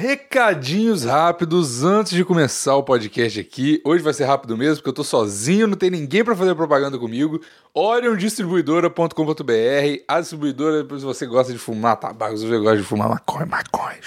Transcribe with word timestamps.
Recadinhos 0.00 1.04
rápidos 1.04 1.84
antes 1.84 2.12
de 2.12 2.24
começar 2.24 2.74
o 2.74 2.82
podcast 2.82 3.38
aqui. 3.38 3.82
Hoje 3.84 4.02
vai 4.02 4.14
ser 4.14 4.24
rápido 4.24 4.56
mesmo, 4.56 4.76
porque 4.76 4.88
eu 4.88 4.94
tô 4.94 5.04
sozinho, 5.04 5.66
não 5.66 5.76
tem 5.76 5.90
ninguém 5.90 6.24
para 6.24 6.34
fazer 6.34 6.54
propaganda 6.54 6.98
comigo. 6.98 7.38
Oriondistribuidora.com.br, 7.74 10.02
a 10.08 10.20
distribuidora, 10.20 10.98
se 10.98 11.04
você 11.04 11.26
gosta 11.26 11.52
de 11.52 11.58
fumar 11.58 11.98
tabaco, 11.98 12.34
você 12.34 12.58
gosta 12.58 12.78
de 12.78 12.82
fumar 12.82 13.10
maconha, 13.10 13.44
maconha, 13.44 14.00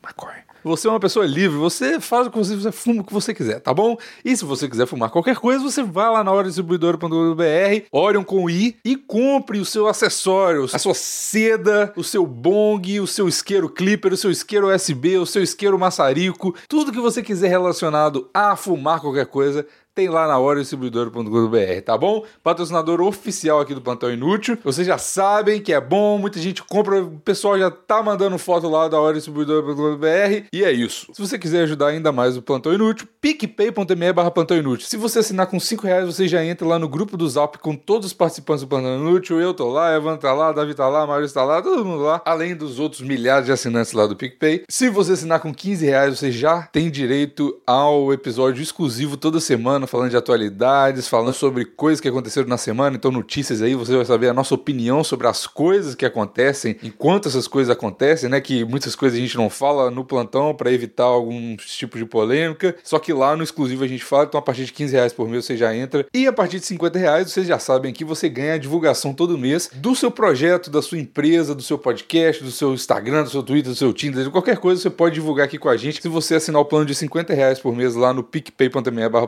maconha. 0.00 0.49
Você 0.62 0.86
é 0.86 0.90
uma 0.90 1.00
pessoa 1.00 1.24
livre, 1.24 1.56
você 1.56 1.98
faz 2.00 2.26
o 2.26 2.30
que 2.30 2.38
você, 2.38 2.54
você 2.54 2.70
fuma 2.70 3.02
o 3.02 3.04
que 3.04 3.12
você 3.12 3.32
quiser, 3.32 3.60
tá 3.60 3.72
bom? 3.72 3.96
E 4.24 4.36
se 4.36 4.44
você 4.44 4.68
quiser 4.68 4.86
fumar 4.86 5.10
qualquer 5.10 5.36
coisa, 5.36 5.62
você 5.62 5.82
vai 5.82 6.10
lá 6.10 6.22
na 6.22 6.30
oriondistribuidora.com.br, 6.32 7.86
Orion 7.90 8.24
com 8.24 8.50
I, 8.50 8.76
e 8.84 8.96
compre 8.96 9.58
o 9.58 9.64
seu 9.64 9.86
acessório, 9.86 10.66
a 10.72 10.78
sua 10.78 10.94
seda, 10.94 11.92
o 11.96 12.04
seu 12.04 12.26
bong, 12.26 13.00
o 13.00 13.06
seu 13.06 13.26
isqueiro 13.26 13.68
clipper, 13.68 14.12
o 14.12 14.16
seu 14.16 14.30
isqueiro 14.30 14.74
USB, 14.74 15.16
o 15.16 15.26
seu 15.26 15.42
isqueiro 15.42 15.78
maçarico, 15.78 16.54
tudo 16.68 16.92
que 16.92 17.00
você 17.00 17.22
quiser 17.22 17.48
relacionado 17.48 18.28
a 18.34 18.54
fumar 18.54 19.00
qualquer 19.00 19.26
coisa, 19.26 19.66
tem 20.00 20.08
lá 20.08 20.26
na 20.26 20.38
orodistribuidor.com.br, 20.38 21.82
tá 21.84 21.98
bom? 21.98 22.24
Patrocinador 22.42 23.02
oficial 23.02 23.60
aqui 23.60 23.74
do 23.74 23.82
Plantão 23.82 24.10
Inútil. 24.10 24.56
Vocês 24.64 24.86
já 24.86 24.96
sabem 24.96 25.60
que 25.60 25.74
é 25.74 25.80
bom, 25.80 26.16
muita 26.16 26.40
gente 26.40 26.62
compra, 26.62 27.02
o 27.02 27.18
pessoal 27.18 27.58
já 27.58 27.70
tá 27.70 28.02
mandando 28.02 28.38
foto 28.38 28.66
lá 28.66 28.88
da 28.88 28.98
orodistribuidor.com.br 28.98 30.46
e 30.50 30.64
é 30.64 30.72
isso. 30.72 31.08
Se 31.12 31.20
você 31.20 31.38
quiser 31.38 31.64
ajudar 31.64 31.88
ainda 31.88 32.10
mais 32.10 32.34
o 32.34 32.40
Plantão 32.40 32.72
Inútil, 32.72 33.06
picpay.me 33.20 34.12
barra 34.14 34.30
Plantão 34.30 34.56
Inútil. 34.56 34.86
Se 34.86 34.96
você 34.96 35.18
assinar 35.18 35.48
com 35.48 35.60
5 35.60 35.86
reais, 35.86 36.06
você 36.06 36.26
já 36.26 36.42
entra 36.42 36.66
lá 36.66 36.78
no 36.78 36.88
grupo 36.88 37.14
do 37.14 37.28
Zap 37.28 37.58
com 37.58 37.76
todos 37.76 38.06
os 38.06 38.12
participantes 38.14 38.62
do 38.62 38.68
Plantão 38.68 38.96
Inútil. 38.96 39.38
Eu 39.38 39.52
tô 39.52 39.68
lá, 39.68 39.94
Evan 39.94 40.16
tá 40.16 40.32
lá, 40.32 40.50
Davi 40.50 40.72
tá 40.72 40.88
lá, 40.88 41.06
Maurício 41.06 41.34
tá 41.34 41.44
lá, 41.44 41.60
todo 41.60 41.84
mundo 41.84 42.04
lá, 42.04 42.22
além 42.24 42.56
dos 42.56 42.78
outros 42.78 43.02
milhares 43.02 43.44
de 43.44 43.52
assinantes 43.52 43.92
lá 43.92 44.06
do 44.06 44.16
PicPay. 44.16 44.64
Se 44.66 44.88
você 44.88 45.12
assinar 45.12 45.40
com 45.40 45.52
15 45.52 45.84
reais, 45.84 46.18
você 46.18 46.32
já 46.32 46.62
tem 46.62 46.90
direito 46.90 47.60
ao 47.66 48.14
episódio 48.14 48.62
exclusivo 48.62 49.18
toda 49.18 49.38
semana 49.40 49.86
falando 49.90 50.10
de 50.10 50.16
atualidades, 50.16 51.08
falando 51.08 51.32
sobre 51.32 51.64
coisas 51.64 52.00
que 52.00 52.08
aconteceram 52.08 52.48
na 52.48 52.56
semana, 52.56 52.96
então 52.96 53.10
notícias 53.10 53.60
aí, 53.60 53.74
você 53.74 53.96
vai 53.96 54.04
saber 54.04 54.28
a 54.28 54.34
nossa 54.34 54.54
opinião 54.54 55.02
sobre 55.02 55.26
as 55.26 55.46
coisas 55.46 55.94
que 55.94 56.06
acontecem, 56.06 56.76
enquanto 56.82 57.28
essas 57.28 57.48
coisas 57.48 57.70
acontecem, 57.70 58.28
né? 58.28 58.40
Que 58.40 58.64
muitas 58.64 58.94
coisas 58.94 59.18
a 59.18 59.20
gente 59.20 59.36
não 59.36 59.50
fala 59.50 59.90
no 59.90 60.04
plantão 60.04 60.54
para 60.54 60.72
evitar 60.72 61.04
algum 61.04 61.56
tipo 61.56 61.98
de 61.98 62.04
polêmica. 62.04 62.76
Só 62.84 62.98
que 62.98 63.12
lá 63.12 63.34
no 63.36 63.42
exclusivo 63.42 63.84
a 63.84 63.88
gente 63.88 64.04
fala, 64.04 64.24
então 64.24 64.38
a 64.38 64.42
partir 64.42 64.64
de 64.64 64.72
15 64.72 64.92
reais 64.92 65.12
por 65.12 65.28
mês 65.28 65.44
você 65.44 65.56
já 65.56 65.74
entra. 65.74 66.06
E 66.14 66.26
a 66.26 66.32
partir 66.32 66.60
de 66.60 66.66
50 66.66 66.98
reais 66.98 67.30
vocês 67.30 67.46
já 67.46 67.58
sabem 67.58 67.92
que 67.92 68.04
você 68.04 68.28
ganha 68.28 68.54
a 68.54 68.58
divulgação 68.58 69.12
todo 69.12 69.36
mês 69.36 69.70
do 69.74 69.96
seu 69.96 70.10
projeto, 70.10 70.70
da 70.70 70.80
sua 70.80 70.98
empresa, 70.98 71.54
do 71.54 71.62
seu 71.62 71.78
podcast, 71.78 72.44
do 72.44 72.50
seu 72.50 72.72
Instagram, 72.72 73.24
do 73.24 73.30
seu 73.30 73.42
Twitter, 73.42 73.72
do 73.72 73.76
seu 73.76 73.92
Tinder, 73.92 74.24
de 74.24 74.30
qualquer 74.30 74.58
coisa 74.58 74.80
você 74.80 74.90
pode 74.90 75.14
divulgar 75.14 75.46
aqui 75.46 75.58
com 75.58 75.68
a 75.68 75.76
gente 75.76 76.00
se 76.00 76.08
você 76.08 76.36
assinar 76.36 76.60
o 76.60 76.64
plano 76.64 76.86
de 76.86 76.94
50 76.94 77.34
reais 77.34 77.58
por 77.58 77.74
mês 77.74 77.94
lá 77.94 78.12
no 78.12 78.22
picpay.me 78.22 79.08
barra 79.08 79.26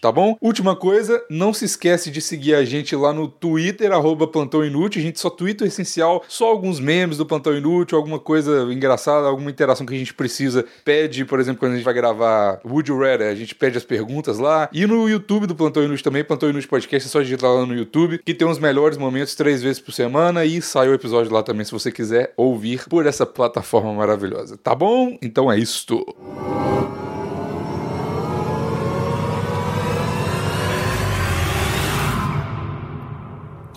tá 0.00 0.10
bom? 0.12 0.36
Última 0.40 0.76
coisa, 0.76 1.22
não 1.28 1.52
se 1.52 1.64
esquece 1.64 2.10
de 2.10 2.20
seguir 2.20 2.54
a 2.54 2.64
gente 2.64 2.94
lá 2.94 3.12
no 3.12 3.28
Twitter, 3.28 3.92
arroba 3.92 4.26
Plantão 4.26 4.64
Inútil. 4.64 5.00
A 5.00 5.04
gente 5.04 5.20
só 5.20 5.30
twitta 5.30 5.64
o 5.64 5.66
essencial, 5.66 6.22
só 6.28 6.48
alguns 6.48 6.80
memes 6.80 7.16
do 7.16 7.26
Plantão 7.26 7.56
Inútil, 7.56 7.96
alguma 7.96 8.18
coisa 8.18 8.72
engraçada, 8.72 9.26
alguma 9.26 9.50
interação 9.50 9.86
que 9.86 9.94
a 9.94 9.98
gente 9.98 10.14
precisa. 10.14 10.64
Pede, 10.84 11.24
por 11.24 11.40
exemplo, 11.40 11.60
quando 11.60 11.72
a 11.72 11.76
gente 11.76 11.84
vai 11.84 11.94
gravar 11.94 12.60
Would 12.64 12.90
You 12.90 12.98
Rather, 12.98 13.30
a 13.30 13.34
gente 13.34 13.54
pede 13.54 13.78
as 13.78 13.84
perguntas 13.84 14.38
lá. 14.38 14.68
E 14.72 14.86
no 14.86 15.08
YouTube 15.08 15.46
do 15.46 15.54
Plantão 15.54 15.82
Inútil 15.82 16.04
também, 16.04 16.24
Plantão 16.24 16.50
Inútil 16.50 16.68
Podcast, 16.68 17.08
é 17.08 17.10
só 17.10 17.20
digitar 17.20 17.50
lá 17.50 17.66
no 17.66 17.74
YouTube, 17.74 18.20
que 18.24 18.34
tem 18.34 18.48
os 18.48 18.58
melhores 18.58 18.98
momentos 18.98 19.34
três 19.34 19.62
vezes 19.62 19.80
por 19.80 19.92
semana 19.92 20.44
e 20.44 20.60
sai 20.62 20.88
o 20.88 20.94
episódio 20.94 21.32
lá 21.32 21.42
também 21.42 21.64
se 21.64 21.72
você 21.72 21.90
quiser 21.90 22.32
ouvir 22.36 22.84
por 22.88 23.06
essa 23.06 23.26
plataforma 23.26 23.92
maravilhosa. 23.92 24.56
Tá 24.56 24.74
bom? 24.74 25.16
Então 25.22 25.50
é 25.50 25.58
isto. 25.58 26.04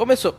Começou. 0.05 0.37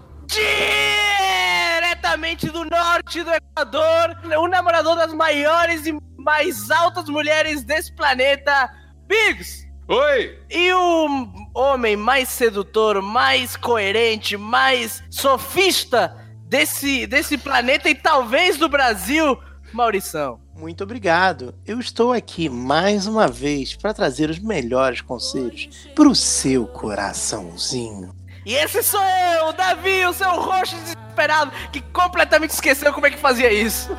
Diretamente 1.83 2.49
do 2.51 2.65
norte 2.65 3.25
do 3.25 3.33
Equador, 3.33 4.17
o 4.41 4.47
namorador 4.47 4.95
das 4.95 5.13
maiores 5.13 5.85
e 5.87 5.99
mais 6.17 6.71
altas 6.71 7.09
mulheres 7.09 7.65
desse 7.65 7.93
planeta, 7.93 8.71
Biggs! 9.09 9.67
Oi! 9.89 10.39
E 10.49 10.73
o 10.73 11.29
homem 11.53 11.97
mais 11.97 12.29
sedutor, 12.29 13.03
mais 13.03 13.57
coerente, 13.57 14.37
mais 14.37 15.03
sofista 15.11 16.17
desse, 16.43 17.05
desse 17.09 17.37
planeta 17.37 17.91
e 17.91 17.95
talvez 17.97 18.57
do 18.57 18.69
Brasil, 18.69 19.37
Maurição. 19.73 20.39
Muito 20.57 20.85
obrigado. 20.85 21.53
Eu 21.67 21.81
estou 21.81 22.13
aqui 22.13 22.49
mais 22.49 23.09
uma 23.09 23.27
vez 23.27 23.75
para 23.75 23.93
trazer 23.93 24.31
os 24.31 24.39
melhores 24.39 25.01
conselhos 25.01 25.89
para 25.93 26.09
o 26.09 26.15
seu 26.15 26.69
coraçãozinho. 26.69 28.15
E 28.47 28.55
esse 28.55 28.81
sou 28.81 29.03
eu, 29.03 29.49
o 29.49 29.53
Davi, 29.53 30.07
o 30.07 30.13
seu 30.13 30.31
roxo 30.41 30.77
desesperado, 30.77 31.51
que 31.73 31.81
completamente 31.81 32.51
esqueceu 32.51 32.93
como 32.93 33.09
é 33.09 33.11
que 33.11 33.19
fazia 33.19 33.53
isso. 33.53 33.91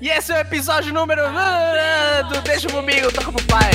e 0.00 0.08
esse 0.08 0.32
é 0.32 0.36
o 0.36 0.38
episódio 0.38 0.94
número 0.94 1.20
ah, 1.26 2.22
do 2.22 2.40
Deixa 2.40 2.70
comigo, 2.70 3.12
toca 3.12 3.30
pro 3.30 3.44
pai. 3.44 3.70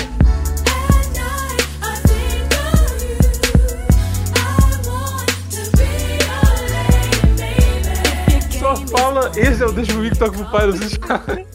Só 8.59 8.75
fala, 8.87 9.31
esse 9.35 9.61
é 9.61 9.65
o 9.67 9.71
Deixa 9.71 9.93
Comigo 9.93 10.17
toca 10.17 10.31
pro 10.31 10.49
pai. 10.49 11.45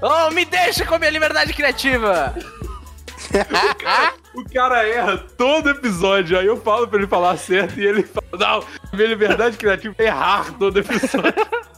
oh, 0.00 0.30
me 0.30 0.44
deixa 0.44 0.86
com 0.86 0.94
a 0.94 0.98
minha 1.00 1.10
liberdade 1.10 1.52
criativa. 1.52 2.32
o, 4.34 4.44
cara, 4.52 4.86
erra 4.86 5.18
todo 5.18 5.70
episódio. 5.70 6.38
Aí 6.38 6.46
eu 6.46 6.56
falo 6.56 6.88
pra 6.88 6.98
ele 6.98 7.06
falar 7.06 7.36
certo 7.36 7.78
e 7.78 7.86
ele 7.86 8.02
fala: 8.02 8.26
Não, 8.32 8.64
minha 8.92 9.08
liberdade 9.08 9.56
criativa 9.56 9.94
é 9.98 10.04
errar 10.04 10.52
todo 10.58 10.78
episódio. 10.78 11.34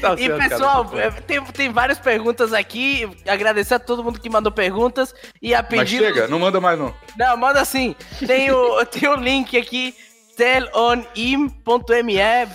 Tá 0.00 0.14
e 0.14 0.26
certo, 0.26 0.38
pessoal, 0.38 0.84
cara, 0.84 1.10
tá 1.10 1.20
tem, 1.22 1.44
tem 1.46 1.72
várias 1.72 1.98
perguntas 1.98 2.52
aqui. 2.52 3.10
Agradecer 3.26 3.74
a 3.74 3.78
todo 3.80 4.04
mundo 4.04 4.20
que 4.20 4.30
mandou 4.30 4.52
perguntas 4.52 5.12
e 5.42 5.52
a 5.52 5.64
pedir. 5.64 6.00
Mas 6.00 6.14
chega, 6.14 6.28
não 6.28 6.38
manda 6.38 6.60
mais 6.60 6.78
não. 6.78 6.94
Não, 7.18 7.36
manda 7.36 7.64
sim. 7.64 7.96
Tem 8.24 8.52
o, 8.52 8.86
tem 8.86 9.08
o 9.08 9.16
link 9.16 9.56
aqui, 9.58 9.92
telonim.me 10.36 11.56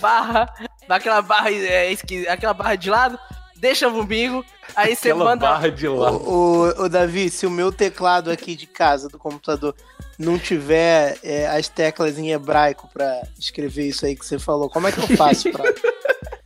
barra, 0.00 0.48
aquela 0.88 1.20
barra, 1.20 1.52
é, 1.52 1.94
aquela 2.26 2.54
barra 2.54 2.74
de 2.76 2.88
lado 2.88 3.18
deixa 3.60 3.90
comigo, 3.90 4.44
aí 4.74 4.96
você 4.96 5.12
manda. 5.12 5.46
Barra 5.46 5.70
de 5.70 5.86
lá. 5.86 6.10
O, 6.10 6.64
o, 6.64 6.84
o, 6.84 6.88
Davi, 6.88 7.28
se 7.28 7.46
o 7.46 7.50
meu 7.50 7.70
teclado 7.70 8.30
aqui 8.30 8.56
de 8.56 8.66
casa, 8.66 9.08
do 9.08 9.18
computador, 9.18 9.74
não 10.18 10.38
tiver 10.38 11.18
é, 11.22 11.46
as 11.46 11.68
teclas 11.68 12.18
em 12.18 12.30
hebraico 12.30 12.88
pra 12.92 13.22
escrever 13.38 13.86
isso 13.86 14.06
aí 14.06 14.16
que 14.16 14.24
você 14.24 14.38
falou, 14.38 14.70
como 14.70 14.88
é 14.88 14.92
que 14.92 14.98
eu 14.98 15.16
faço 15.16 15.50
pra. 15.52 15.64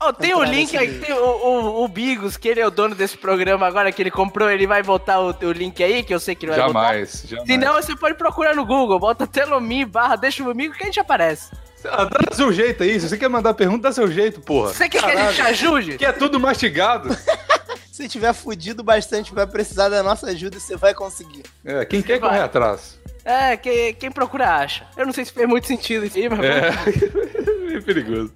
Oh, 0.07 0.13
tem 0.13 0.35
o 0.35 0.43
link 0.43 0.77
aí, 0.77 0.99
tem 0.99 1.15
o, 1.15 1.25
o, 1.25 1.85
o, 1.85 1.89
Bigos, 1.89 2.37
que 2.37 2.47
ele 2.47 2.61
é 2.61 2.67
o 2.67 2.71
dono 2.71 2.95
desse 2.95 3.17
programa 3.17 3.67
agora, 3.67 3.91
que 3.91 4.03
ele 4.03 4.11
comprou, 4.11 4.51
ele 4.51 4.67
vai 4.67 4.83
botar 4.83 5.19
o, 5.19 5.31
o 5.31 5.53
link 5.53 5.83
aí, 5.83 6.03
que 6.03 6.13
eu 6.13 6.21
sei 6.21 6.35
que 6.35 6.45
ele 6.45 6.53
vai 6.53 6.61
jamais, 6.61 7.23
botar. 7.23 7.29
Jamais, 7.29 7.47
Se 7.47 7.57
não, 7.57 7.73
você 7.73 7.97
pode 7.97 8.19
procurar 8.19 8.55
no 8.55 8.67
Google, 8.67 8.99
bota 8.99 9.27
telomi 9.27 9.83
barra 9.87 10.17
deixa 10.17 10.45
comigo 10.45 10.75
que 10.75 10.83
a 10.83 10.87
gente 10.87 11.01
aparece. 11.01 11.51
Ah, 11.87 12.05
dá 12.05 12.35
seu 12.35 12.53
jeito 12.53 12.83
aí. 12.83 12.99
Se 12.99 13.09
você 13.09 13.19
quer 13.19 13.29
mandar 13.29 13.55
pergunta, 13.55 13.83
dá 13.83 13.93
seu 13.93 14.11
jeito, 14.11 14.41
porra. 14.41 14.73
Você 14.73 14.89
quer 14.89 15.01
Caralho. 15.01 15.19
que 15.19 15.23
a 15.23 15.31
gente 15.31 15.43
ajude? 15.43 15.99
Que 15.99 16.07
é 16.07 16.13
tudo 16.13 16.41
mastigado. 16.41 17.09
Se 17.93 18.09
tiver 18.09 18.33
fudido 18.33 18.83
bastante, 18.83 19.33
vai 19.33 19.47
precisar 19.47 19.89
da 19.89 20.03
nossa 20.03 20.27
ajuda, 20.27 20.59
você 20.59 20.77
vai 20.77 20.93
conseguir. 20.93 21.45
É, 21.65 21.85
quem 21.85 22.03
quer 22.03 22.19
vai. 22.19 22.29
correr 22.29 22.43
atrás. 22.43 22.99
É, 23.25 23.57
quem, 23.57 23.95
quem 23.95 24.11
procura 24.11 24.57
acha. 24.57 24.85
Eu 24.97 25.07
não 25.07 25.13
sei 25.13 25.25
se 25.25 25.33
fez 25.33 25.49
muito 25.49 25.67
sentido 25.69 26.05
isso 26.05 26.19
aí, 26.19 26.29
mas. 26.29 26.41
É, 26.41 26.71
é 27.77 27.81
perigoso. 27.81 28.33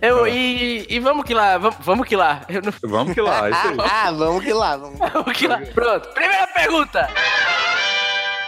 Eu, 0.00 0.24
ah. 0.24 0.30
e, 0.30 0.86
e 0.88 0.98
vamos 1.00 1.24
que 1.24 1.34
lá, 1.34 1.58
vamos, 1.58 1.76
vamos 1.80 2.08
que 2.08 2.16
lá. 2.16 2.42
Não... 2.48 2.90
Vamos 2.90 3.14
que 3.14 3.20
lá, 3.20 3.50
isso 3.50 3.68
aí. 3.68 3.76
ah, 3.90 4.12
vamos 4.12 4.44
que 4.44 4.52
lá, 4.52 4.76
vamos. 4.76 4.98
vamos 4.98 5.36
que 5.36 5.46
lá. 5.46 5.60
Pronto, 5.74 6.08
primeira 6.08 6.46
pergunta. 6.48 7.10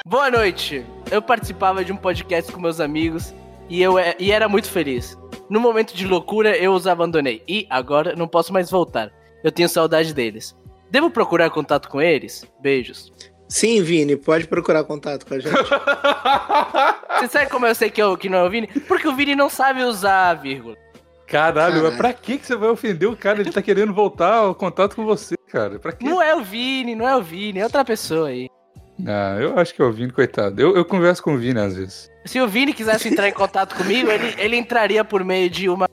Boa 0.08 0.30
noite. 0.30 0.86
Eu 1.10 1.20
participava 1.20 1.84
de 1.84 1.92
um 1.92 1.96
podcast 1.96 2.50
com 2.50 2.58
meus 2.58 2.80
amigos 2.80 3.34
e 3.68 3.82
eu 3.82 3.98
é, 3.98 4.16
e 4.18 4.32
era 4.32 4.48
muito 4.48 4.70
feliz. 4.70 5.18
No 5.50 5.60
momento 5.60 5.94
de 5.94 6.06
loucura, 6.06 6.56
eu 6.56 6.72
os 6.72 6.86
abandonei 6.86 7.42
e 7.46 7.66
agora 7.68 8.16
não 8.16 8.26
posso 8.26 8.50
mais 8.50 8.70
voltar. 8.70 9.12
Eu 9.44 9.52
tenho 9.52 9.68
saudade 9.68 10.14
deles. 10.14 10.56
Devo 10.90 11.10
procurar 11.10 11.50
contato 11.50 11.90
com 11.90 12.00
eles? 12.00 12.50
Beijos. 12.58 13.12
Sim, 13.50 13.82
Vini, 13.82 14.16
pode 14.16 14.46
procurar 14.46 14.82
contato 14.84 15.26
com 15.26 15.34
a 15.34 15.38
gente. 15.40 15.52
Você 17.20 17.28
sabe 17.28 17.50
como 17.50 17.66
eu 17.66 17.74
sei 17.74 17.90
que, 17.90 18.00
eu, 18.00 18.16
que 18.16 18.30
não 18.30 18.38
é 18.38 18.44
o 18.44 18.50
Vini? 18.50 18.66
Porque 18.88 19.06
o 19.06 19.14
Vini 19.14 19.36
não 19.36 19.50
sabe 19.50 19.82
usar 19.82 20.32
vírgula. 20.36 20.74
Caralho, 21.26 21.82
mas 21.82 21.96
pra 21.96 22.14
que 22.14 22.38
você 22.38 22.56
vai 22.56 22.70
ofender 22.70 23.06
o 23.10 23.14
cara? 23.14 23.42
Ele 23.42 23.52
tá 23.52 23.60
querendo 23.60 23.92
voltar 23.92 24.36
ao 24.36 24.54
contato 24.54 24.96
com 24.96 25.04
você, 25.04 25.36
cara. 25.50 25.78
Pra 25.78 25.92
quê? 25.92 26.08
Não 26.08 26.22
é 26.22 26.34
o 26.34 26.42
Vini, 26.42 26.94
não 26.94 27.06
é 27.06 27.14
o 27.14 27.20
Vini, 27.20 27.58
é 27.58 27.64
outra 27.64 27.84
pessoa 27.84 28.28
aí. 28.28 28.48
Ah, 29.06 29.36
eu 29.40 29.58
acho 29.58 29.74
que 29.74 29.80
é 29.80 29.84
o 29.84 29.92
Vini, 29.92 30.10
coitado. 30.12 30.60
Eu, 30.60 30.76
eu 30.76 30.84
converso 30.84 31.22
com 31.22 31.34
o 31.34 31.38
Vini 31.38 31.58
às 31.60 31.76
vezes. 31.76 32.10
Se 32.24 32.40
o 32.40 32.48
Vini 32.48 32.72
quisesse 32.72 33.08
entrar 33.08 33.28
em 33.28 33.32
contato 33.32 33.74
comigo, 33.76 34.10
ele, 34.10 34.34
ele 34.38 34.56
entraria 34.56 35.04
por 35.04 35.24
meio 35.24 35.48
de 35.48 35.68
uma 35.68 35.88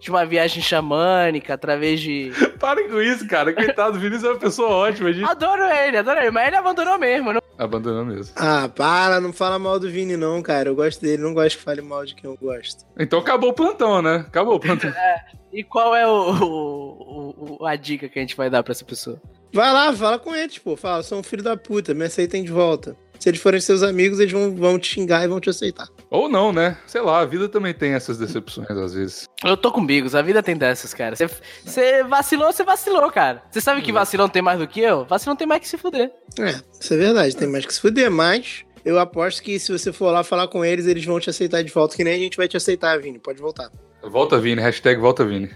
de 0.00 0.10
uma 0.10 0.24
viagem 0.24 0.62
xamânica, 0.62 1.54
através 1.54 2.00
de. 2.00 2.30
Parem 2.60 2.88
com 2.88 3.00
isso, 3.00 3.26
cara. 3.26 3.52
Coitado, 3.52 3.96
o 3.96 4.00
Vinícius 4.00 4.24
é 4.24 4.28
uma 4.30 4.38
pessoa 4.38 4.68
ótima. 4.70 5.12
Gente... 5.12 5.28
Adoro 5.28 5.62
ele, 5.64 5.96
adoro 5.96 6.20
ele, 6.20 6.30
mas 6.30 6.46
ele 6.46 6.56
abandonou 6.56 6.96
mesmo. 6.98 7.32
Não... 7.32 7.42
Abandonou 7.58 8.04
mesmo. 8.04 8.32
Ah, 8.36 8.68
para, 8.68 9.20
não 9.20 9.32
fala 9.32 9.58
mal 9.58 9.78
do 9.80 9.90
Vini, 9.90 10.16
não, 10.16 10.40
cara. 10.40 10.68
Eu 10.68 10.76
gosto 10.76 11.00
dele, 11.02 11.20
não 11.20 11.34
gosto 11.34 11.58
que 11.58 11.64
fale 11.64 11.82
mal 11.82 12.04
de 12.06 12.14
quem 12.14 12.30
eu 12.30 12.36
gosto. 12.40 12.84
Então 12.96 13.18
acabou 13.18 13.50
o 13.50 13.52
plantão, 13.52 14.00
né? 14.00 14.24
Acabou 14.28 14.54
o 14.54 14.60
plantão. 14.60 14.92
E 15.50 15.64
qual 15.64 15.96
é 15.96 16.06
o, 16.06 16.10
o- 16.12 17.56
o- 17.60 17.66
a 17.66 17.74
dica 17.74 18.06
que 18.06 18.18
a 18.18 18.22
gente 18.22 18.36
vai 18.36 18.50
dar 18.50 18.62
pra 18.62 18.72
essa 18.72 18.84
pessoa? 18.84 19.18
Vai 19.52 19.72
lá, 19.72 19.92
fala 19.94 20.18
com 20.18 20.34
eles, 20.34 20.58
pô. 20.58 20.76
Fala, 20.76 21.02
sou 21.02 21.18
um 21.18 21.22
filho 21.22 21.42
da 21.42 21.56
puta, 21.56 21.94
me 21.94 22.04
aceitem 22.04 22.44
de 22.44 22.52
volta. 22.52 22.96
Se 23.18 23.28
eles 23.28 23.40
forem 23.40 23.60
seus 23.60 23.82
amigos, 23.82 24.20
eles 24.20 24.32
vão, 24.32 24.54
vão 24.54 24.78
te 24.78 24.86
xingar 24.94 25.24
e 25.24 25.28
vão 25.28 25.40
te 25.40 25.50
aceitar. 25.50 25.88
Ou 26.08 26.28
não, 26.28 26.52
né? 26.52 26.78
Sei 26.86 27.00
lá, 27.00 27.18
a 27.20 27.24
vida 27.24 27.48
também 27.48 27.74
tem 27.74 27.92
essas 27.94 28.16
decepções 28.16 28.70
às 28.70 28.94
vezes. 28.94 29.24
Eu 29.44 29.56
tô 29.56 29.72
com 29.72 29.84
bigos, 29.84 30.14
a 30.14 30.22
vida 30.22 30.40
tem 30.42 30.56
dessas, 30.56 30.94
cara. 30.94 31.16
Você- 31.16 31.28
Você 31.64 32.04
vacilou, 32.04 32.52
você 32.52 32.62
vacilou, 32.62 33.10
cara. 33.10 33.42
Você 33.50 33.60
sabe 33.60 33.82
que 33.82 33.90
vacilão 33.92 34.28
tem 34.28 34.40
mais 34.40 34.60
do 34.60 34.68
que 34.68 34.80
eu? 34.80 35.04
Vacilão 35.04 35.34
tem 35.34 35.48
mais 35.48 35.60
que 35.60 35.68
se 35.68 35.76
fuder. 35.76 36.12
É, 36.38 36.60
isso 36.80 36.94
é 36.94 36.96
verdade, 36.96 37.36
tem 37.36 37.48
mais 37.48 37.66
que 37.66 37.74
se 37.74 37.80
fuder, 37.80 38.08
mas 38.08 38.64
eu 38.84 38.98
aposto 39.00 39.42
que 39.42 39.58
se 39.58 39.72
você 39.72 39.92
for 39.92 40.12
lá 40.12 40.22
falar 40.22 40.46
com 40.46 40.64
eles, 40.64 40.86
eles 40.86 41.04
vão 41.04 41.18
te 41.18 41.28
aceitar 41.28 41.62
de 41.64 41.72
volta, 41.72 41.96
que 41.96 42.04
nem 42.04 42.14
a 42.14 42.18
gente 42.18 42.36
vai 42.36 42.46
te 42.46 42.56
aceitar, 42.56 43.00
Vini. 43.00 43.18
Pode 43.18 43.40
voltar. 43.40 43.68
Volta 44.00 44.38
Vini, 44.38 44.60
hashtag 44.62 45.00
volta 45.00 45.24
Vini. 45.26 45.50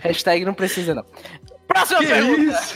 Hashtag 0.00 0.44
não 0.44 0.54
precisa, 0.54 0.94
não. 0.94 1.04
Próxima 1.66 2.00
Que 2.00 2.06
pergunta. 2.06 2.42
isso? 2.42 2.74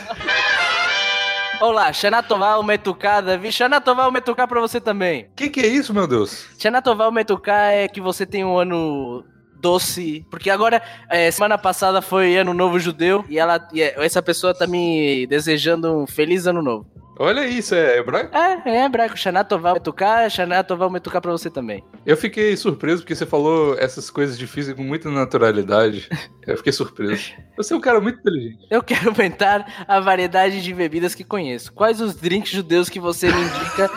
Olá, 1.61 1.93
Xanatoval 1.93 2.63
Metuká, 2.63 3.21
Davi. 3.21 3.51
Xanatoval 3.51 4.11
Metuká 4.11 4.47
pra 4.47 4.59
você 4.59 4.81
também. 4.81 5.27
Que 5.35 5.49
que 5.49 5.59
é 5.59 5.67
isso, 5.67 5.93
meu 5.93 6.07
Deus? 6.07 6.47
Xanatoval 6.57 7.11
Metuká 7.11 7.71
é 7.71 7.87
que 7.87 8.01
você 8.01 8.25
tem 8.25 8.43
um 8.43 8.57
ano 8.57 9.23
doce. 9.59 10.25
Porque 10.31 10.49
agora, 10.49 10.81
é, 11.07 11.29
semana 11.29 11.57
passada 11.59 12.01
foi 12.01 12.35
ano 12.35 12.51
novo 12.53 12.79
judeu. 12.79 13.23
E, 13.29 13.37
ela, 13.37 13.67
e 13.71 13.81
é- 13.81 13.93
essa 14.03 14.21
pessoa 14.23 14.55
tá 14.55 14.65
me 14.65 15.27
desejando 15.27 15.95
um 15.99 16.07
feliz 16.07 16.47
ano 16.47 16.63
novo. 16.63 16.87
Olha 17.21 17.47
isso, 17.47 17.75
é 17.75 17.99
hebraico? 17.99 18.35
É, 18.35 18.61
é 18.65 18.83
hebraico. 18.83 19.15
Xanatoval 19.15 19.75
Metuká, 19.75 20.27
Xanatoval 20.27 20.89
Metuká 20.89 21.21
pra 21.21 21.31
você 21.31 21.51
também. 21.51 21.83
Eu 22.03 22.17
fiquei 22.17 22.57
surpreso 22.57 23.03
porque 23.03 23.13
você 23.13 23.27
falou 23.27 23.77
essas 23.77 24.09
coisas 24.09 24.35
difíceis 24.35 24.75
com 24.75 24.81
muita 24.81 25.07
naturalidade. 25.11 26.09
Eu 26.47 26.57
fiquei 26.57 26.73
surpreso. 26.73 27.31
Você 27.55 27.75
é 27.75 27.77
um 27.77 27.79
cara 27.79 28.01
muito 28.01 28.19
inteligente. 28.21 28.65
Eu 28.71 28.81
quero 28.81 29.09
aumentar 29.09 29.85
a 29.87 29.99
variedade 29.99 30.63
de 30.63 30.73
bebidas 30.73 31.13
que 31.13 31.23
conheço. 31.23 31.71
Quais 31.71 32.01
os 32.01 32.15
drinks 32.15 32.49
judeus 32.51 32.89
que 32.89 32.99
você 32.99 33.31
me 33.31 33.41
indica? 33.43 33.91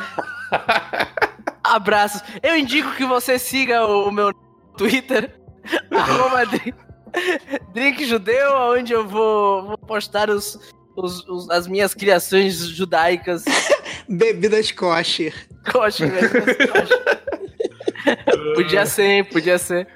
Abraços. 1.64 2.22
Eu 2.42 2.54
indico 2.58 2.94
que 2.94 3.06
você 3.06 3.38
siga 3.38 3.86
o, 3.86 4.08
o 4.08 4.12
meu 4.12 4.34
Twitter, 4.76 5.34
arroba 5.90 6.44
drink, 6.44 6.74
drink 7.72 8.04
judeu, 8.04 8.54
onde 8.76 8.92
eu 8.92 9.08
vou, 9.08 9.68
vou 9.68 9.78
postar 9.78 10.28
os, 10.28 10.58
os- 10.96 11.26
os- 11.29 11.50
as 11.50 11.67
minhas 11.67 11.94
criações 11.94 12.56
judaicas. 12.56 13.44
Bebidas 14.08 14.70
kosher. 14.70 15.35
Coxa, 15.70 16.06
velho, 16.06 16.31
coxa. 16.31 17.25
Podia 18.55 18.85
ser, 18.87 19.02
hein? 19.05 19.25
Podia 19.25 19.56
ser. 19.58 19.87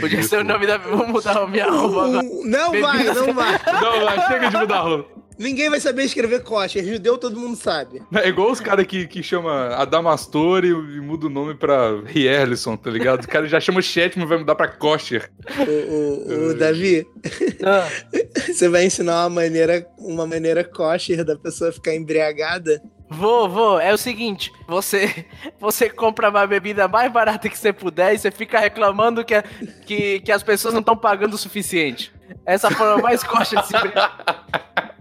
Podia 0.00 0.22
ser 0.22 0.38
o 0.40 0.44
nome 0.44 0.66
da. 0.66 0.76
Vou 0.76 1.06
mudar 1.08 1.38
a 1.38 1.46
minha 1.46 1.64
arroba 1.64 2.04
agora. 2.04 2.22
Não 2.44 2.70
vai, 2.80 3.04
não 3.04 3.32
vai. 3.34 3.60
Não, 3.80 4.00
vai, 4.04 4.26
chega 4.28 4.50
de 4.50 4.56
mudar 4.58 4.76
a 4.76 4.80
roupa. 4.80 5.15
Ninguém 5.38 5.68
vai 5.68 5.78
saber 5.80 6.04
escrever 6.04 6.42
kosher. 6.42 6.84
Judeu 6.84 7.18
todo 7.18 7.38
mundo 7.38 7.56
sabe. 7.56 8.02
É 8.14 8.28
igual 8.28 8.50
os 8.50 8.60
caras 8.60 8.86
que, 8.86 9.06
que 9.06 9.22
chama 9.22 9.68
Adamastor 9.74 10.64
e, 10.64 10.68
e 10.68 11.00
muda 11.00 11.26
o 11.26 11.30
nome 11.30 11.54
pra 11.54 12.00
Rierlisson, 12.04 12.76
tá 12.76 12.90
ligado? 12.90 13.24
O 13.24 13.28
cara 13.28 13.46
já 13.46 13.60
chama 13.60 13.82
Chetman 13.82 14.24
e 14.24 14.28
vai 14.28 14.38
mudar 14.38 14.54
pra 14.54 14.68
Kosher. 14.68 15.30
O, 15.58 15.70
o- 15.70 16.50
o 16.50 16.54
Davi, 16.54 17.06
Ah, 17.62 17.86
você 18.52 18.68
vai 18.68 18.84
ensinar 18.86 19.24
uma 19.24 19.30
maneira, 19.42 19.86
uma 19.98 20.26
maneira 20.26 20.64
kosher 20.64 21.24
da 21.24 21.36
pessoa 21.36 21.70
ficar 21.72 21.94
embriagada? 21.94 22.80
Vou, 23.08 23.48
vou. 23.48 23.78
É 23.78 23.92
o 23.94 23.98
seguinte, 23.98 24.50
você 24.66 25.26
você 25.60 25.88
compra 25.88 26.28
uma 26.30 26.46
bebida 26.46 26.88
mais 26.88 27.12
barata 27.12 27.48
que 27.48 27.56
você 27.58 27.72
puder 27.72 28.14
e 28.14 28.18
você 28.18 28.30
fica 28.32 28.58
reclamando 28.58 29.24
que, 29.24 29.34
que, 29.86 30.20
que 30.20 30.32
as 30.32 30.42
pessoas 30.42 30.74
não 30.74 30.80
estão 30.80 30.96
pagando 30.96 31.34
o 31.34 31.38
suficiente. 31.38 32.12
Essa 32.44 32.70
forma 32.70 33.00
mais 33.02 33.22
coxa 33.22 33.56
de 33.60 33.66
se 33.68 33.74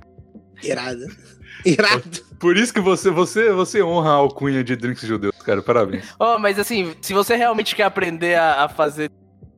Irado. 0.64 1.06
Irado. 1.66 2.04
Por 2.40 2.58
isso 2.58 2.74
que 2.74 2.80
você, 2.82 3.10
você, 3.10 3.52
você 3.52 3.82
honra 3.82 4.10
a 4.12 4.14
alcunha 4.16 4.64
de 4.64 4.76
drinks 4.76 5.08
judeus, 5.08 5.36
cara. 5.44 5.62
Parabéns. 5.62 6.14
Oh, 6.20 6.38
mas 6.38 6.60
assim, 6.60 6.94
se 7.02 7.14
você 7.14 7.36
realmente 7.36 7.76
quer 7.76 7.84
aprender 7.84 8.36
a, 8.36 8.66
a 8.66 8.70
fazer 8.70 9.10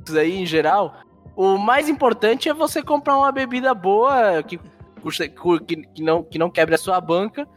isso 0.07 0.17
aí 0.17 0.35
em 0.37 0.45
geral, 0.45 1.01
o 1.35 1.57
mais 1.57 1.89
importante 1.89 2.47
é 2.47 2.53
você 2.53 2.81
comprar 2.81 3.17
uma 3.17 3.31
bebida 3.31 3.73
boa 3.73 4.41
que, 4.43 4.59
custa- 5.01 5.27
cu- 5.27 5.59
que, 5.59 5.75
que 5.75 6.01
não, 6.03 6.23
que 6.23 6.37
não 6.39 6.49
quebre 6.49 6.75
a 6.75 6.77
sua 6.77 7.01
banca 7.01 7.47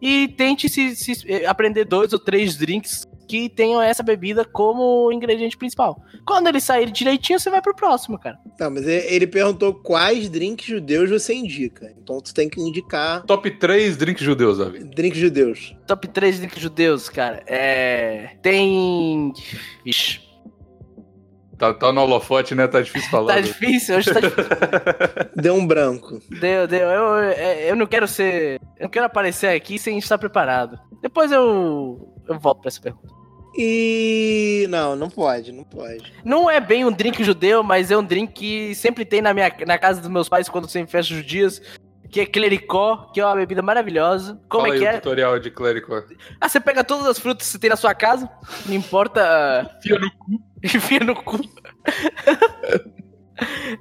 e 0.00 0.28
tente 0.28 0.68
se, 0.68 0.94
se- 0.96 1.24
eh, 1.30 1.44
aprender 1.44 1.84
dois 1.84 2.12
ou 2.12 2.18
três 2.18 2.56
drinks 2.56 3.04
que 3.28 3.48
tenham 3.50 3.80
essa 3.82 4.02
bebida 4.02 4.44
como 4.44 5.12
ingrediente 5.12 5.56
principal. 5.56 6.02
Quando 6.26 6.48
ele 6.48 6.60
sair 6.60 6.90
direitinho, 6.90 7.38
você 7.38 7.50
vai 7.50 7.60
pro 7.60 7.76
próximo, 7.76 8.18
cara. 8.18 8.38
Não, 8.58 8.70
mas 8.70 8.86
ele 8.86 9.26
perguntou 9.26 9.74
quais 9.74 10.28
drinks 10.30 10.66
judeus 10.66 11.10
você 11.10 11.34
indica. 11.34 11.94
Então 12.02 12.20
tu 12.20 12.32
tem 12.32 12.48
que 12.48 12.60
indicar 12.60 13.22
Top 13.24 13.48
3 13.50 13.96
drinks 13.96 14.22
judeus, 14.24 14.58
Davi. 14.58 14.82
drinks 14.84 15.18
judeus. 15.18 15.76
Top 15.86 16.08
3 16.08 16.38
drinks 16.38 16.58
judeus, 16.60 17.08
cara. 17.08 17.42
É. 17.46 18.36
Tem. 18.42 19.32
Vixe. 19.84 20.20
Tá, 21.58 21.74
tá 21.74 21.92
no 21.92 22.00
holofote, 22.00 22.54
né? 22.54 22.66
Tá 22.68 22.80
difícil 22.80 23.10
falar. 23.10 23.34
Tá 23.34 23.40
né? 23.40 23.42
difícil, 23.42 23.96
hoje 23.96 24.12
tá 24.14 24.20
difícil. 24.20 24.50
Deu 25.36 25.54
um 25.54 25.66
branco. 25.66 26.20
Deu, 26.40 26.66
deu. 26.68 26.88
Eu, 26.88 27.14
eu, 27.16 27.32
eu 27.70 27.76
não 27.76 27.86
quero 27.86 28.06
ser. 28.06 28.60
Eu 28.78 28.84
não 28.84 28.90
quero 28.90 29.06
aparecer 29.06 29.48
aqui 29.48 29.78
sem 29.78 29.98
estar 29.98 30.16
preparado. 30.18 30.78
Depois 31.02 31.30
eu. 31.32 32.14
Eu 32.28 32.38
volto 32.38 32.60
pra 32.60 32.68
essa 32.68 32.80
pergunta. 32.80 33.17
E. 33.58 34.68
Não, 34.70 34.94
não 34.94 35.10
pode, 35.10 35.50
não 35.50 35.64
pode. 35.64 36.12
Não 36.24 36.48
é 36.48 36.60
bem 36.60 36.84
um 36.84 36.92
drink 36.92 37.24
judeu, 37.24 37.64
mas 37.64 37.90
é 37.90 37.96
um 37.96 38.04
drink 38.04 38.32
que 38.32 38.74
sempre 38.76 39.04
tem 39.04 39.20
na, 39.20 39.34
minha, 39.34 39.52
na 39.66 39.76
casa 39.76 40.00
dos 40.00 40.08
meus 40.08 40.28
pais 40.28 40.48
quando 40.48 40.68
tem 40.68 40.86
festas 40.86 41.16
judias. 41.16 41.60
Que 42.10 42.20
é 42.20 42.26
clericó, 42.26 43.10
que 43.12 43.20
é 43.20 43.26
uma 43.26 43.34
bebida 43.34 43.60
maravilhosa. 43.60 44.40
Como 44.48 44.64
Fala 44.64 44.76
é 44.76 44.78
que 44.78 44.86
é? 44.86 44.92
tutorial 44.94 45.38
de 45.38 45.50
clérigo. 45.50 46.02
Ah, 46.40 46.48
você 46.48 46.58
pega 46.58 46.82
todas 46.82 47.06
as 47.06 47.18
frutas 47.18 47.46
que 47.46 47.52
você 47.52 47.58
tem 47.58 47.68
na 47.68 47.76
sua 47.76 47.94
casa, 47.94 48.30
não 48.64 48.74
importa. 48.74 49.78
Fia 49.82 49.98
no 49.98 50.10
cu. 50.12 50.40
Enfia 50.64 51.00
no 51.00 51.14
cu. 51.14 51.38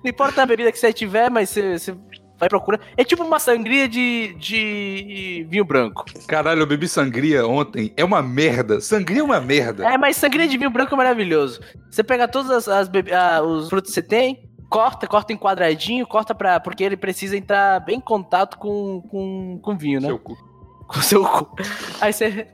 Não 0.04 0.10
importa 0.10 0.44
a 0.44 0.46
bebida 0.46 0.72
que 0.72 0.78
você 0.78 0.92
tiver, 0.92 1.30
mas 1.30 1.50
você, 1.50 1.80
você 1.80 1.96
vai 2.40 2.48
procurar. 2.50 2.80
É 2.96 3.04
tipo 3.04 3.24
uma 3.24 3.40
sangria 3.40 3.88
de, 3.88 4.36
de 4.40 5.48
vinho 5.50 5.66
branco. 5.66 6.06
Caralho, 6.28 6.62
eu 6.62 6.68
bebi 6.68 6.88
sangria 6.88 7.46
ontem. 7.48 7.92
É 7.98 8.04
uma 8.04 8.22
merda. 8.22 8.80
Sangria 8.80 9.22
é 9.22 9.24
uma 9.24 9.40
merda. 9.42 9.86
É, 9.88 9.98
mas 9.98 10.18
sangria 10.18 10.48
de 10.48 10.58
vinho 10.58 10.70
branco 10.70 10.94
é 10.94 10.98
maravilhoso. 10.98 11.60
Você 11.90 12.04
pega 12.04 12.28
todos 12.28 12.50
as, 12.52 12.68
as 12.68 12.88
bebi- 12.88 13.14
ah, 13.14 13.42
os 13.42 13.70
frutos 13.70 13.90
que 13.92 13.96
você 13.96 14.02
tem, 14.02 14.50
corta, 14.70 15.08
corta 15.08 15.34
em 15.34 15.38
quadradinho, 15.38 16.06
corta 16.06 16.36
pra. 16.36 16.60
Porque 16.60 16.84
ele 16.84 16.98
precisa 16.98 17.36
entrar 17.38 17.80
bem 17.80 17.98
em 17.98 18.02
contato 18.02 18.58
com, 18.58 19.02
com, 19.10 19.60
com 19.62 19.78
vinho, 19.78 20.00
né? 20.00 20.08
Seu 20.08 20.20
cu. 20.20 20.38
Com 20.88 21.00
o 21.00 21.04
seu 21.04 21.26
cu. 21.26 21.50
Aí 22.00 22.14
você. 22.14 22.48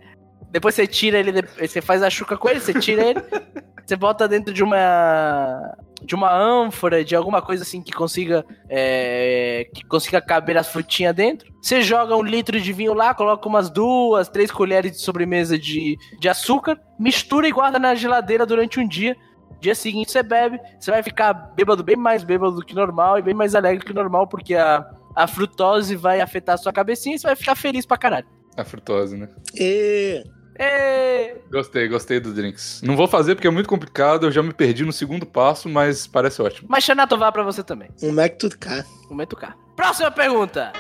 Depois 0.54 0.76
você 0.76 0.86
tira 0.86 1.18
ele, 1.18 1.42
você 1.60 1.82
faz 1.82 2.04
a 2.04 2.12
chuca 2.12 2.38
com 2.38 2.48
ele, 2.48 2.60
você 2.60 2.76
tira 2.76 3.04
ele, 3.04 3.20
você 3.84 3.96
bota 3.96 4.28
dentro 4.28 4.54
de 4.54 4.64
uma. 4.64 5.76
de 6.00 6.14
uma 6.14 6.32
ânfora, 6.32 7.04
de 7.04 7.16
alguma 7.16 7.42
coisa 7.42 7.64
assim 7.64 7.82
que 7.82 7.92
consiga. 7.92 8.46
é, 8.70 9.68
que 9.74 9.84
consiga 9.84 10.22
caber 10.22 10.56
as 10.56 10.68
frutinhas 10.68 11.16
dentro. 11.16 11.52
Você 11.60 11.82
joga 11.82 12.16
um 12.16 12.22
litro 12.22 12.62
de 12.62 12.72
vinho 12.72 12.94
lá, 12.94 13.16
coloca 13.16 13.50
umas 13.50 13.68
duas, 13.68 14.30
três 14.30 14.52
colheres 14.52 14.92
de 14.92 15.02
sobremesa 15.02 15.58
de, 15.58 15.98
de 16.20 16.30
açúcar, 16.30 16.80
mistura 17.00 17.48
e 17.48 17.52
guarda 17.52 17.80
na 17.80 17.96
geladeira 17.96 18.46
durante 18.46 18.80
um 18.80 18.88
dia. 18.88 19.18
Dia 19.60 19.74
seguinte 19.74 20.12
você 20.12 20.22
bebe, 20.22 20.60
você 20.80 20.92
vai 20.92 21.02
ficar 21.02 21.34
bêbado, 21.34 21.84
bem 21.84 21.96
mais 21.96 22.24
bêbado 22.24 22.58
do 22.58 22.66
que 22.66 22.76
normal 22.76 23.18
e 23.18 23.24
bem 23.24 23.34
mais 23.34 23.56
alegre 23.56 23.84
que 23.84 23.94
normal, 23.94 24.28
porque 24.28 24.54
a, 24.54 24.86
a 25.16 25.26
frutose 25.26 25.96
vai 25.96 26.22
afetar 26.22 26.54
a 26.54 26.58
sua 26.60 26.72
cabecinha 26.72 27.16
e 27.16 27.20
você 27.20 27.26
vai 27.26 27.36
ficar 27.36 27.56
feliz 27.56 27.88
pra 27.88 27.98
caralho. 27.98 28.28
A 28.56 28.64
frutose, 28.64 29.18
né? 29.18 29.30
E. 29.56 30.24
Ê! 30.60 31.36
Gostei, 31.52 31.88
gostei 31.88 32.20
dos 32.20 32.34
drinks. 32.34 32.82
Não 32.84 32.96
vou 32.96 33.08
fazer 33.08 33.36
porque 33.36 33.48
é 33.48 33.52
muito 33.52 33.68
complicado, 33.70 34.26
eu 34.28 34.32
já 34.32 34.42
me 34.44 34.54
perdi 34.54 34.84
no 34.86 34.94
segundo 34.94 35.26
passo, 35.26 35.68
mas 35.70 36.06
parece 36.08 36.42
ótimo. 36.42 36.68
Mas 36.70 36.84
Xanato 36.84 37.18
vá 37.18 37.32
pra 37.32 37.44
você 37.44 37.64
também. 37.64 37.90
Um 38.02 38.12
Mac 38.12 38.38
tudo 38.38 38.58
cá. 38.58 38.84
Momento 39.10 39.36
K. 39.36 39.56
Próxima 39.76 40.12
pergunta. 40.12 40.72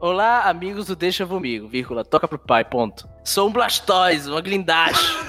Olá, 0.00 0.42
amigos 0.48 0.86
do 0.86 0.94
Deixa 0.94 1.26
Vomigo, 1.26 1.66
vírgula, 1.68 2.04
toca 2.04 2.28
pro 2.28 2.38
pai, 2.38 2.64
ponto. 2.64 3.08
Sou 3.24 3.48
um 3.48 3.52
Blastoise, 3.52 4.30
uma 4.30 4.40
glindache. 4.40 4.94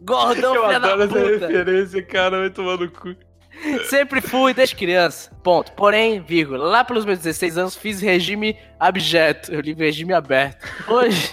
Gordão, 0.00 0.54
eu 0.54 0.64
filha 0.66 0.80
da 0.80 0.92
adoro 0.94 1.02
essa 1.02 1.12
puta. 1.32 1.46
referência, 1.48 2.02
cara, 2.02 2.38
vai 2.38 2.50
tomar 2.50 2.78
no 2.78 2.90
cu. 2.90 3.14
Sempre 3.88 4.20
fui 4.20 4.54
desde 4.54 4.74
criança. 4.74 5.30
Ponto. 5.42 5.72
Porém, 5.72 6.20
vírgula, 6.20 6.64
lá 6.64 6.84
pelos 6.84 7.04
meus 7.04 7.18
16 7.18 7.58
anos 7.58 7.76
fiz 7.76 8.00
regime 8.00 8.56
abjeto. 8.78 9.52
Eu 9.52 9.60
li 9.60 9.72
regime 9.72 10.12
aberto. 10.12 10.66
Hoje, 10.86 11.32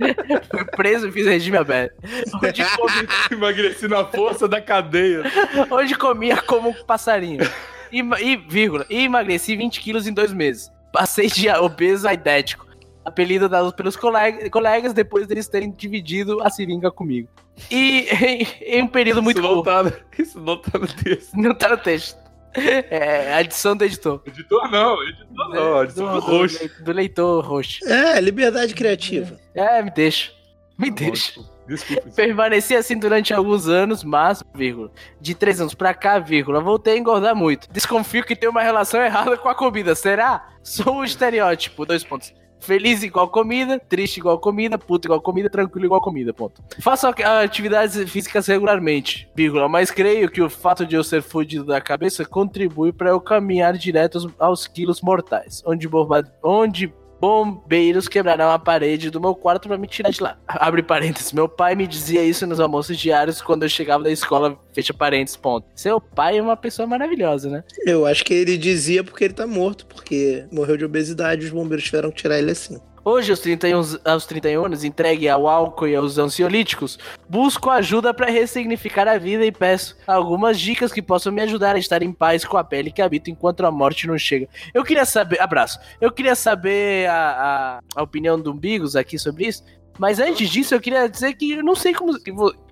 fui 0.50 0.64
preso 0.76 1.08
e 1.08 1.12
fiz 1.12 1.26
regime 1.26 1.56
aberto. 1.56 1.94
Hoje 2.42 2.64
comi, 2.76 3.08
Emagreci 3.30 3.88
na 3.88 4.04
força 4.04 4.48
da 4.48 4.60
cadeia. 4.60 5.22
hoje 5.70 5.94
comia 5.94 6.40
como 6.42 6.70
um 6.70 6.84
passarinho. 6.84 7.48
E, 7.92 8.00
e, 8.00 8.36
vírgula, 8.36 8.84
e 8.90 9.04
emagreci 9.04 9.56
20 9.56 9.80
quilos 9.80 10.06
em 10.06 10.12
dois 10.12 10.32
meses. 10.32 10.70
Passei 10.92 11.28
de 11.28 11.48
obeso 11.50 12.08
a 12.08 12.14
idético. 12.14 12.65
Apelido 13.06 13.48
dado 13.48 13.72
pelos 13.72 13.96
colega- 13.96 14.50
colegas 14.50 14.92
depois 14.92 15.26
deles 15.28 15.46
terem 15.48 15.70
dividido 15.70 16.42
a 16.42 16.50
seringa 16.50 16.90
comigo. 16.90 17.28
E 17.70 18.08
em, 18.20 18.46
em 18.78 18.82
um 18.82 18.88
período 18.88 19.22
muito 19.22 19.38
isso 19.38 19.46
não 19.48 19.54
curto. 19.62 19.70
tá, 19.70 19.82
no- 19.84 19.92
isso 20.22 20.40
não 20.40 20.56
tá 20.60 20.78
no 20.78 20.86
texto. 20.88 21.32
Não 21.34 21.54
tá 21.54 21.68
no 21.68 21.76
texto. 21.78 22.18
É 22.58 23.34
a 23.34 23.40
edição 23.42 23.76
do 23.76 23.84
editor. 23.84 24.22
Editor 24.26 24.70
não, 24.70 25.02
editor 25.02 25.48
não, 25.50 25.82
editor 25.84 26.06
do, 26.14 26.20
do 26.20 26.26
do 26.26 26.38
roxo. 26.38 26.70
do 26.84 26.92
leitor 26.92 27.44
roxo. 27.44 27.86
É, 27.86 28.18
liberdade 28.20 28.74
criativa. 28.74 29.38
É, 29.54 29.82
me 29.82 29.90
deixa. 29.90 30.32
Me 30.78 30.90
deixa. 30.90 31.40
Desculpa. 31.68 32.10
Permaneci 32.14 32.74
assim 32.76 32.98
durante 32.98 33.34
alguns 33.34 33.68
anos, 33.68 34.02
mas, 34.04 34.42
vírgula, 34.54 34.90
de 35.20 35.34
três 35.34 35.60
anos 35.60 35.74
pra 35.74 35.92
cá, 35.92 36.18
vírgula, 36.18 36.60
voltei 36.60 36.94
a 36.94 36.98
engordar 36.98 37.34
muito. 37.36 37.68
Desconfio 37.70 38.24
que 38.24 38.34
tem 38.36 38.48
uma 38.48 38.62
relação 38.62 39.02
errada 39.02 39.36
com 39.36 39.48
a 39.48 39.54
comida, 39.54 39.94
será? 39.94 40.48
Sou 40.62 40.94
um 40.96 41.04
estereótipo, 41.04 41.84
dois 41.84 42.04
pontos. 42.04 42.32
Feliz 42.60 43.02
igual 43.02 43.28
comida, 43.28 43.78
triste 43.78 44.18
igual 44.18 44.38
comida, 44.38 44.78
puto 44.78 45.06
igual 45.06 45.20
comida, 45.20 45.48
tranquilo 45.48 45.86
igual 45.86 46.00
comida, 46.00 46.32
ponto. 46.32 46.62
Faço 46.80 47.06
atividades 47.06 48.10
físicas 48.10 48.46
regularmente, 48.46 49.28
vírgula, 49.34 49.68
mas 49.68 49.90
creio 49.90 50.30
que 50.30 50.42
o 50.42 50.50
fato 50.50 50.84
de 50.84 50.96
eu 50.96 51.04
ser 51.04 51.22
fudido 51.22 51.64
da 51.64 51.80
cabeça 51.80 52.24
contribui 52.24 52.92
pra 52.92 53.10
eu 53.10 53.20
caminhar 53.20 53.76
direto 53.76 54.18
aos, 54.18 54.28
aos 54.38 54.66
quilos 54.66 55.00
mortais, 55.00 55.62
onde, 55.66 55.86
bomba, 55.88 56.24
onde 56.42 56.92
bombeiros 57.26 58.06
quebrarão 58.06 58.50
a 58.52 58.58
parede 58.58 59.10
do 59.10 59.20
meu 59.20 59.34
quarto 59.34 59.66
pra 59.66 59.76
me 59.76 59.88
tirar 59.88 60.10
de 60.10 60.22
lá. 60.22 60.38
Abre 60.46 60.82
parênteses. 60.82 61.32
Meu 61.32 61.48
pai 61.48 61.74
me 61.74 61.86
dizia 61.86 62.22
isso 62.22 62.46
nos 62.46 62.60
almoços 62.60 62.96
diários 62.96 63.42
quando 63.42 63.64
eu 63.64 63.68
chegava 63.68 64.04
da 64.04 64.10
escola. 64.10 64.56
Fecha 64.72 64.94
parênteses, 64.94 65.36
ponto. 65.36 65.66
Seu 65.74 66.00
pai 66.00 66.38
é 66.38 66.42
uma 66.42 66.56
pessoa 66.56 66.86
maravilhosa, 66.86 67.50
né? 67.50 67.64
Eu 67.84 68.06
acho 68.06 68.24
que 68.24 68.32
ele 68.32 68.56
dizia 68.56 69.02
porque 69.02 69.24
ele 69.24 69.34
tá 69.34 69.46
morto, 69.46 69.86
porque 69.86 70.46
morreu 70.52 70.76
de 70.76 70.84
obesidade 70.84 71.42
e 71.42 71.46
os 71.46 71.52
bombeiros 71.52 71.84
tiveram 71.84 72.10
que 72.10 72.16
tirar 72.16 72.38
ele 72.38 72.52
assim. 72.52 72.78
Hoje, 73.08 73.30
aos 73.30 73.38
31, 73.38 73.82
aos 74.04 74.26
31 74.26 74.64
anos, 74.64 74.82
entregue 74.82 75.28
ao 75.28 75.46
álcool 75.46 75.86
e 75.86 75.94
aos 75.94 76.18
ansiolíticos, 76.18 76.98
busco 77.28 77.70
ajuda 77.70 78.12
pra 78.12 78.28
ressignificar 78.28 79.06
a 79.06 79.16
vida 79.16 79.46
e 79.46 79.52
peço 79.52 79.96
algumas 80.08 80.58
dicas 80.58 80.92
que 80.92 81.00
possam 81.00 81.32
me 81.32 81.40
ajudar 81.42 81.76
a 81.76 81.78
estar 81.78 82.02
em 82.02 82.12
paz 82.12 82.44
com 82.44 82.56
a 82.56 82.64
pele 82.64 82.90
que 82.90 83.00
habito 83.00 83.30
enquanto 83.30 83.64
a 83.64 83.70
morte 83.70 84.08
não 84.08 84.18
chega. 84.18 84.48
Eu 84.74 84.82
queria 84.82 85.04
saber. 85.04 85.40
Abraço. 85.40 85.78
Eu 86.00 86.10
queria 86.10 86.34
saber 86.34 87.08
a, 87.08 87.78
a, 87.94 88.00
a 88.00 88.02
opinião 88.02 88.40
do 88.40 88.52
Bigos 88.52 88.96
aqui 88.96 89.20
sobre 89.20 89.46
isso. 89.46 89.62
Mas 89.96 90.18
antes 90.18 90.50
disso, 90.50 90.74
eu 90.74 90.80
queria 90.80 91.08
dizer 91.08 91.34
que 91.34 91.52
eu 91.52 91.62
não 91.62 91.76
sei 91.76 91.94
como, 91.94 92.18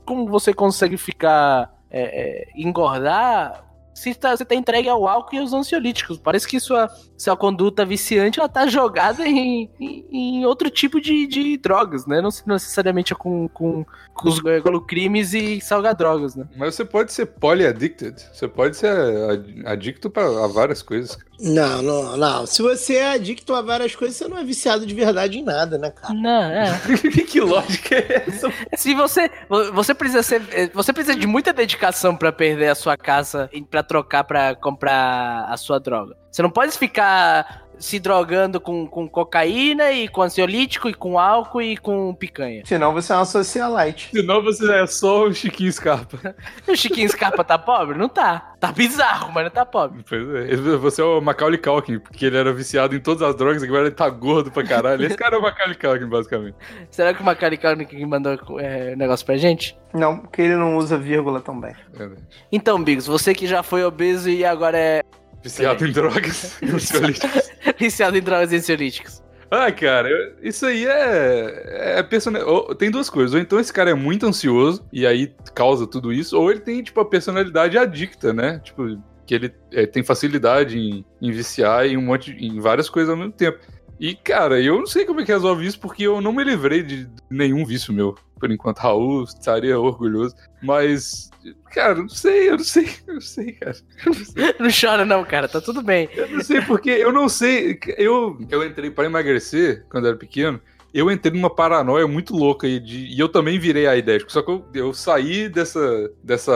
como 0.05 0.27
você 0.27 0.53
consegue 0.53 0.97
ficar. 0.97 1.73
é, 1.89 2.03
é, 2.03 2.49
engordar. 2.57 3.65
Se 3.95 4.13
tá, 4.15 4.37
você 4.37 4.45
tá 4.45 4.55
entregue 4.55 4.89
ao 4.89 5.07
álcool 5.07 5.37
e 5.37 5.39
aos 5.39 5.53
ansiolíticos. 5.53 6.19
Parece 6.19 6.47
que 6.49 6.59
sua, 6.59 6.91
sua 7.17 7.37
conduta 7.37 7.85
viciante 7.85 8.41
ela 8.41 8.49
tá 8.49 8.67
jogada 8.67 9.27
em, 9.27 9.71
em, 9.81 10.07
em 10.11 10.45
outro 10.47 10.69
tipo 10.69 11.01
de, 11.01 11.27
de 11.27 11.57
drogas, 11.57 12.05
né? 12.05 12.21
Não 12.21 12.31
necessariamente 12.47 13.13
é 13.13 13.17
com, 13.17 13.49
com, 13.49 13.87
com 14.13 14.29
os 14.29 14.45
é, 14.45 14.61
com 14.61 14.81
crimes 14.81 15.33
e 15.33 15.61
salgadrogas, 15.61 16.35
né? 16.35 16.47
Mas 16.57 16.75
você 16.75 16.85
pode 16.85 17.13
ser 17.13 17.27
polyaddicted. 17.27 18.21
Você 18.33 18.49
pode 18.49 18.77
ser 18.77 18.91
ad- 19.31 19.63
adicto 19.67 20.11
pra, 20.11 20.25
a 20.25 20.49
várias 20.49 20.83
coisas. 20.83 21.17
Não, 21.41 21.83
não, 21.83 22.17
não. 22.17 22.47
Se 22.47 22.63
você 22.63 22.95
é 22.97 23.13
adicto 23.13 23.55
a 23.55 23.63
várias 23.63 23.95
coisas, 23.95 24.17
você 24.17 24.29
não 24.29 24.39
é 24.39 24.45
viciado 24.45 24.87
de 24.87 24.95
verdade 24.95 25.39
em 25.39 25.43
nada, 25.43 25.77
né, 25.79 25.91
cara? 25.91 26.15
Não, 26.15 26.43
é. 26.45 26.81
que 27.27 27.41
lógica 27.41 27.95
é 27.97 28.25
essa? 28.29 28.53
Se 28.77 28.95
você 28.95 29.31
você 29.73 29.95
precisa 29.95 30.23
ser 30.23 30.71
você 30.73 30.93
precisa 30.93 31.17
de 31.19 31.27
muita 31.27 31.53
dedicação 31.53 32.17
pra 32.17 32.33
perder 32.33 32.69
a 32.69 32.75
sua 32.75 32.97
casa 32.97 33.51
pra 33.71 33.83
trocar 33.85 34.25
pra 34.25 34.55
comprar 34.55 35.47
a 35.49 35.57
sua 35.57 35.79
droga. 35.79 36.17
Você 36.31 36.43
não 36.43 36.51
pode 36.51 36.77
ficar 36.77 37.64
se 37.79 37.99
drogando 37.99 38.61
com, 38.61 38.87
com 38.87 39.09
cocaína 39.09 39.93
e 39.93 40.09
com 40.09 40.23
ansiolítico 40.23 40.89
e 40.89 40.95
com 40.95 41.19
álcool 41.19 41.63
e 41.63 41.77
com 41.77 42.15
picanha. 42.15 42.63
Senão 42.65 42.93
você 42.93 43.13
é 43.13 43.17
uma 43.17 43.25
socialite. 43.25 44.11
Senão 44.13 44.43
você 44.43 44.73
é 44.73 44.87
só 44.87 45.25
o 45.25 45.35
Chiquinho 45.35 45.73
Scarpa. 45.73 46.19
O 46.67 46.77
Chiquinho 46.77 47.09
Scarpa 47.09 47.45
tá 47.45 47.59
pobre? 47.59 47.97
Não 47.97 48.09
tá. 48.09 48.55
Tá 48.59 48.73
bizarro, 48.73 49.31
mas 49.33 49.45
não 49.45 49.51
tá 49.51 49.67
pobre. 49.67 50.05
Pois 50.09 50.23
é. 50.35 50.57
Você 50.57 51.03
é 51.03 51.05
o 51.05 51.21
Macaulay 51.21 51.59
Culkin, 51.59 51.99
porque 51.99 52.27
ele 52.27 52.37
era 52.37 52.53
viciado 52.53 52.97
em 52.97 53.01
todas 53.01 53.23
as 53.23 53.35
drogas, 53.35 53.63
agora 53.63 53.87
ele 53.87 53.95
tá 53.95 54.09
gordo 54.09 54.51
pra 54.51 54.65
caralho. 54.65 55.05
Esse 55.05 55.17
cara 55.17 55.37
é 55.37 55.39
o 55.39 55.43
Macaulay 55.43 55.77
Culkin, 55.77 56.07
basicamente. 56.07 56.57
Será 56.91 57.13
que 57.13 57.21
o 57.21 57.25
Macaulay 57.25 57.59
Culkin 57.59 58.07
mandou 58.07 58.39
é, 58.59 58.97
negócio 58.97 59.25
pra 59.27 59.37
gente? 59.37 59.77
Não, 59.93 60.19
porque 60.19 60.43
ele 60.43 60.57
não 60.57 60.77
usa 60.77 60.99
vírgula 60.99 61.41
também. 61.41 61.75
Verdade. 61.93 62.23
Então, 62.51 62.83
Bigos, 62.83 63.07
você 63.07 63.35
que 63.35 63.47
já 63.47 63.63
foi 63.63 63.85
obeso 63.85 64.29
e 64.29 64.45
agora 64.45 64.77
é 64.77 65.03
Viciado 65.49 65.87
em 65.87 65.93
drogas. 65.93 66.57
e 66.63 66.71
ansiolíticos. 66.71 67.51
viciado 67.79 68.17
em 68.17 68.23
drogas 68.23 68.51
e 68.53 68.57
ansiolíticos. 68.57 69.23
Ah, 69.51 69.71
cara, 69.71 70.09
eu- 70.09 70.35
isso 70.43 70.65
aí 70.67 70.85
é. 70.87 71.99
é 71.99 72.03
persona... 72.03 72.45
ou- 72.45 72.75
Tem 72.75 72.91
duas 72.91 73.09
coisas. 73.11 73.35
Ou 73.35 73.41
então 73.41 73.61
esse 73.61 73.73
cara 73.73 73.91
é 73.91 73.95
muito 73.95 74.27
ansioso 74.27 74.85
e 74.93 75.07
aí 75.07 75.33
causa 75.55 75.87
tudo 75.87 76.13
isso, 76.13 76.37
ou 76.39 76.51
ele 76.51 76.61
tem, 76.61 76.83
tipo, 76.83 76.99
a 77.01 77.05
personalidade 77.05 77.77
adicta, 77.79 78.33
né? 78.33 78.61
Tipo, 78.65 78.99
que 79.27 79.35
ele 79.35 79.55
é, 79.73 79.87
tem 79.87 80.03
facilidade 80.03 80.79
em, 80.79 81.05
em 81.21 81.31
viciar 81.31 81.87
em 81.87 81.97
um 81.97 82.03
monte 82.03 82.33
em 82.33 82.59
várias 82.59 82.89
coisas 82.91 83.11
ao 83.11 83.17
mesmo 83.17 83.33
tempo. 83.33 83.59
E, 84.01 84.15
cara, 84.17 84.61
eu 84.61 84.79
não 84.79 84.87
sei 84.87 85.05
como 85.05 85.21
é 85.21 85.25
que 85.25 85.33
resolve 85.33 85.65
isso, 85.67 85.79
porque 85.79 86.03
eu 86.03 86.21
não 86.21 86.33
me 86.33 86.43
livrei 86.43 86.83
de 86.83 87.09
nenhum 87.31 87.65
vício 87.65 87.93
meu. 87.93 88.17
Por 88.45 88.53
enquanto, 88.53 88.77
Raul 88.81 89.25
estaria 89.25 89.81
orgulhoso. 89.81 90.35
Mas, 90.63 91.31
cara, 91.73 91.95
não 91.95 92.11
sei, 92.11 92.51
eu 92.51 92.59
não 92.59 92.65
sei, 92.65 92.87
eu 93.07 93.15
não 93.15 93.21
sei, 93.23 93.53
cara. 93.53 93.75
Não 94.05 94.13
sei. 94.13 94.45
Não 94.61 94.69
chora 94.71 95.05
não, 95.07 95.25
cara, 95.25 95.49
tá 95.49 95.63
tudo 95.63 95.81
bem. 95.81 96.11
Eu 96.15 96.29
não 96.29 96.43
sei 96.45 96.61
porque, 96.61 96.91
eu 96.91 97.11
não 97.11 97.27
sei. 97.27 97.79
Eu, 97.97 98.39
eu 98.51 98.63
entrei 98.63 98.91
para 98.91 99.07
emagrecer 99.07 99.87
quando 99.89 100.09
era 100.09 100.17
pequeno. 100.17 100.61
Eu 100.93 101.11
entrei 101.11 101.33
numa 101.33 101.49
paranoia 101.49 102.07
muito 102.07 102.37
louca 102.37 102.67
aí 102.67 102.79
de, 102.79 103.07
e 103.07 103.19
eu 103.19 103.31
também 103.31 103.59
virei 103.59 103.87
aidético. 103.87 104.31
Só 104.31 104.43
que 104.43 104.51
eu, 104.51 104.63
eu 104.75 104.93
saí 104.93 105.49
dessa, 105.49 106.11
dessa, 106.23 106.53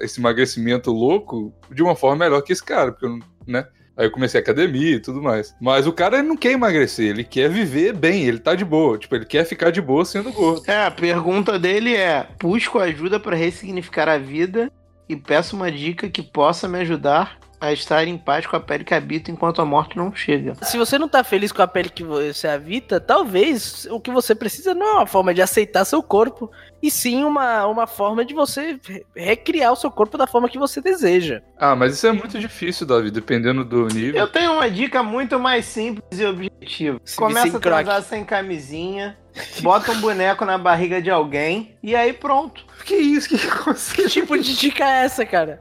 esse 0.00 0.18
emagrecimento 0.18 0.90
louco 0.90 1.54
de 1.70 1.84
uma 1.84 1.94
forma 1.94 2.24
melhor 2.24 2.42
que 2.42 2.52
esse 2.52 2.64
cara, 2.64 2.90
porque 2.90 3.06
eu, 3.06 3.10
não- 3.10 3.20
né? 3.46 3.64
Aí 3.98 4.06
eu 4.06 4.10
comecei 4.12 4.40
academia 4.40 4.94
e 4.94 5.00
tudo 5.00 5.20
mais. 5.20 5.54
Mas 5.60 5.86
o 5.86 5.92
cara 5.92 6.22
não 6.22 6.36
quer 6.36 6.52
emagrecer, 6.52 7.06
ele 7.06 7.24
quer 7.24 7.50
viver 7.50 7.92
bem, 7.92 8.22
ele 8.22 8.38
tá 8.38 8.54
de 8.54 8.64
boa. 8.64 8.96
Tipo, 8.96 9.16
ele 9.16 9.24
quer 9.24 9.44
ficar 9.44 9.70
de 9.70 9.82
boa 9.82 10.04
sendo 10.04 10.30
gordo. 10.30 10.70
É, 10.70 10.86
a 10.86 10.90
pergunta 10.90 11.58
dele 11.58 11.96
é: 11.96 12.28
busco 12.40 12.78
ajuda 12.78 13.18
para 13.18 13.34
ressignificar 13.34 14.08
a 14.08 14.16
vida 14.16 14.70
e 15.08 15.16
peço 15.16 15.56
uma 15.56 15.72
dica 15.72 16.08
que 16.08 16.22
possa 16.22 16.68
me 16.68 16.78
ajudar 16.78 17.38
a 17.60 17.72
estar 17.72 18.06
em 18.06 18.16
paz 18.16 18.46
com 18.46 18.54
a 18.56 18.60
pele 18.60 18.84
que 18.84 18.94
habito 18.94 19.30
enquanto 19.30 19.60
a 19.60 19.64
morte 19.64 19.96
não 19.96 20.14
chega. 20.14 20.54
Se 20.62 20.76
você 20.78 20.98
não 20.98 21.08
tá 21.08 21.24
feliz 21.24 21.50
com 21.52 21.60
a 21.62 21.66
pele 21.66 21.88
que 21.88 22.04
você 22.04 22.46
habita, 22.46 23.00
talvez 23.00 23.86
o 23.90 23.98
que 24.00 24.10
você 24.10 24.34
precisa 24.34 24.74
não 24.74 24.86
é 24.86 24.92
uma 24.98 25.06
forma 25.06 25.34
de 25.34 25.42
aceitar 25.42 25.84
seu 25.84 26.02
corpo, 26.02 26.50
e 26.80 26.90
sim 26.90 27.24
uma, 27.24 27.66
uma 27.66 27.86
forma 27.86 28.24
de 28.24 28.32
você 28.34 28.78
re- 28.86 29.04
recriar 29.16 29.72
o 29.72 29.76
seu 29.76 29.90
corpo 29.90 30.16
da 30.16 30.26
forma 30.26 30.48
que 30.48 30.58
você 30.58 30.80
deseja. 30.80 31.42
Ah, 31.58 31.74
mas 31.74 31.94
isso 31.94 32.06
é 32.06 32.12
muito 32.12 32.38
difícil, 32.38 32.86
Davi, 32.86 33.10
dependendo 33.10 33.64
do 33.64 33.86
nível. 33.88 34.20
Eu 34.20 34.28
tenho 34.28 34.52
uma 34.52 34.70
dica 34.70 35.02
muito 35.02 35.38
mais 35.40 35.64
simples 35.64 36.20
e 36.20 36.24
objetiva. 36.24 37.00
Se 37.04 37.16
Começa 37.16 37.56
a 37.56 37.60
transar 37.60 37.84
croque. 37.96 38.08
sem 38.08 38.24
camisinha, 38.24 39.18
bota 39.62 39.90
um 39.92 40.00
boneco 40.00 40.44
na 40.44 40.56
barriga 40.56 41.02
de 41.02 41.10
alguém 41.10 41.76
e 41.82 41.96
aí 41.96 42.12
pronto. 42.12 42.64
Que 42.88 42.94
isso? 42.94 43.28
Que 43.28 43.46
conceito? 43.50 44.02
Que 44.02 44.08
tipo 44.08 44.38
de 44.38 44.56
dica 44.56 44.82
é 44.82 45.04
essa, 45.04 45.26
cara? 45.26 45.60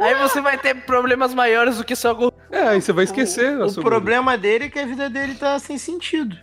Aí 0.00 0.14
você 0.14 0.40
vai 0.40 0.56
ter 0.56 0.74
problemas 0.86 1.34
maiores 1.34 1.76
do 1.76 1.84
que 1.84 1.94
só. 1.94 2.16
É, 2.50 2.68
aí 2.68 2.80
você 2.80 2.94
vai 2.94 3.04
esquecer. 3.04 3.58
O, 3.58 3.66
o 3.66 3.82
problema 3.82 4.38
dele 4.38 4.64
é 4.64 4.68
que 4.70 4.78
a 4.78 4.86
vida 4.86 5.10
dele 5.10 5.34
tá 5.34 5.58
sem 5.58 5.76
sentido. 5.76 6.34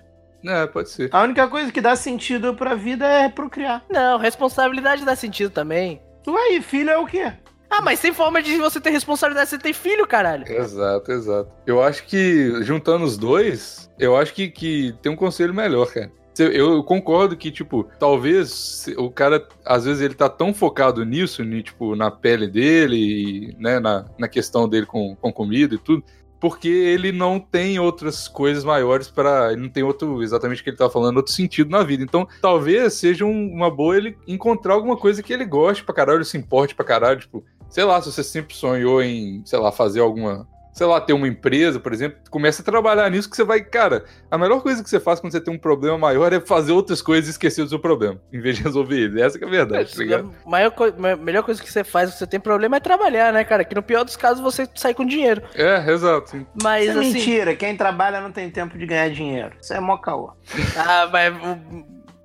É, 0.46 0.68
pode 0.68 0.92
ser. 0.92 1.10
A 1.12 1.24
única 1.24 1.48
coisa 1.48 1.72
que 1.72 1.82
dá 1.82 1.96
sentido 1.96 2.54
pra 2.54 2.76
vida 2.76 3.08
é 3.08 3.28
procriar. 3.28 3.84
Não, 3.90 4.20
responsabilidade 4.20 5.04
dá 5.04 5.16
sentido 5.16 5.50
também. 5.50 6.00
Ué, 6.28 6.52
e 6.52 6.62
filho 6.62 6.92
é 6.92 6.98
o 7.00 7.08
quê? 7.08 7.34
Ah, 7.68 7.82
mas 7.82 8.00
tem 8.00 8.14
forma 8.14 8.40
de 8.40 8.56
você 8.58 8.80
ter 8.80 8.92
responsabilidade, 8.92 9.50
você 9.50 9.58
tem 9.58 9.74
filho, 9.74 10.06
caralho. 10.06 10.48
Exato, 10.48 11.12
exato. 11.12 11.52
Eu 11.66 11.82
acho 11.82 12.04
que, 12.06 12.62
juntando 12.62 13.04
os 13.04 13.18
dois, 13.18 13.90
eu 13.98 14.16
acho 14.16 14.34
que, 14.34 14.48
que 14.48 14.94
tem 15.02 15.12
um 15.12 15.16
conselho 15.16 15.56
melhor, 15.56 15.92
cara. 15.92 16.12
Eu, 16.40 16.52
eu 16.52 16.84
concordo 16.84 17.36
que, 17.38 17.52
tipo, 17.52 17.86
talvez 18.00 18.86
o 18.98 19.10
cara, 19.10 19.46
às 19.66 19.86
vezes, 19.86 20.02
ele 20.02 20.14
tá 20.14 20.30
tão 20.30 20.54
focado 20.54 21.04
nisso, 21.06 21.44
ni- 21.44 21.64
tipo, 21.64 21.96
na 21.96 22.10
pele 22.10 22.48
dele, 22.48 23.56
né, 23.60 23.80
na, 23.80 24.06
na 24.18 24.28
questão 24.28 24.68
dele 24.68 24.86
com, 24.86 25.16
com 25.16 25.32
comida 25.32 25.76
e 25.76 25.78
tudo, 25.78 26.04
porque 26.40 26.70
ele 26.70 27.12
não 27.12 27.38
tem 27.40 27.80
outras 27.80 28.28
coisas 28.28 28.64
maiores 28.64 29.10
para 29.10 29.52
Ele 29.52 29.62
não 29.64 29.70
tem 29.70 29.84
outro, 29.84 30.24
exatamente 30.24 30.62
o 30.62 30.64
que 30.64 30.70
ele 30.70 30.78
tava 30.78 30.90
falando, 30.90 31.18
outro 31.18 31.34
sentido 31.34 31.70
na 31.70 31.84
vida. 31.84 32.02
Então, 32.04 32.28
talvez 32.42 32.94
seja 32.94 33.26
um- 33.26 33.52
uma 33.54 33.70
boa 33.70 33.98
ele 33.98 34.18
encontrar 34.28 34.74
alguma 34.74 34.96
coisa 34.96 35.22
que 35.22 35.34
ele 35.34 35.44
goste 35.46 35.84
pra 35.84 35.94
caralho, 35.94 36.24
se 36.24 36.38
importe 36.38 36.74
pra 36.74 36.86
caralho, 36.86 37.20
tipo, 37.20 37.44
sei 37.70 37.84
lá, 37.84 38.02
se 38.02 38.12
você 38.12 38.24
sempre 38.24 38.56
sonhou 38.56 39.04
em, 39.04 39.42
sei 39.46 39.60
lá, 39.60 39.72
fazer 39.72 40.00
alguma 40.00 40.48
sei 40.80 40.88
lá, 40.88 41.02
ter 41.02 41.12
uma 41.12 41.28
empresa, 41.28 41.78
por 41.78 41.92
exemplo, 41.92 42.20
começa 42.30 42.62
a 42.62 42.66
trabalhar 42.66 43.10
nisso 43.12 43.30
que 43.30 43.36
você 43.36 43.44
vai, 43.44 43.60
cara, 43.60 44.06
a 44.32 44.38
melhor 44.38 44.62
coisa 44.62 44.82
que 44.82 44.90
você 44.90 44.98
faz 44.98 45.20
quando 45.20 45.34
você 45.34 45.42
tem 45.42 45.54
um 45.54 45.58
problema 45.58 45.98
maior 45.98 46.32
é 46.32 46.40
fazer 46.40 46.72
outras 46.72 47.02
coisas 47.02 47.28
e 47.28 47.32
esquecer 47.32 47.64
do 47.64 47.70
seu 47.70 47.80
problema, 47.80 48.18
em 48.32 48.40
vez 48.40 48.56
de 48.56 48.64
resolver 48.64 48.96
ele. 48.98 49.22
Essa 49.22 49.38
que 49.38 49.44
é 49.44 49.48
a 49.48 49.52
verdade, 49.52 49.94
tá 49.94 50.02
ligado? 50.02 50.34
A 50.46 50.50
maior 50.50 50.72
co 50.72 50.86
melhor 51.20 51.44
coisa 51.44 51.62
que 51.62 51.70
você 51.70 51.84
faz 51.84 52.10
quando 52.10 52.18
você 52.20 52.26
tem 52.28 52.40
problema 52.40 52.78
é 52.78 52.80
trabalhar, 52.80 53.34
né, 53.34 53.44
cara? 53.44 53.66
Que 53.66 53.76
no 53.76 53.84
pior 53.84 54.06
dos 54.06 54.16
casos 54.16 54.42
você 54.42 54.70
sai 54.74 54.94
com 54.94 55.06
dinheiro. 55.06 55.42
É, 55.54 55.92
exato. 55.92 56.46
Mas 56.64 56.88
Isso 56.88 56.98
é 56.98 57.02
assim. 57.02 57.14
mentira, 57.14 57.56
quem 57.58 57.76
trabalha 57.76 58.22
não 58.22 58.32
tem 58.32 58.50
tempo 58.50 58.78
de 58.78 58.86
ganhar 58.86 59.10
dinheiro. 59.10 59.52
Isso 59.62 59.74
é 59.74 59.82
mó 59.82 59.98
caô. 59.98 60.32
Ah, 60.78 61.10
mas 61.12 61.34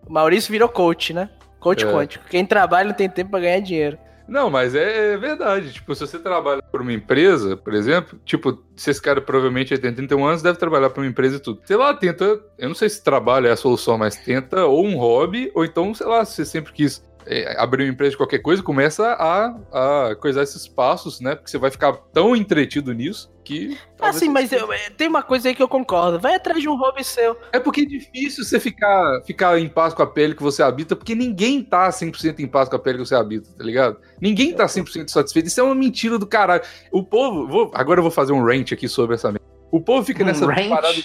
o 0.07 0.13
Maurício 0.13 0.53
virou 0.53 0.69
coach, 0.69 1.13
né? 1.13 1.29
Coach 1.59 1.85
É. 1.85 1.91
quântico. 1.91 2.25
Quem 2.31 2.47
trabalha 2.47 2.87
não 2.87 2.95
tem 2.95 3.09
tempo 3.11 3.33
pra 3.33 3.41
ganhar 3.41 3.59
dinheiro. 3.59 3.99
Não, 4.27 4.51
mas 4.51 4.75
é, 4.75 5.13
é 5.13 5.17
verdade. 5.17 5.73
Tipo, 5.73 5.95
se 5.95 6.07
você 6.07 6.19
trabalha 6.19 6.63
por 6.63 6.81
uma 6.81 6.93
empresa, 6.93 7.57
por 7.57 7.75
exemplo, 7.75 8.19
tipo, 8.25 8.63
se 8.77 8.91
esse 8.91 9.01
cara 9.01 9.21
provavelmente 9.21 9.77
tem 9.79 9.93
31 9.93 10.25
anos, 10.25 10.43
deve 10.43 10.59
trabalhar 10.59 10.91
por 10.91 11.01
uma 11.01 11.11
empresa 11.11 11.37
e 11.37 11.41
tudo. 11.41 11.61
Sei 11.65 11.77
lá, 11.77 11.93
tenta. 11.95 12.41
Eu 12.59 12.69
não 12.69 12.75
sei 12.75 12.89
se 12.89 13.03
trabalho 13.03 13.47
é 13.47 13.51
a 13.51 13.57
solução, 13.57 13.99
mas 13.99 14.17
tenta 14.17 14.65
ou 14.65 14.85
um 14.85 14.97
hobby, 14.97 15.51
ou 15.55 15.65
então, 15.65 15.95
sei 15.95 16.07
lá, 16.07 16.25
se 16.25 16.35
você 16.35 16.45
sempre 16.45 16.73
quis 16.73 17.05
é, 17.27 17.61
abrir 17.61 17.85
uma 17.85 17.93
empresa 17.93 18.13
de 18.13 18.17
qualquer 18.17 18.39
coisa, 18.39 18.63
começa 18.63 19.13
a, 19.13 20.09
a 20.11 20.15
coisar 20.17 20.43
esses 20.43 20.67
passos, 20.69 21.21
né? 21.21 21.35
Porque 21.35 21.51
você 21.51 21.59
vai 21.59 21.71
ficar 21.71 21.93
tão 22.13 22.35
entretido 22.35 22.93
nisso 22.93 23.34
que. 23.45 23.79
Assim, 24.01 24.29
mas 24.29 24.51
eu- 24.51 24.73
é, 24.73 24.91
tem 24.91 25.07
uma 25.07 25.23
coisa 25.23 25.49
aí 25.49 25.55
que 25.55 25.63
eu 25.63 25.69
concordo. 25.69 26.19
Vai 26.19 26.35
atrás 26.35 26.61
de 26.61 26.69
um 26.69 26.77
hobby 26.77 27.05
seu. 27.05 27.37
É 27.53 27.61
porque 27.61 27.83
é 27.83 27.85
difícil 27.85 28.43
você 28.45 28.59
ficar, 28.59 29.21
ficar 29.27 29.59
em 29.61 29.69
paz 29.69 29.93
com 29.95 30.03
a 30.03 30.07
pele 30.07 30.35
que 30.35 30.43
você 30.43 30.63
habita, 30.63 30.97
porque 30.97 31.15
ninguém 31.15 31.63
tá 31.63 31.89
100% 31.91 32.41
em 32.41 32.47
paz 32.47 32.69
com 32.69 32.77
a 32.77 32.79
pele 32.79 32.99
que 32.99 33.05
você 33.07 33.15
habita, 33.15 33.49
tá 33.57 33.63
ligado? 33.65 33.99
Ninguém 34.21 34.53
tá 34.55 34.67
100% 34.67 35.09
satisfeito. 35.11 35.47
Isso 35.47 35.61
é 35.61 35.63
uma 35.63 35.75
mentira 35.75 36.19
do 36.19 36.27
caralho. 36.27 36.63
O 36.91 37.03
povo. 37.03 37.47
vou- 37.47 37.71
agora 37.75 37.99
eu 37.99 38.03
vou 38.03 38.11
fazer 38.11 38.33
um 38.33 38.45
rant 38.45 38.73
aqui 38.73 38.89
sobre 38.89 39.15
essa 39.17 39.29
merda. 39.29 39.45
O 39.71 39.81
povo 39.81 40.05
fica 40.05 40.23
Um 40.23 40.27
nessa 40.27 40.47
ranch? 40.47 40.69
parada. 40.69 40.99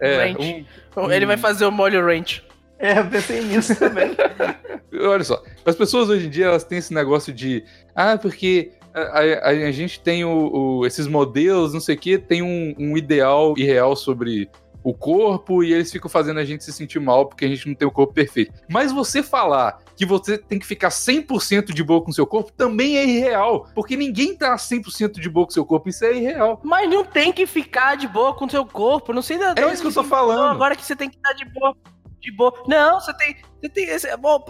É, 0.00 0.32
Ranch. 0.32 0.66
um- 0.96 1.10
Ele 1.10 1.26
vai 1.26 1.36
fazer 1.36 1.66
o 1.66 1.70
molho 1.72 2.04
ranch. 2.04 2.42
É, 2.78 2.98
eu 2.98 3.06
pensei 3.06 3.42
nisso 3.44 3.76
também. 3.76 4.16
olha 5.02 5.22
só. 5.24 5.42
As 5.66 5.76
pessoas 5.76 6.08
hoje 6.08 6.26
em 6.26 6.30
dia 6.30 6.46
elas 6.46 6.64
têm 6.64 6.78
esse 6.78 6.92
negócio 6.94 7.32
de. 7.32 7.62
Ah, 7.94 8.16
porque. 8.16 8.72
A, 8.94 9.00
a- 9.20 9.48
a 9.50 9.70
gente 9.70 10.00
tem 10.00 10.24
o, 10.24 10.78
o- 10.80 10.86
esses 10.86 11.06
modelos, 11.06 11.72
não 11.72 11.80
sei 11.80 11.94
o 11.94 11.98
que, 11.98 12.18
tem 12.18 12.42
um, 12.42 12.74
um 12.78 12.96
ideal 12.96 13.54
irreal 13.56 13.94
sobre 13.96 14.48
o 14.82 14.94
corpo 14.94 15.62
e 15.62 15.74
eles 15.74 15.92
ficam 15.92 16.08
fazendo 16.08 16.40
a 16.40 16.44
gente 16.44 16.64
se 16.64 16.72
sentir 16.72 16.98
mal 16.98 17.26
porque 17.26 17.44
a 17.44 17.48
gente 17.48 17.68
não 17.68 17.74
tem 17.74 17.86
o 17.86 17.90
corpo 17.90 18.14
perfeito. 18.14 18.52
Mas 18.66 18.90
você 18.90 19.22
falar 19.22 19.78
que 19.94 20.06
você 20.06 20.38
tem 20.38 20.58
que 20.58 20.64
ficar 20.66 20.88
100% 20.88 21.74
de 21.74 21.84
boa 21.84 22.00
com 22.02 22.10
o 22.10 22.14
seu 22.14 22.26
corpo 22.26 22.50
também 22.52 22.96
é 22.96 23.04
irreal, 23.04 23.68
porque 23.74 23.94
ninguém 23.94 24.34
tá 24.34 24.56
100% 24.56 25.20
de 25.20 25.28
boa 25.28 25.44
com 25.44 25.50
o 25.50 25.52
seu 25.54 25.66
corpo, 25.66 25.90
isso 25.90 26.02
é 26.06 26.16
irreal. 26.16 26.58
Mas 26.64 26.88
não 26.88 27.04
tem 27.04 27.30
que 27.30 27.46
ficar 27.46 27.94
de 27.96 28.08
boa 28.08 28.32
com 28.34 28.46
o 28.46 28.50
seu 28.50 28.64
corpo. 28.64 29.12
Não 29.12 29.20
sei 29.20 29.36
da 29.36 29.54
É 29.54 29.70
isso 29.70 29.82
que 29.82 29.88
eu 29.88 29.92
tô 29.92 30.02
falando. 30.02 30.50
Agora 30.52 30.74
que 30.74 30.82
você 30.84 30.96
tem 30.96 31.10
que 31.10 31.16
estar 31.16 31.34
de 31.34 31.44
boa. 31.52 31.76
De 32.20 32.30
boa. 32.32 32.52
Não, 32.66 33.00
você 33.00 33.14
tem. 33.16 33.36
Você 33.60 33.68
tem. 33.70 33.84
esse- 33.88 34.16
bom, 34.18 34.44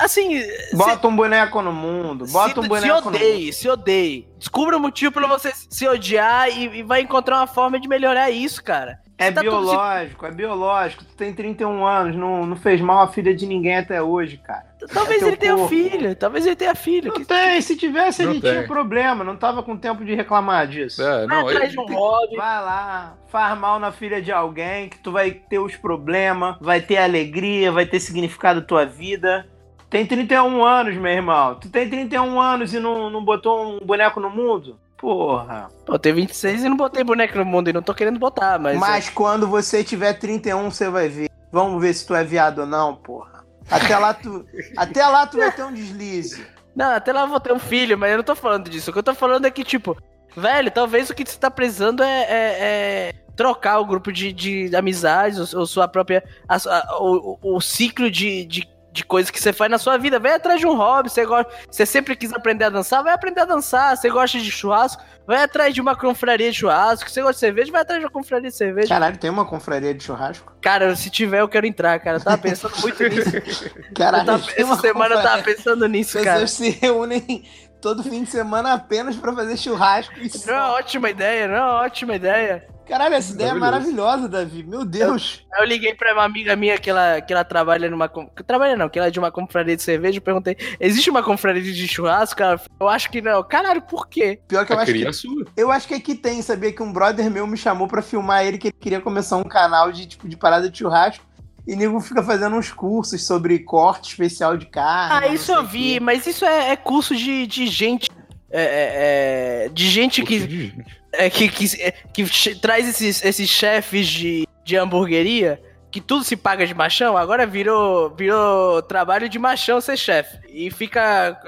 assim. 0.00 0.42
Bota 0.74 1.06
um 1.08 1.14
boneco 1.14 1.62
no 1.62 1.72
mundo, 1.72 2.26
bota 2.26 2.54
se, 2.54 2.58
um 2.60 2.62
se 2.64 2.68
boneco 2.68 2.96
no 2.96 3.04
mundo. 3.06 3.14
odeie, 3.16 3.52
se 3.52 3.68
odeie. 3.68 4.28
Descubra 4.38 4.76
um 4.76 4.80
motivo 4.80 5.12
pra 5.12 5.26
você 5.26 5.52
se 5.54 5.86
odiar 5.86 6.48
e, 6.48 6.78
e 6.78 6.82
vai 6.82 7.00
encontrar 7.02 7.36
uma 7.36 7.46
forma 7.46 7.78
de 7.78 7.88
melhorar 7.88 8.30
isso, 8.30 8.62
cara. 8.62 8.98
É 9.16 9.30
Tá 9.32 9.40
tudo 9.42 9.50
biológico, 9.50 10.26
é 10.26 10.30
biológico. 10.30 11.04
Tu 11.04 11.14
tem 11.16 11.32
31 11.32 11.84
anos, 11.84 12.16
não, 12.16 12.46
não 12.46 12.56
fez 12.56 12.80
mal 12.80 13.02
a 13.02 13.08
filha 13.08 13.34
de 13.34 13.46
ninguém 13.46 13.76
até 13.76 14.00
hoje, 14.02 14.36
cara. 14.38 14.67
Talvez 14.92 15.22
É 15.22 15.26
ele 15.26 15.36
tenha 15.36 15.54
corpo. 15.54 15.68
filho, 15.68 16.14
talvez 16.14 16.46
ele 16.46 16.56
tenha 16.56 16.74
filho. 16.74 17.08
Não 17.08 17.16
que- 17.20 17.24
tem, 17.24 17.60
se 17.60 17.76
tivesse 17.76 18.22
Não 18.22 18.30
ele 18.32 18.40
tem. 18.40 18.52
tinha 18.52 18.66
problema, 18.66 19.24
não 19.24 19.36
tava 19.36 19.62
com 19.62 19.76
tempo 19.76 20.04
de 20.04 20.14
reclamar 20.14 20.66
disso. 20.68 21.02
É, 21.02 21.26
Vai 21.26 21.40
não, 21.42 21.48
atrás 21.48 21.64
é- 21.64 21.72
de 21.72 21.80
um 21.80 21.86
hobby. 21.86 22.36
Vai 22.36 22.62
lá, 22.64 23.14
faz 23.28 23.58
mal 23.58 23.78
na 23.80 23.90
filha 23.90 24.22
de 24.22 24.30
alguém, 24.30 24.88
que 24.88 24.98
tu 24.98 25.10
vai 25.10 25.30
ter 25.32 25.58
os 25.58 25.74
problemas, 25.76 26.56
vai 26.60 26.80
ter 26.80 26.98
alegria, 26.98 27.72
vai 27.72 27.86
ter 27.86 27.98
significado 28.00 28.62
tua 28.62 28.86
vida. 28.86 29.46
Tem 29.90 30.04
31 30.06 30.64
anos, 30.64 30.96
meu 30.96 31.10
irmão. 31.10 31.54
Tu 31.54 31.68
tem 31.70 31.88
31 31.88 32.38
anos 32.40 32.74
e 32.74 32.78
não, 32.78 33.08
não 33.10 33.24
botou 33.24 33.76
um 33.80 33.80
boneco 33.84 34.20
no 34.20 34.28
mundo? 34.30 34.78
Porra. 34.98 35.68
Pô, 35.86 35.94
eu 35.94 35.98
tenho 35.98 36.16
26 36.16 36.62
e 36.64 36.68
não 36.68 36.76
botei 36.76 37.02
boneco 37.04 37.38
no 37.38 37.44
mundo 37.44 37.70
e 37.70 37.72
não 37.72 37.80
tô 37.82 37.94
querendo 37.94 38.18
botar, 38.18 38.58
mas. 38.58 38.78
Mas, 38.78 39.08
quando 39.08 39.46
você 39.46 39.82
tiver 39.82 40.12
31, 40.14 40.70
você 40.70 40.90
vai 40.90 41.08
ver. 41.08 41.28
Vamos 41.50 41.80
ver 41.80 41.94
se 41.94 42.06
tu 42.06 42.14
é 42.14 42.22
viado 42.22 42.58
ou 42.60 42.66
não, 42.66 42.94
porra. 42.94 43.37
Até 43.70 43.96
lá 43.98 44.14
tu, 44.14 44.46
até 44.76 45.06
lá 45.06 45.26
tu 45.26 45.36
vai 45.38 45.52
ter 45.52 45.62
um 45.64 45.72
deslize. 45.72 46.46
Não, 46.74 46.92
até 46.92 47.12
lá 47.12 47.22
eu 47.22 47.28
vou 47.28 47.40
ter 47.40 47.52
um 47.52 47.58
filho, 47.58 47.98
mas 47.98 48.10
eu 48.12 48.18
não 48.18 48.24
tô 48.24 48.34
falando 48.36 48.68
disso. 48.70 48.90
O 48.90 48.92
que 48.92 48.98
eu 48.98 49.02
tô 49.02 49.14
falando 49.14 49.46
é 49.46 49.50
que, 49.50 49.64
tipo, 49.64 49.96
velho, 50.36 50.70
talvez 50.70 51.10
o 51.10 51.14
que 51.14 51.24
você 51.28 51.38
tá 51.38 51.50
precisando 51.50 52.02
é, 52.02 52.22
é- 52.22 52.56
é 52.60 53.12
trocar 53.36 53.78
o 53.80 53.84
grupo 53.86 54.12
de, 54.12 54.32
de 54.32 54.74
amizades, 54.76 55.52
ou, 55.54 55.60
ou 55.60 55.66
sua 55.66 55.86
própria. 55.88 56.22
a 56.48 56.56
o, 57.00 57.38
o- 57.42 57.56
o 57.56 57.60
ciclo 57.60 58.10
de, 58.10 58.44
de, 58.44 58.68
de 58.92 59.04
coisas 59.04 59.30
que 59.30 59.40
você 59.40 59.52
faz 59.52 59.70
na 59.70 59.78
sua 59.78 59.96
vida. 59.98 60.18
Vai 60.18 60.32
atrás 60.34 60.58
de 60.60 60.66
um 60.66 60.74
hobby. 60.76 61.10
Você, 61.10 61.24
gosta, 61.26 61.52
você 61.70 61.84
sempre 61.86 62.16
quis 62.16 62.32
aprender 62.32 62.64
a 62.64 62.70
dançar, 62.70 63.02
vai 63.02 63.12
aprender 63.14 63.40
a 63.42 63.44
dançar. 63.44 63.96
Você 63.96 64.08
gosta 64.10 64.38
de 64.38 64.50
churrasco, 64.50 65.02
vai 65.26 65.42
atrás 65.42 65.72
de 65.74 65.80
uma 65.80 65.94
confraria 65.94 66.50
de 66.50 66.56
churrasco. 66.58 67.08
Você 67.08 67.20
gosta 67.20 67.34
de 67.34 67.40
cerveja, 67.40 67.70
vai 67.70 67.82
atrás 67.82 68.00
de 68.00 68.06
uma 68.06 68.10
confraria 68.12 68.50
de 68.50 68.56
cerveja. 68.56 68.88
Caralho, 68.88 69.16
tem 69.18 69.30
uma 69.30 69.44
confraria 69.44 69.94
de 69.94 70.02
churrasco? 70.02 70.52
Cara, 70.60 70.96
se 70.96 71.10
tiver, 71.10 71.40
eu 71.40 71.48
quero 71.48 71.66
entrar, 71.66 71.98
cara. 72.00 72.16
Eu 72.16 72.24
tava 72.24 72.38
pensando 72.38 72.74
muito 72.80 73.02
nisso. 73.04 73.36
Eu 73.88 73.94
Caralho, 73.94 74.26
tava- 74.26 74.52
tem 74.52 74.64
essa 74.64 74.76
semana 74.80 75.14
eu 75.14 75.22
tava 75.22 75.36
confraria. 75.36 75.56
pensando 75.56 75.86
nisso, 75.88 76.18
As 76.18 76.24
cara. 76.24 76.40
pessoas 76.40 76.50
se 76.52 76.70
reúnem 76.80 77.44
todo 77.80 78.02
fim 78.02 78.24
de 78.24 78.30
semana 78.30 78.74
apenas 78.74 79.16
pra 79.16 79.34
fazer 79.34 79.56
churrasco 79.56 80.14
e 80.18 80.30
Não 80.46 80.54
é 80.54 80.62
ótima 80.72 81.10
ideia, 81.10 81.48
não 81.48 81.54
é 81.54 81.60
uma 81.60 81.82
ótima 81.82 82.14
ideia. 82.16 82.66
Caralho, 82.88 83.14
essa 83.14 83.34
ideia 83.34 83.50
é 83.50 83.54
maravilhosa, 83.54 84.26
Davi. 84.26 84.62
Meu 84.62 84.82
Deus. 84.82 85.46
Aí 85.52 85.62
eu 85.62 85.66
liguei 85.66 85.94
pra 85.94 86.14
uma 86.14 86.24
amiga 86.24 86.56
minha 86.56 86.78
que 86.78 86.88
ela, 86.88 87.20
que 87.20 87.30
ela 87.30 87.44
trabalha 87.44 87.90
numa. 87.90 88.08
Trabalha 88.46 88.76
não, 88.76 88.88
que 88.88 88.98
ela 88.98 89.08
é 89.08 89.10
de 89.10 89.18
uma 89.18 89.30
confraria 89.30 89.76
de 89.76 89.82
cerveja. 89.82 90.16
Eu 90.16 90.22
perguntei: 90.22 90.56
existe 90.80 91.10
uma 91.10 91.22
confraria 91.22 91.62
de 91.62 91.86
churrasco? 91.86 92.42
Ela 92.42 92.56
falou, 92.56 92.70
eu 92.80 92.88
acho 92.88 93.10
que 93.10 93.20
não. 93.20 93.42
Caralho, 93.44 93.82
por 93.82 94.08
quê? 94.08 94.40
Pior 94.48 94.64
que 94.64 94.72
eu 94.72 94.78
a 94.78 94.82
acho 94.82 94.92
que, 94.94 95.06
é 95.06 95.12
sua. 95.12 95.44
eu 95.54 95.70
acho 95.70 95.86
que 95.86 95.94
aqui 95.94 96.14
tem, 96.14 96.40
sabia 96.40 96.72
que 96.72 96.82
um 96.82 96.90
brother 96.90 97.30
meu 97.30 97.46
me 97.46 97.58
chamou 97.58 97.86
pra 97.86 98.00
filmar 98.00 98.46
ele, 98.46 98.56
que 98.56 98.68
ele 98.68 98.76
queria 98.80 99.00
começar 99.02 99.36
um 99.36 99.44
canal 99.44 99.92
de 99.92 100.06
tipo 100.06 100.26
de 100.26 100.36
parada 100.36 100.70
de 100.70 100.78
churrasco. 100.78 101.27
E 101.68 101.76
nego 101.76 102.00
fica 102.00 102.22
fazendo 102.22 102.56
uns 102.56 102.72
cursos 102.72 103.26
sobre 103.26 103.58
corte 103.58 104.08
especial 104.08 104.56
de 104.56 104.64
carne. 104.66 105.26
Ah, 105.26 105.28
isso 105.28 105.52
eu 105.52 105.62
vi, 105.64 105.94
quê. 105.94 106.00
mas 106.00 106.26
isso 106.26 106.44
é, 106.46 106.70
é 106.70 106.76
curso 106.76 107.14
de, 107.14 107.46
de 107.46 107.66
gente. 107.66 108.08
é, 108.50 108.62
é, 108.62 109.66
é, 109.66 109.68
de 109.68 109.86
gente 109.90 110.22
que, 110.22 110.72
é, 111.12 111.28
que, 111.28 111.46
que, 111.50 111.66
é, 111.82 111.90
que 111.92 112.26
che- 112.26 112.54
traz 112.54 112.88
esses, 112.88 113.22
esses 113.22 113.48
chefes 113.50 114.06
de, 114.08 114.48
de 114.64 114.76
hamburgueria. 114.76 115.62
Que 115.90 116.00
tudo 116.02 116.22
se 116.24 116.36
paga 116.36 116.66
de 116.66 116.74
machão, 116.74 117.16
agora 117.16 117.46
virou, 117.46 118.14
virou 118.14 118.82
trabalho 118.82 119.26
de 119.28 119.38
machão 119.38 119.80
ser 119.80 119.96
chefe. 119.96 120.38
E 120.50 120.70
fica 120.70 121.38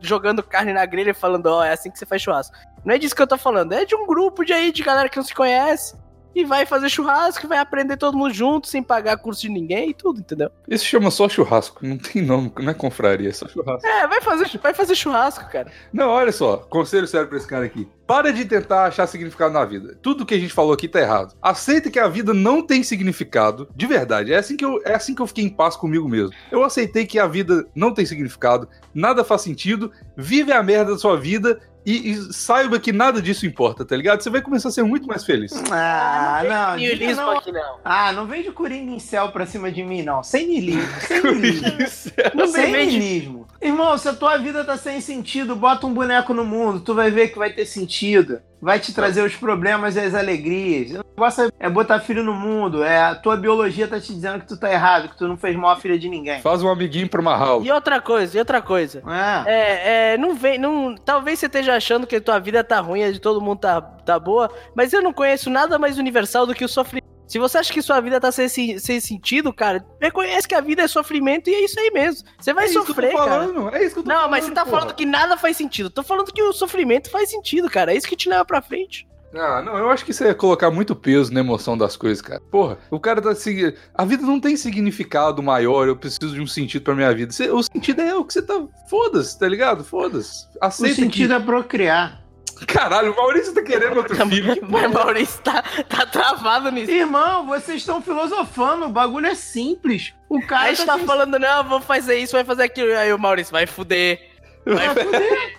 jogando 0.00 0.40
carne 0.42 0.72
na 0.72 0.86
grelha 0.86 1.10
e 1.10 1.14
falando, 1.14 1.46
ó, 1.46 1.64
é 1.64 1.72
assim 1.72 1.90
que 1.90 1.98
você 1.98 2.06
faz 2.06 2.22
churrasco. 2.22 2.56
Não 2.84 2.94
é 2.94 2.98
disso 2.98 3.14
que 3.14 3.20
eu 3.22 3.26
tô 3.26 3.36
falando, 3.36 3.72
é 3.72 3.84
de 3.84 3.96
um 3.96 4.06
grupo 4.06 4.44
de 4.44 4.52
aí, 4.52 4.70
de 4.70 4.82
galera 4.84 5.08
que 5.08 5.16
não 5.16 5.24
se 5.24 5.34
conhece. 5.34 5.96
E 6.38 6.44
vai 6.44 6.64
fazer 6.64 6.88
churrasco, 6.88 7.44
e 7.44 7.48
vai 7.48 7.58
aprender 7.58 7.96
todo 7.96 8.16
mundo 8.16 8.32
junto, 8.32 8.68
sem 8.68 8.80
pagar 8.80 9.16
curso 9.16 9.42
de 9.42 9.48
ninguém 9.48 9.90
e 9.90 9.94
tudo, 9.94 10.20
entendeu? 10.20 10.48
Isso 10.68 10.84
chama 10.84 11.10
só 11.10 11.28
churrasco, 11.28 11.84
não 11.84 11.98
tem 11.98 12.22
nome, 12.22 12.52
não 12.60 12.70
é 12.70 12.74
confraria, 12.74 13.28
é 13.28 13.32
só 13.32 13.48
churrasco. 13.48 13.84
É, 13.84 14.06
vai 14.06 14.20
fazer, 14.20 14.48
vai 14.62 14.72
fazer 14.72 14.94
churrasco, 14.94 15.50
cara. 15.50 15.72
Não, 15.92 16.08
olha 16.08 16.30
só, 16.30 16.58
conselho 16.58 17.08
sério 17.08 17.26
pra 17.26 17.38
esse 17.38 17.46
cara 17.48 17.64
aqui. 17.64 17.88
Para 18.06 18.32
de 18.32 18.44
tentar 18.44 18.84
achar 18.84 19.08
significado 19.08 19.52
na 19.52 19.64
vida. 19.64 19.98
Tudo 20.00 20.24
que 20.24 20.32
a 20.32 20.38
gente 20.38 20.52
falou 20.52 20.72
aqui 20.72 20.86
tá 20.86 21.00
errado. 21.00 21.34
Aceita 21.42 21.90
que 21.90 21.98
a 21.98 22.06
vida 22.06 22.32
não 22.32 22.62
tem 22.62 22.84
significado, 22.84 23.68
de 23.74 23.86
verdade. 23.86 24.32
É 24.32 24.36
assim 24.36 24.56
que 24.56 24.64
eu, 24.64 24.80
é 24.84 24.94
assim 24.94 25.16
que 25.16 25.20
eu 25.20 25.26
fiquei 25.26 25.44
em 25.44 25.50
paz 25.50 25.74
comigo 25.74 26.08
mesmo. 26.08 26.32
Eu 26.52 26.62
aceitei 26.62 27.04
que 27.04 27.18
a 27.18 27.26
vida 27.26 27.66
não 27.74 27.92
tem 27.92 28.06
significado, 28.06 28.68
nada 28.94 29.24
faz 29.24 29.42
sentido, 29.42 29.90
vive 30.16 30.52
a 30.52 30.62
merda 30.62 30.92
da 30.92 30.98
sua 30.98 31.16
vida 31.16 31.60
e, 31.88 32.10
e 32.10 32.32
saiba 32.32 32.78
que 32.78 32.92
nada 32.92 33.22
disso 33.22 33.46
importa, 33.46 33.84
tá 33.84 33.96
ligado? 33.96 34.22
Você 34.22 34.28
vai 34.28 34.42
começar 34.42 34.68
a 34.68 34.72
ser 34.72 34.82
muito 34.82 35.06
mais 35.06 35.24
feliz. 35.24 35.52
Ah, 35.70 36.42
não. 36.44 36.76
diga 36.76 36.94
Nihilismo 36.94 37.22
não. 37.22 37.38
aqui 37.38 37.50
não. 37.50 37.78
Ah, 37.84 38.12
não 38.12 38.26
vem 38.26 38.42
de 38.42 38.50
coringa 38.50 38.92
em 38.92 38.98
céu 38.98 39.30
pra 39.30 39.46
cima 39.46 39.72
de 39.72 39.82
mim, 39.82 40.02
não. 40.02 40.22
Sem 40.22 40.46
niilismo. 40.46 40.88
Sem 41.00 41.22
niilismo. 41.22 42.12
Não 42.34 42.46
sem 42.46 42.72
niilismo. 42.72 43.48
Irmão, 43.60 43.96
se 43.96 44.08
a 44.08 44.12
tua 44.12 44.36
vida 44.36 44.62
tá 44.64 44.76
sem 44.76 45.00
sentido, 45.00 45.56
bota 45.56 45.86
um 45.86 45.94
boneco 45.94 46.34
no 46.34 46.44
mundo, 46.44 46.80
tu 46.80 46.94
vai 46.94 47.10
ver 47.10 47.28
que 47.28 47.38
vai 47.38 47.50
ter 47.50 47.64
sentido. 47.64 48.40
Vai 48.60 48.80
te 48.80 48.92
trazer 48.92 49.22
os 49.22 49.36
problemas 49.36 49.96
e 49.96 50.00
as 50.00 50.14
alegrias. 50.14 50.92
O 50.92 51.04
negócio 51.16 51.52
é 51.58 51.70
botar 51.70 52.00
filho 52.00 52.24
no 52.24 52.34
mundo. 52.34 52.82
É, 52.82 53.00
a 53.00 53.14
tua 53.14 53.36
biologia 53.36 53.86
tá 53.86 54.00
te 54.00 54.12
dizendo 54.12 54.40
que 54.40 54.48
tu 54.48 54.58
tá 54.58 54.72
errado, 54.72 55.08
que 55.08 55.16
tu 55.16 55.28
não 55.28 55.36
fez 55.36 55.54
mal 55.56 55.70
a 55.70 55.76
filha 55.76 55.98
de 55.98 56.08
ninguém. 56.08 56.40
Faz 56.40 56.62
um 56.62 56.68
amiguinho 56.68 57.08
pra 57.08 57.20
amarrar. 57.20 57.60
E 57.62 57.70
outra 57.70 58.00
coisa, 58.00 58.36
e 58.36 58.40
outra 58.40 58.60
coisa. 58.60 59.02
É. 59.06 59.52
É, 59.52 60.12
é, 60.14 60.18
não 60.18 60.34
vem, 60.34 60.58
não, 60.58 60.94
talvez 60.96 61.38
você 61.38 61.46
esteja 61.46 61.74
achando 61.74 62.06
que 62.06 62.16
a 62.16 62.20
tua 62.20 62.38
vida 62.38 62.64
tá 62.64 62.80
ruim, 62.80 63.04
a 63.04 63.12
de 63.12 63.20
todo 63.20 63.40
mundo 63.40 63.58
tá, 63.60 63.80
tá 63.80 64.18
boa, 64.18 64.50
mas 64.74 64.92
eu 64.92 65.02
não 65.02 65.12
conheço 65.12 65.48
nada 65.50 65.78
mais 65.78 65.98
universal 65.98 66.46
do 66.46 66.54
que 66.54 66.64
o 66.64 66.68
sofrimento. 66.68 67.07
Se 67.28 67.38
você 67.38 67.58
acha 67.58 67.72
que 67.72 67.82
sua 67.82 68.00
vida 68.00 68.18
tá 68.18 68.32
sem, 68.32 68.48
sem 68.78 68.98
sentido, 69.00 69.52
cara, 69.52 69.84
reconhece 70.00 70.48
que 70.48 70.54
a 70.54 70.60
vida 70.62 70.82
é 70.82 70.88
sofrimento 70.88 71.48
e 71.50 71.54
é 71.54 71.64
isso 71.64 71.78
aí 71.78 71.90
mesmo. 71.92 72.26
Você 72.40 72.52
vai 72.54 72.64
é 72.64 72.66
isso 72.68 72.74
que 72.74 72.80
eu 72.80 72.86
sofrer, 72.86 73.10
tô 73.12 73.18
cara. 73.18 73.30
falando, 73.30 73.74
É 73.74 73.84
isso 73.84 73.92
que 73.94 74.00
eu 74.00 74.04
tô 74.04 74.08
Não, 74.08 74.16
falando. 74.16 74.30
mas 74.30 74.44
você 74.46 74.50
tá 74.52 74.64
porra. 74.64 74.78
falando 74.80 74.94
que 74.96 75.04
nada 75.06 75.36
faz 75.36 75.56
sentido. 75.56 75.90
Tô 75.90 76.02
falando 76.02 76.32
que 76.32 76.42
o 76.42 76.52
sofrimento 76.54 77.10
faz 77.10 77.30
sentido, 77.30 77.68
cara. 77.70 77.92
É 77.92 77.96
isso 77.96 78.08
que 78.08 78.16
te 78.16 78.28
leva 78.30 78.44
pra 78.44 78.62
frente. 78.62 79.06
Ah, 79.34 79.60
não, 79.60 79.76
eu 79.76 79.90
acho 79.90 80.06
que 80.06 80.10
isso 80.10 80.24
é 80.24 80.32
colocar 80.32 80.70
muito 80.70 80.96
peso 80.96 81.30
na 81.34 81.40
emoção 81.40 81.76
das 81.76 81.98
coisas, 81.98 82.22
cara. 82.22 82.40
Porra, 82.50 82.78
o 82.90 82.98
cara 82.98 83.20
tá 83.20 83.34
seguindo. 83.34 83.74
A 83.94 84.02
vida 84.02 84.22
não 84.22 84.40
tem 84.40 84.56
significado 84.56 85.42
maior, 85.42 85.86
eu 85.86 85.94
preciso 85.96 86.32
de 86.34 86.40
um 86.40 86.46
sentido 86.46 86.82
pra 86.82 86.94
minha 86.94 87.12
vida. 87.14 87.30
Você- 87.30 87.50
o 87.50 87.62
sentido 87.62 88.00
é 88.00 88.14
o 88.14 88.24
que 88.24 88.32
você 88.32 88.40
tá. 88.40 88.58
Foda-se, 88.88 89.38
tá 89.38 89.46
ligado? 89.46 89.84
Foda-se. 89.84 90.46
O 90.46 90.64
Aceita 90.64 90.94
sentido 90.94 91.34
é 91.34 91.40
procriar. 91.40 92.22
Caralho, 92.66 93.12
o 93.12 93.16
Maurício 93.16 93.54
tá 93.54 93.62
querendo 93.62 93.96
outro 93.98 94.14
filho. 94.28 94.54
Que 94.54 94.64
Mas 94.64 94.90
Maurício 94.90 95.40
tá, 95.42 95.62
tá 95.88 96.06
travado 96.06 96.70
nisso. 96.70 96.90
Irmão, 96.90 97.46
vocês 97.46 97.78
estão 97.78 98.00
filosofando, 98.02 98.86
o 98.86 98.88
bagulho 98.90 99.26
é 99.26 99.34
simples. 99.34 100.14
O 100.28 100.40
cara 100.44 100.62
Aí 100.64 100.72
a 100.72 100.74
gente 100.74 100.86
tá 100.86 100.96
sem- 100.96 101.06
falando, 101.06 101.38
não, 101.38 101.64
vou 101.64 101.80
fazer 101.80 102.16
isso, 102.18 102.32
vai 102.32 102.44
fazer 102.44 102.64
aquilo. 102.64 102.92
Aí 102.96 103.12
o 103.12 103.18
Maurício, 103.18 103.52
vai 103.52 103.66
fuder, 103.66 104.20
Vai 104.66 104.88
fuder, 104.94 105.56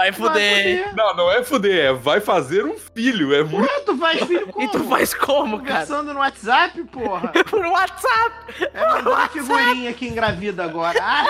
vai 0.00 0.12
fuder. 0.12 0.94
Não, 0.96 1.14
não 1.14 1.30
é 1.30 1.44
fuder, 1.44 1.84
é 1.84 1.92
vai 1.92 2.20
fazer 2.20 2.64
um 2.64 2.78
filho. 2.78 3.34
É 3.34 3.44
muito. 3.44 3.68
Tu 3.84 3.98
faz 3.98 4.22
filho 4.22 4.46
como? 4.46 4.60
E 4.64 4.68
tu 4.68 4.84
faz 4.84 5.14
como, 5.14 5.58
cara? 5.58 5.70
Conversando 5.86 6.14
no 6.14 6.20
WhatsApp, 6.20 6.84
porra. 6.84 7.28
Por 7.48 7.66
WhatsApp. 7.66 8.34
É 8.72 8.88
mandando 8.88 9.28
figurinha 9.30 9.92
que 9.92 10.06
engravida 10.08 10.64
agora. 10.64 10.98
Ai, 11.02 11.28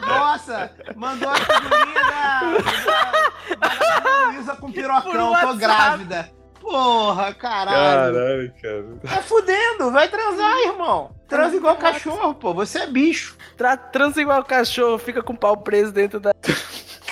nossa, 0.00 0.70
mandou 0.94 1.28
a 1.28 1.34
figurinha 1.34 2.02
da, 2.04 3.68
da, 3.68 4.00
da 4.00 4.26
Luísa 4.26 4.56
com 4.56 4.70
pirocão, 4.72 5.34
tô 5.40 5.54
grávida. 5.54 6.30
Porra, 6.60 7.34
caralho. 7.34 8.14
Caralho, 8.14 8.54
cara. 8.62 9.16
Tá 9.16 9.22
fudendo, 9.22 9.90
vai 9.90 10.08
transar, 10.08 10.56
irmão. 10.60 11.14
Transa 11.28 11.56
igual 11.56 11.76
cachorro, 11.76 12.34
pô, 12.34 12.54
você 12.54 12.80
é 12.80 12.86
bicho. 12.86 13.36
Tra 13.56 13.76
transa 13.76 14.20
igual 14.20 14.42
cachorro, 14.44 14.96
fica 14.98 15.22
com 15.22 15.34
o 15.34 15.38
pau 15.38 15.58
preso 15.58 15.92
dentro 15.92 16.18
da. 16.18 16.32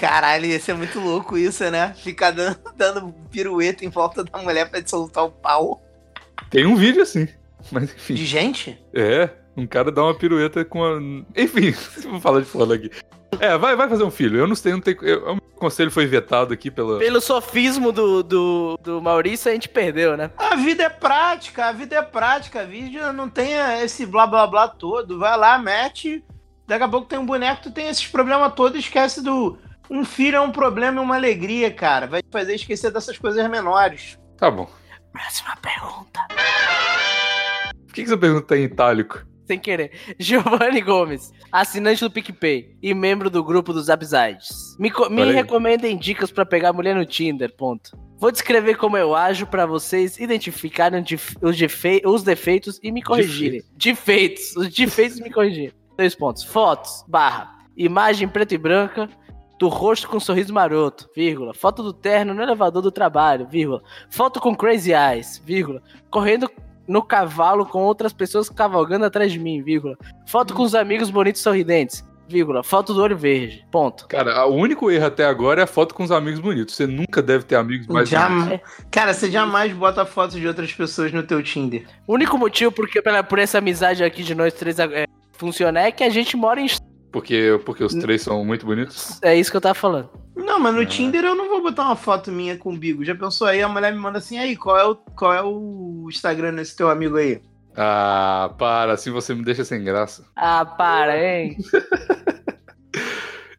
Caralho, 0.02 0.46
ia 0.46 0.58
ser 0.58 0.74
muito 0.74 0.98
louco 0.98 1.38
isso, 1.38 1.62
né? 1.70 1.94
Ficar 1.96 2.32
dando, 2.32 2.58
dando 2.76 3.14
pirueta 3.30 3.84
em 3.84 3.88
volta 3.88 4.24
da 4.24 4.36
mulher 4.40 4.68
pra 4.68 4.84
soltar 4.84 5.24
o 5.24 5.30
pau. 5.30 5.80
Tem 6.50 6.66
um 6.66 6.74
vídeo 6.74 7.00
assim. 7.02 7.28
Mas 7.70 7.84
enfim. 7.84 8.14
De 8.14 8.26
gente? 8.26 8.76
É, 8.92 9.30
um 9.56 9.64
cara 9.64 9.92
dá 9.92 10.02
uma 10.02 10.12
pirueta 10.18 10.64
com 10.64 10.82
a. 10.84 10.98
Enfim, 11.40 11.70
vou 12.10 12.20
falar 12.20 12.40
de 12.40 12.46
foda 12.46 12.74
aqui. 12.74 12.90
É, 13.38 13.56
vai, 13.56 13.76
vai 13.76 13.88
fazer 13.88 14.02
um 14.02 14.10
filho. 14.10 14.40
Eu 14.40 14.48
não 14.48 14.56
sei, 14.56 14.72
não 14.72 14.80
tenho. 14.80 14.98
eu- 15.02 15.22
o 15.22 15.34
meu 15.34 15.42
conselho 15.54 15.90
foi 15.92 16.04
vetado 16.04 16.52
aqui 16.52 16.68
pela. 16.68 16.98
Pelo 16.98 17.20
sofismo 17.20 17.92
do, 17.92 18.24
do, 18.24 18.76
do 18.82 19.00
Maurício, 19.00 19.52
a 19.52 19.54
gente 19.54 19.68
perdeu, 19.68 20.16
né? 20.16 20.32
A 20.36 20.56
vida 20.56 20.82
é 20.82 20.88
prática, 20.88 21.66
a 21.66 21.72
vida 21.72 21.94
é 21.94 22.02
prática. 22.02 22.62
A 22.62 22.64
vida 22.64 23.12
não 23.12 23.28
tem 23.28 23.52
esse 23.84 24.04
blá 24.04 24.26
blá 24.26 24.48
blá 24.48 24.66
todo. 24.66 25.20
Vai 25.20 25.38
lá, 25.38 25.56
mete. 25.60 26.24
Daqui 26.66 26.82
a 26.82 26.88
pouco 26.88 27.06
tem 27.06 27.20
um 27.20 27.26
boneco, 27.26 27.62
tu 27.62 27.70
tem 27.70 27.86
esses 27.86 28.08
problemas 28.08 28.52
todos, 28.54 28.80
esquece 28.80 29.22
do. 29.22 29.56
Um 29.92 30.04
filho 30.06 30.36
é 30.36 30.40
um 30.40 30.50
problema 30.50 31.00
e 31.00 31.04
uma 31.04 31.16
alegria, 31.16 31.70
cara. 31.70 32.06
Vai 32.06 32.22
te 32.22 32.28
fazer 32.32 32.54
esquecer 32.54 32.90
dessas 32.90 33.18
coisas 33.18 33.46
menores. 33.50 34.18
Tá 34.38 34.50
bom. 34.50 34.66
Próxima 35.12 35.54
pergunta. 35.56 36.20
Por 37.86 37.94
que, 37.94 38.02
que 38.04 38.08
você 38.08 38.16
pergunta 38.16 38.56
em 38.56 38.62
itálico? 38.64 39.22
Sem 39.46 39.58
querer. 39.58 39.90
Giovanni 40.18 40.80
Gomes, 40.80 41.30
assinante 41.50 42.00
do 42.00 42.10
PicPay 42.10 42.74
e 42.82 42.94
membro 42.94 43.28
do 43.28 43.44
grupo 43.44 43.74
dos 43.74 43.90
Absides. 43.90 44.48
Me, 44.78 44.90
me 45.10 45.30
recomendem 45.30 45.98
dicas 45.98 46.30
pra 46.32 46.46
pegar 46.46 46.72
mulher 46.72 46.94
no 46.94 47.04
Tinder, 47.04 47.54
ponto. 47.54 47.90
Vou 48.18 48.30
descrever 48.32 48.76
como 48.76 48.96
eu 48.96 49.14
ajo 49.14 49.46
pra 49.46 49.66
vocês 49.66 50.18
identificarem 50.18 51.04
os, 51.42 51.58
defe- 51.58 52.00
os 52.06 52.22
defeitos 52.22 52.80
e 52.82 52.90
me 52.90 53.02
corrigirem. 53.02 53.62
Defeitos. 53.76 54.56
Os 54.56 54.72
defeitos 54.72 55.18
e 55.18 55.22
me 55.22 55.30
corrigirem. 55.30 55.72
Dois 55.98 56.14
pontos. 56.14 56.44
Fotos, 56.44 57.04
barra. 57.06 57.52
Imagem 57.76 58.28
preta 58.28 58.54
e 58.54 58.58
branca 58.58 59.08
do 59.62 59.68
rosto 59.68 60.08
com 60.08 60.18
sorriso 60.18 60.52
maroto, 60.52 61.08
vírgula. 61.14 61.54
Foto 61.54 61.84
do 61.84 61.92
terno 61.92 62.34
no 62.34 62.42
elevador 62.42 62.82
do 62.82 62.90
trabalho, 62.90 63.46
vírgula. 63.46 63.80
Foto 64.10 64.40
com 64.40 64.56
crazy 64.56 64.90
eyes, 64.92 65.40
vírgula. 65.46 65.80
Correndo 66.10 66.50
no 66.88 67.00
cavalo 67.00 67.64
com 67.64 67.80
outras 67.84 68.12
pessoas 68.12 68.48
cavalgando 68.48 69.04
atrás 69.04 69.30
de 69.30 69.38
mim, 69.38 69.62
vírgula. 69.62 69.96
Foto 70.26 70.52
com 70.52 70.64
os 70.64 70.74
amigos 70.74 71.10
bonitos 71.10 71.40
sorridentes, 71.42 72.04
vírgula. 72.28 72.64
Foto 72.64 72.92
do 72.92 73.00
olho 73.00 73.16
verde, 73.16 73.64
ponto. 73.70 74.08
Cara, 74.08 74.44
o 74.48 74.52
único 74.56 74.90
erro 74.90 75.06
até 75.06 75.24
agora 75.24 75.60
é 75.60 75.64
a 75.64 75.66
foto 75.68 75.94
com 75.94 76.02
os 76.02 76.10
amigos 76.10 76.40
bonitos. 76.40 76.74
Você 76.74 76.84
nunca 76.88 77.22
deve 77.22 77.44
ter 77.44 77.54
amigos 77.54 77.86
mais 77.86 78.08
Jam- 78.08 78.46
bonitos. 78.46 78.68
Cara, 78.90 79.14
você 79.14 79.30
jamais 79.30 79.72
bota 79.72 80.04
fotos 80.04 80.40
de 80.40 80.48
outras 80.48 80.72
pessoas 80.72 81.12
no 81.12 81.22
teu 81.22 81.40
Tinder. 81.40 81.86
O 82.04 82.14
único 82.14 82.36
motivo 82.36 82.72
porque, 82.72 83.00
pela- 83.00 83.22
por 83.22 83.38
essa 83.38 83.58
amizade 83.58 84.02
aqui 84.02 84.24
de 84.24 84.34
nós 84.34 84.52
três 84.54 84.80
é, 84.80 85.04
funcionar 85.34 85.82
é 85.82 85.92
que 85.92 86.02
a 86.02 86.10
gente 86.10 86.36
mora 86.36 86.60
em. 86.60 86.66
Porque, 87.12 87.60
porque 87.66 87.84
os 87.84 87.94
três 87.94 88.22
são 88.22 88.42
muito 88.42 88.64
bonitos. 88.64 89.20
É 89.22 89.36
isso 89.36 89.50
que 89.50 89.56
eu 89.56 89.60
tava 89.60 89.74
falando. 89.74 90.08
Não, 90.34 90.58
mas 90.58 90.74
no 90.74 90.82
É. 90.82 90.86
Tinder 90.86 91.22
eu 91.24 91.34
não 91.34 91.48
vou 91.48 91.62
botar 91.62 91.84
uma 91.84 91.94
foto 91.94 92.32
minha 92.32 92.56
com 92.56 92.72
o 92.72 92.76
Bigo. 92.76 93.04
Já 93.04 93.14
pensou 93.14 93.46
aí? 93.46 93.62
A 93.62 93.68
mulher 93.68 93.92
me 93.92 93.98
manda 93.98 94.16
assim, 94.18 94.38
aí, 94.38 94.56
qual 94.56 94.78
é 94.78 94.84
o, 94.86 94.94
qual 94.94 95.34
é 95.34 95.42
o 95.42 96.06
Instagram 96.08 96.54
desse 96.54 96.74
teu 96.74 96.88
amigo 96.88 97.18
aí? 97.18 97.40
Ah, 97.76 98.50
para, 98.58 98.92
assim 98.94 99.10
você 99.10 99.34
me 99.34 99.44
deixa 99.44 99.64
sem 99.64 99.84
graça. 99.84 100.24
Ah, 100.34 100.64
para, 100.64 101.16
hein? 101.22 101.56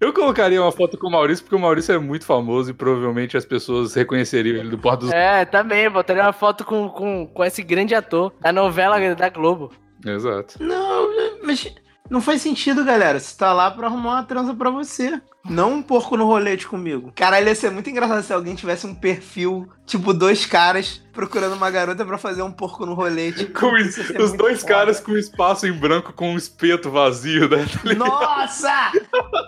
Eu 0.01 0.11
colocaria 0.11 0.61
uma 0.61 0.71
foto 0.71 0.97
com 0.97 1.07
o 1.07 1.11
Maurício, 1.11 1.45
porque 1.45 1.55
o 1.55 1.59
Maurício 1.59 1.93
é 1.93 1.97
muito 1.97 2.25
famoso 2.25 2.71
e 2.71 2.73
provavelmente 2.73 3.37
as 3.37 3.45
pessoas 3.45 3.93
reconheceriam 3.93 4.57
ele 4.57 4.69
do 4.69 4.77
Porto 4.77 5.01
dos. 5.01 5.11
É, 5.13 5.45
também. 5.45 5.89
Botaria 5.89 6.23
uma 6.23 6.33
foto 6.33 6.65
com, 6.65 6.89
com, 6.89 7.25
com 7.25 7.45
esse 7.45 7.63
grande 7.63 7.95
ator 7.95 8.33
da 8.41 8.51
novela 8.51 8.99
da 9.15 9.29
Globo. 9.29 9.71
Exato. 10.05 10.61
Não, 10.61 11.09
mas 11.41 11.73
não 12.09 12.21
faz 12.21 12.41
sentido, 12.41 12.83
galera. 12.83 13.19
Você 13.19 13.35
tá 13.37 13.53
lá 13.53 13.71
pra 13.71 13.87
arrumar 13.87 14.11
uma 14.15 14.23
transa 14.23 14.53
pra 14.53 14.69
você. 14.69 15.21
Não 15.49 15.73
um 15.73 15.81
porco 15.81 16.15
no 16.15 16.25
rolete 16.25 16.65
comigo. 16.67 17.11
Caralho, 17.13 17.47
ia 17.47 17.55
ser 17.55 17.69
muito 17.69 17.89
engraçado 17.89 18.23
se 18.23 18.31
alguém 18.31 18.55
tivesse 18.55 18.87
um 18.87 18.95
perfil, 18.95 19.67
tipo, 19.85 20.13
dois 20.13 20.45
caras 20.45 21.01
procurando 21.11 21.53
uma 21.55 21.69
garota 21.69 22.05
pra 22.05 22.17
fazer 22.17 22.41
um 22.43 22.51
porco 22.51 22.85
no 22.85 22.93
rolete. 22.93 23.45
Com 23.47 23.75
Isso 23.75 24.01
os 24.21 24.31
dois 24.33 24.61
foda. 24.61 24.73
caras 24.73 24.99
com 25.01 25.17
espaço 25.17 25.67
em 25.67 25.73
branco 25.73 26.13
com 26.13 26.33
um 26.33 26.37
espeto 26.37 26.89
vazio, 26.89 27.49
né? 27.49 27.65
Nossa! 27.97 28.91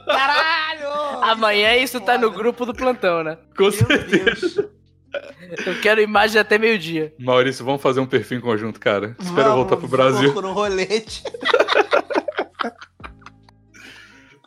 Caralho! 0.06 1.22
Amanhã 1.24 1.76
isso 1.78 2.02
tá 2.02 2.18
no 2.18 2.30
grupo 2.30 2.66
do 2.66 2.74
plantão, 2.74 3.24
né? 3.24 3.38
Com 3.56 3.64
Meu 3.64 3.72
certeza. 3.72 4.08
Deus. 4.08 4.58
Eu 5.66 5.80
quero 5.82 6.02
imagem 6.02 6.42
até 6.42 6.58
meio-dia. 6.58 7.14
Maurício, 7.18 7.64
vamos 7.64 7.82
fazer 7.82 8.02
um 8.02 8.06
perfil 8.06 8.40
em 8.40 8.42
conjunto, 8.42 8.82
cara. 8.82 9.16
Espero 9.18 9.50
Vamos, 9.50 9.56
voltar 9.56 9.78
pro 9.78 9.88
Brasil. 9.88 10.34
Porco 10.34 10.42
no 10.46 10.54
rolete. 10.54 11.24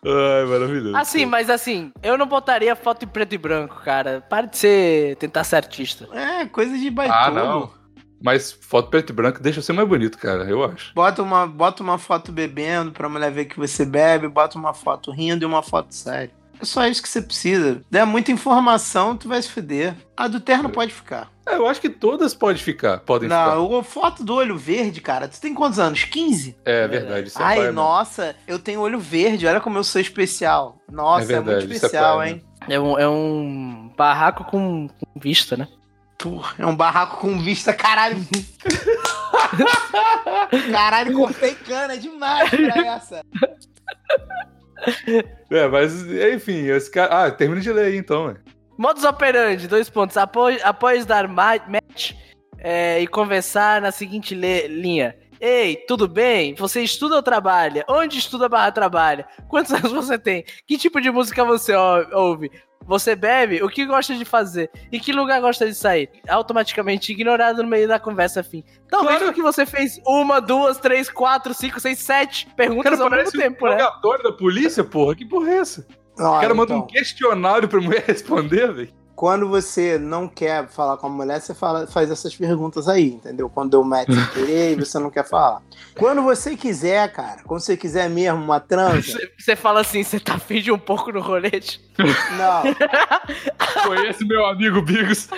Ai, 0.05 0.45
maravilhoso. 0.45 0.97
Assim, 0.97 1.27
mas 1.27 1.51
assim, 1.51 1.93
eu 2.03 2.17
não 2.17 2.27
botaria 2.27 2.77
foto 2.77 3.05
em 3.05 3.09
preto 3.09 3.35
e 3.35 3.39
branco, 3.39 3.81
cara. 3.85 4.25
Para 4.29 4.47
de 4.47 4.57
ser. 4.57 5.17
tentar 5.17 5.45
ser 5.45 5.57
artista. 5.57 6.09
É, 6.13 6.47
coisa 6.47 6.77
de 6.77 6.91
baitolo. 6.91 7.19
Ah, 7.21 7.31
não. 7.31 7.79
Mas 8.21 8.51
foto 8.53 8.91
preto 8.91 9.11
e 9.11 9.13
branco 9.13 9.41
deixa 9.41 9.63
você 9.63 9.73
mais 9.73 9.89
bonito, 9.89 10.19
cara, 10.19 10.45
eu 10.45 10.65
acho. 10.65 10.93
Bota 10.95 11.23
uma, 11.23 11.47
bota 11.47 11.83
uma 11.83 11.99
foto 11.99 12.33
bebendo 12.33 12.91
pra 12.91 13.09
mulher 13.09 13.31
ver 13.31 13.45
que 13.45 13.57
você 13.57 13.85
bebe, 13.85 14.27
bota 14.29 14.59
uma 14.59 14.75
foto 14.75 15.13
rindo 15.13 15.45
e 15.45 15.47
uma 15.47 15.63
foto 15.63 15.95
séria. 15.95 16.33
É 16.61 16.65
só 16.65 16.85
isso 16.87 17.01
que 17.01 17.09
você 17.09 17.23
precisa. 17.23 17.83
Der 17.89 18.05
muita 18.05 18.33
informação, 18.33 19.17
tu 19.17 19.29
vai 19.29 19.41
se 19.41 19.49
fuder. 19.49 19.95
A 20.17 20.27
do 20.27 20.41
terno 20.41 20.69
pode 20.69 20.93
ficar. 20.93 21.31
É, 21.49 21.57
eu 21.57 21.67
acho 21.67 21.81
que 21.81 21.89
todas 21.89 22.35
podem 22.35 22.63
ficar. 22.63 22.99
Podem 23.01 23.29
ficar. 23.29 23.57
Não, 23.57 23.83
foto 23.83 24.23
do 24.23 24.35
olho 24.35 24.59
verde, 24.59 25.01
cara. 25.01 25.27
Tu 25.27 25.41
tem 25.41 25.55
quantos 25.55 25.79
anos? 25.79 26.05
15? 26.05 26.57
É 26.65 26.87
verdade, 26.87 27.29
isso 27.29 27.41
é 27.41 27.45
Ai, 27.45 27.57
pai, 27.57 27.67
né? 27.67 27.73
nossa, 27.73 28.37
eu 28.47 28.59
tenho 28.59 28.81
olho 28.81 28.99
verde. 28.99 29.47
Olha 29.47 29.61
como 29.61 29.79
eu 29.79 29.85
sou 29.85 30.01
especial. 30.01 30.79
Nossa, 30.91 31.23
É 31.23 31.25
é, 31.25 31.27
verdade, 31.27 31.67
muito 31.67 31.77
isso 31.77 31.87
é 31.87 31.89
especial, 31.89 32.17
pai, 32.19 32.31
hein? 32.31 32.45
É 32.69 32.79
um, 32.79 32.99
é 32.99 33.09
um 33.09 33.91
barraco 33.97 34.45
com, 34.45 34.89
com 34.89 35.21
vista, 35.21 35.57
né? 35.57 35.67
Porra, 36.19 36.55
é 36.59 36.67
um 36.67 36.77
barraco 36.77 37.19
com 37.19 37.39
vista, 37.39 37.73
caralho. 37.73 38.19
caralho, 40.71 41.15
cortei 41.15 41.55
cana 41.55 41.97
demais 41.97 42.51
pra 42.51 42.87
essa. 42.87 43.23
É, 45.51 45.69
mas 45.69 46.03
enfim, 46.35 46.67
esse 46.67 46.91
cara. 46.91 47.27
Ah, 47.27 47.31
termina 47.31 47.61
de 47.61 47.73
ler 47.73 47.87
aí 47.87 47.97
então, 47.97 48.27
ué. 48.27 48.35
Modus 48.79 49.03
operandi, 49.05 49.67
dois 49.67 49.91
pontos. 49.91 50.17
Após, 50.17 50.63
após 50.65 51.05
dar 51.05 51.27
ma- 51.27 51.59
match 51.67 52.13
é, 52.59 53.01
e 53.01 53.07
conversar 53.07 53.83
na 53.83 53.91
seguinte 53.91 54.35
linha. 54.35 55.17
Ei, 55.41 55.77
tudo 55.87 56.09
bem? 56.09 56.55
Você 56.57 56.81
estuda 56.83 57.17
ou 57.17 57.23
trabalha? 57.23 57.85
Onde 57.89 58.19
estuda 58.19 58.49
barra 58.49 58.73
trabalha? 58.73 59.27
Quantos 59.49 59.71
anos 59.75 59.93
você 59.93 60.19
tem? 60.19 60.45
Que 60.67 60.79
tipo 60.79 61.01
de 61.01 61.11
música 61.11 61.45
você 61.45 61.75
ou- 61.75 62.07
ouve? 62.13 62.51
Você 62.87 63.15
bebe? 63.15 63.63
O 63.63 63.69
que 63.69 63.85
gosta 63.85 64.15
de 64.15 64.25
fazer? 64.25 64.71
E 64.91 64.99
que 64.99 65.13
lugar 65.13 65.41
gosta 65.43 65.67
de 65.67 65.75
sair? 65.75 66.09
Automaticamente 66.27 67.13
ignorado 67.13 67.63
no 67.63 67.69
meio 67.69 67.87
da 67.87 68.01
conversa 68.01 68.43
fim. 68.43 68.65
Talvez 68.89 69.19
Claro. 69.19 69.27
porque 69.27 69.43
você 69.43 69.67
fez 69.67 70.01
uma, 70.07 70.41
duas, 70.41 70.79
três, 70.79 71.11
quatro, 71.11 71.53
cinco, 71.53 71.79
seis, 71.81 71.99
sete 71.99 72.49
perguntas 72.57 72.85
cara 72.99 73.05
ao 73.05 73.11
mesmo 73.11 73.17
parece 73.31 73.37
um 73.37 73.41
tempo, 73.41 73.69
né? 73.69 73.77
da 74.23 74.33
polícia, 74.33 74.83
porra. 74.83 75.15
Que 75.15 75.27
porra 75.27 75.51
é 75.51 75.57
essa? 75.59 75.87
O 76.19 76.41
cara 76.41 76.55
manda 76.55 76.75
um 76.75 76.87
questionário 76.87 77.69
pra 77.69 77.81
mulher 77.81 78.05
responder, 78.09 78.73
velho. 78.73 78.93
quando 79.15 79.49
você 79.49 79.99
não 79.99 80.29
quer 80.29 80.69
falar 80.69 80.97
com 80.97 81.07
a 81.09 81.11
mulher, 81.11 81.41
você 81.41 81.53
fala, 81.55 81.87
faz 81.87 82.11
essas 82.11 82.35
perguntas 82.37 82.89
aí, 82.89 83.15
entendeu? 83.15 83.49
Quando 83.49 83.71
deu 83.71 83.83
match 83.85 84.09
e 84.49 84.75
você 84.77 84.99
não 84.99 85.11
quer 85.11 85.25
falar. 85.29 85.61
Quando 85.97 86.23
você 86.23 86.57
quiser, 86.57 87.13
cara, 87.13 87.43
quando 87.45 87.61
você 87.61 87.77
quiser 87.77 88.09
mesmo 88.09 88.41
uma 88.43 88.61
transa, 88.61 89.03
Você- 89.03 89.33
Você 89.39 89.57
fala 89.57 89.81
assim, 89.81 90.03
você 90.05 90.21
tá 90.21 90.35
afim 90.35 90.61
de 90.61 90.71
um 90.71 90.79
pouco 90.79 91.11
no 91.11 91.21
rolete? 91.21 91.81
não. 92.37 92.63
Conhece 93.85 94.25
meu 94.25 94.47
amigo 94.47 94.81
Bigos. 94.83 95.29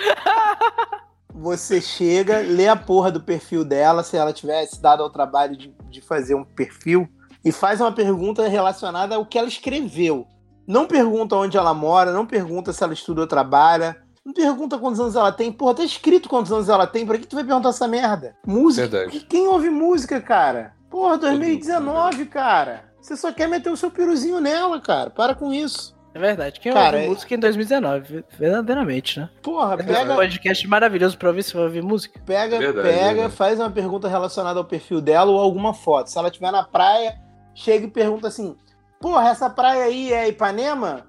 Você 1.33 1.81
chega, 1.81 2.39
lê 2.39 2.67
a 2.67 2.75
porra 2.75 3.09
do 3.11 3.21
perfil 3.21 3.63
dela, 3.63 4.03
se 4.03 4.17
ela 4.17 4.33
tivesse 4.33 4.81
dado 4.81 5.01
ao 5.01 5.09
trabalho 5.09 5.55
de, 5.57 5.73
de 5.89 6.01
fazer 6.01 6.35
um 6.35 6.43
perfil, 6.43 7.07
e 7.43 7.51
faz 7.51 7.81
uma 7.81 7.91
pergunta 7.91 8.47
relacionada 8.47 9.15
ao 9.15 9.25
que 9.25 9.39
ela 9.39 9.47
escreveu. 9.47 10.27
Não 10.71 10.87
pergunta 10.87 11.35
onde 11.35 11.57
ela 11.57 11.73
mora, 11.73 12.13
não 12.13 12.25
pergunta 12.25 12.71
se 12.71 12.81
ela 12.81 12.93
estuda 12.93 13.19
ou 13.19 13.27
trabalha, 13.27 13.97
não 14.25 14.31
pergunta 14.33 14.77
quantos 14.79 15.01
anos 15.01 15.17
ela 15.17 15.29
tem. 15.29 15.51
Porra, 15.51 15.75
tá 15.75 15.83
escrito 15.83 16.29
quantos 16.29 16.49
anos 16.49 16.69
ela 16.69 16.87
tem, 16.87 17.05
pra 17.05 17.17
que 17.17 17.27
tu 17.27 17.35
vai 17.35 17.43
perguntar 17.43 17.69
essa 17.69 17.89
merda? 17.89 18.37
Música? 18.47 18.87
Verdade. 18.87 19.25
Quem 19.27 19.47
ouve 19.47 19.69
música, 19.69 20.21
cara? 20.21 20.71
Porra, 20.89 21.15
mundo, 21.15 21.21
2019, 21.23 22.25
cara. 22.27 22.85
Você 23.01 23.17
só 23.17 23.33
quer 23.33 23.49
meter 23.49 23.69
o 23.69 23.75
seu 23.75 23.91
piruzinho 23.91 24.39
nela, 24.39 24.79
cara. 24.79 25.09
Para 25.09 25.35
com 25.35 25.51
isso. 25.51 25.93
É 26.13 26.19
verdade. 26.19 26.59
Quem 26.61 26.71
Cara, 26.71 26.95
ouve 26.97 27.05
é- 27.05 27.09
música 27.09 27.35
em 27.35 27.39
2019? 27.39 28.23
Verdadeiramente, 28.39 29.19
né? 29.19 29.29
Porra, 29.41 29.75
pega, 29.75 30.15
podcast 30.15 30.67
maravilhoso 30.69 31.17
pra 31.17 31.27
ouvir 31.29 31.43
se 31.43 31.53
vai 31.53 31.63
ouvir 31.63 31.81
música. 31.83 32.17
Pega, 32.25 32.59
Verdade, 32.59 32.87
pega, 32.87 33.05
verdade. 33.13 33.33
faz 33.35 33.59
uma 33.59 33.69
pergunta 33.71 34.07
relacionada 34.07 34.57
ao 34.57 34.63
perfil 34.65 35.01
dela 35.01 35.31
ou 35.31 35.39
alguma 35.39 35.73
foto. 35.73 36.07
Se 36.09 36.17
ela 36.17 36.29
estiver 36.29 36.51
na 36.51 36.63
praia, 36.63 37.15
chega 37.53 37.85
e 37.87 37.89
pergunta 37.91 38.27
assim: 38.29 38.55
Porra, 39.01 39.29
essa 39.29 39.49
praia 39.49 39.85
aí 39.85 40.13
é 40.13 40.27
Ipanema? 40.27 41.07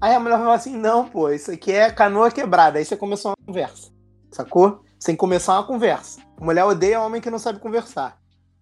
Aí 0.00 0.14
a 0.14 0.20
mulher 0.20 0.36
vai 0.36 0.44
falar 0.44 0.54
assim: 0.56 0.76
Não, 0.76 1.08
pô, 1.08 1.30
isso 1.30 1.50
aqui 1.50 1.72
é 1.72 1.90
canoa 1.90 2.30
quebrada. 2.30 2.78
Aí 2.78 2.84
você 2.84 2.96
começou 2.96 3.30
uma 3.32 3.46
conversa. 3.46 3.90
Sacou? 4.30 4.82
Sem 4.98 5.14
começar 5.16 5.54
uma 5.54 5.64
conversa. 5.64 6.20
Mulher 6.40 6.64
odeia 6.64 7.00
homem 7.00 7.20
que 7.20 7.30
não 7.30 7.38
sabe 7.38 7.58
conversar. 7.60 8.18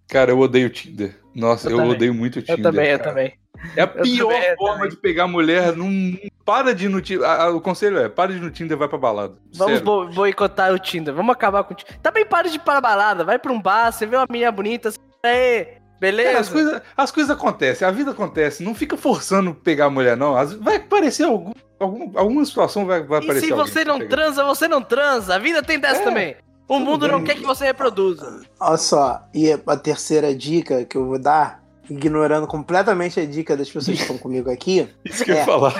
Cara, 0.08 0.30
eu 0.30 0.38
odeio 0.38 0.68
o 0.68 0.70
Tinder. 0.70 1.18
Nossa, 1.34 1.68
Eu 1.68 1.80
eu, 1.80 1.88
odeio 1.88 2.14
muito 2.14 2.38
o 2.38 2.42
Tinder. 2.42 2.58
Eu 2.58 2.62
também, 2.62 2.86
eu 2.90 2.98
cara. 2.98 3.10
também. 3.10 3.34
É 3.74 3.82
a 3.82 3.86
pior 3.86 4.32
também, 4.32 4.50
eu 4.50 4.56
forma 4.56 4.74
também. 4.76 4.90
de 4.90 4.96
pegar 4.98 5.26
mulher. 5.26 5.74
Não, 5.74 5.88
não 5.88 6.18
para 6.44 6.74
de 6.74 6.84
ir 6.84 6.88
no 6.88 7.00
Tinder. 7.00 7.28
O 7.54 7.60
conselho 7.60 7.98
é: 7.98 8.08
para 8.08 8.30
de 8.32 8.38
ir 8.38 8.40
no 8.42 8.50
Tinder 8.50 8.76
e 8.76 8.78
vai 8.78 8.88
pra 8.88 8.98
balada. 8.98 9.34
Vamos 9.54 9.78
Sério. 9.78 9.84
bo- 9.84 10.06
boicotar 10.08 10.72
o 10.72 10.78
Tinder. 10.78 11.12
Vamos 11.14 11.32
acabar 11.32 11.64
com 11.64 11.72
o 11.72 11.76
Tinder. 11.76 11.98
Também 12.00 12.24
para 12.24 12.48
de 12.48 12.56
ir 12.56 12.60
pra 12.60 12.80
balada. 12.80 13.24
Vai 13.24 13.38
pra 13.38 13.50
um 13.52 13.60
bar, 13.60 13.90
você 13.90 14.06
vê 14.06 14.16
uma 14.16 14.26
menina 14.30 14.52
bonita, 14.52 14.90
você 14.90 14.98
aí, 15.24 15.75
beleza? 16.00 16.28
Cara, 16.30 16.40
as 16.40 16.48
coisas 16.48 16.82
as 16.96 17.10
coisas 17.10 17.30
acontecem, 17.30 17.86
a 17.86 17.90
vida 17.90 18.10
acontece. 18.12 18.62
Não 18.62 18.74
fica 18.74 18.96
forçando 18.96 19.54
pegar 19.54 19.88
mulher, 19.90 20.16
não. 20.16 20.36
As- 20.36 20.52
Vai 20.54 20.76
aparecer 20.76 21.24
algum, 21.24 21.52
algum- 21.78 22.18
alguma 22.18 22.44
situação, 22.44 22.86
vai, 22.86 23.02
vai 23.02 23.20
e 23.20 23.24
aparecer. 23.24 23.46
se 23.46 23.52
alguém 23.52 23.66
você 23.66 23.84
não 23.84 23.98
pegar. 23.98 24.10
transa, 24.16 24.44
você 24.44 24.68
não 24.68 24.82
transa. 24.82 25.34
A 25.34 25.38
vida 25.38 25.62
tem 25.62 25.78
dessa 25.78 26.00
É, 26.00 26.04
também. 26.04 26.36
O 26.68 26.78
mundo 26.80 27.06
não 27.06 27.18
bem. 27.18 27.26
quer 27.28 27.34
que 27.36 27.46
você 27.46 27.64
reproduza. 27.66 28.40
Olha 28.58 28.76
só, 28.76 29.22
e 29.32 29.52
a 29.52 29.76
terceira 29.76 30.34
dica 30.34 30.84
que 30.84 30.96
eu 30.96 31.06
vou 31.06 31.18
dar, 31.18 31.62
ignorando 31.88 32.46
completamente 32.48 33.20
a 33.20 33.24
dica 33.24 33.56
das 33.56 33.68
pessoas 33.70 33.96
que 33.96 34.02
estão 34.02 34.18
comigo 34.18 34.50
aqui, 34.50 34.88
Isso 35.04 35.24
que 35.24 35.30
eu 35.30 35.36
É. 35.36 35.38
ia 35.38 35.44
falar. 35.44 35.72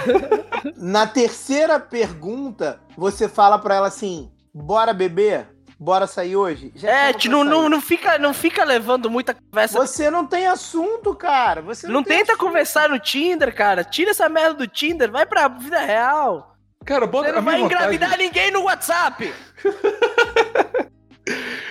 Na 0.77 1.07
terceira 1.07 1.81
pergunta, 1.81 2.79
você 2.97 3.29
fala 3.29 3.59
pra 3.59 3.75
ela 3.75 3.89
assim: 3.89 4.31
bora 4.55 4.93
beber? 4.95 5.49
Bora 5.79 6.07
sair 6.07 6.37
hoje? 6.37 6.73
Já 6.75 6.91
É, 6.91 7.13
não, 7.29 7.45
não, 7.45 7.69
não, 7.69 7.81
fica, 7.83 8.19
não 8.19 8.33
fica 8.33 8.65
levando 8.65 9.11
muita 9.11 9.35
conversa. 9.35 9.79
Você 9.79 10.11
não 10.11 10.27
tem 10.27 10.47
assunto, 10.47 11.15
cara. 11.15 11.61
Você 11.61 11.87
não, 11.87 11.95
Não 11.97 12.03
tem 12.03 12.19
tenta 12.19 12.33
assunto. 12.33 12.47
conversar 12.47 12.89
no 12.89 12.99
Tinder, 12.99 13.55
cara. 13.55 13.85
Tira 13.85 14.11
essa 14.13 14.29
merda 14.29 14.55
do 14.55 14.67
Tinder, 14.67 15.11
vai 15.11 15.27
pra 15.27 15.49
vida 15.49 15.79
real. 15.81 16.57
Cara, 16.85 17.07
bota 17.07 17.29
Você 17.29 17.35
não 17.35 17.43
vai 17.43 17.61
engravidar 17.61 18.11
vontade- 18.11 18.25
ninguém 18.25 18.51
no 18.51 18.63
WhatsApp. 18.63 19.33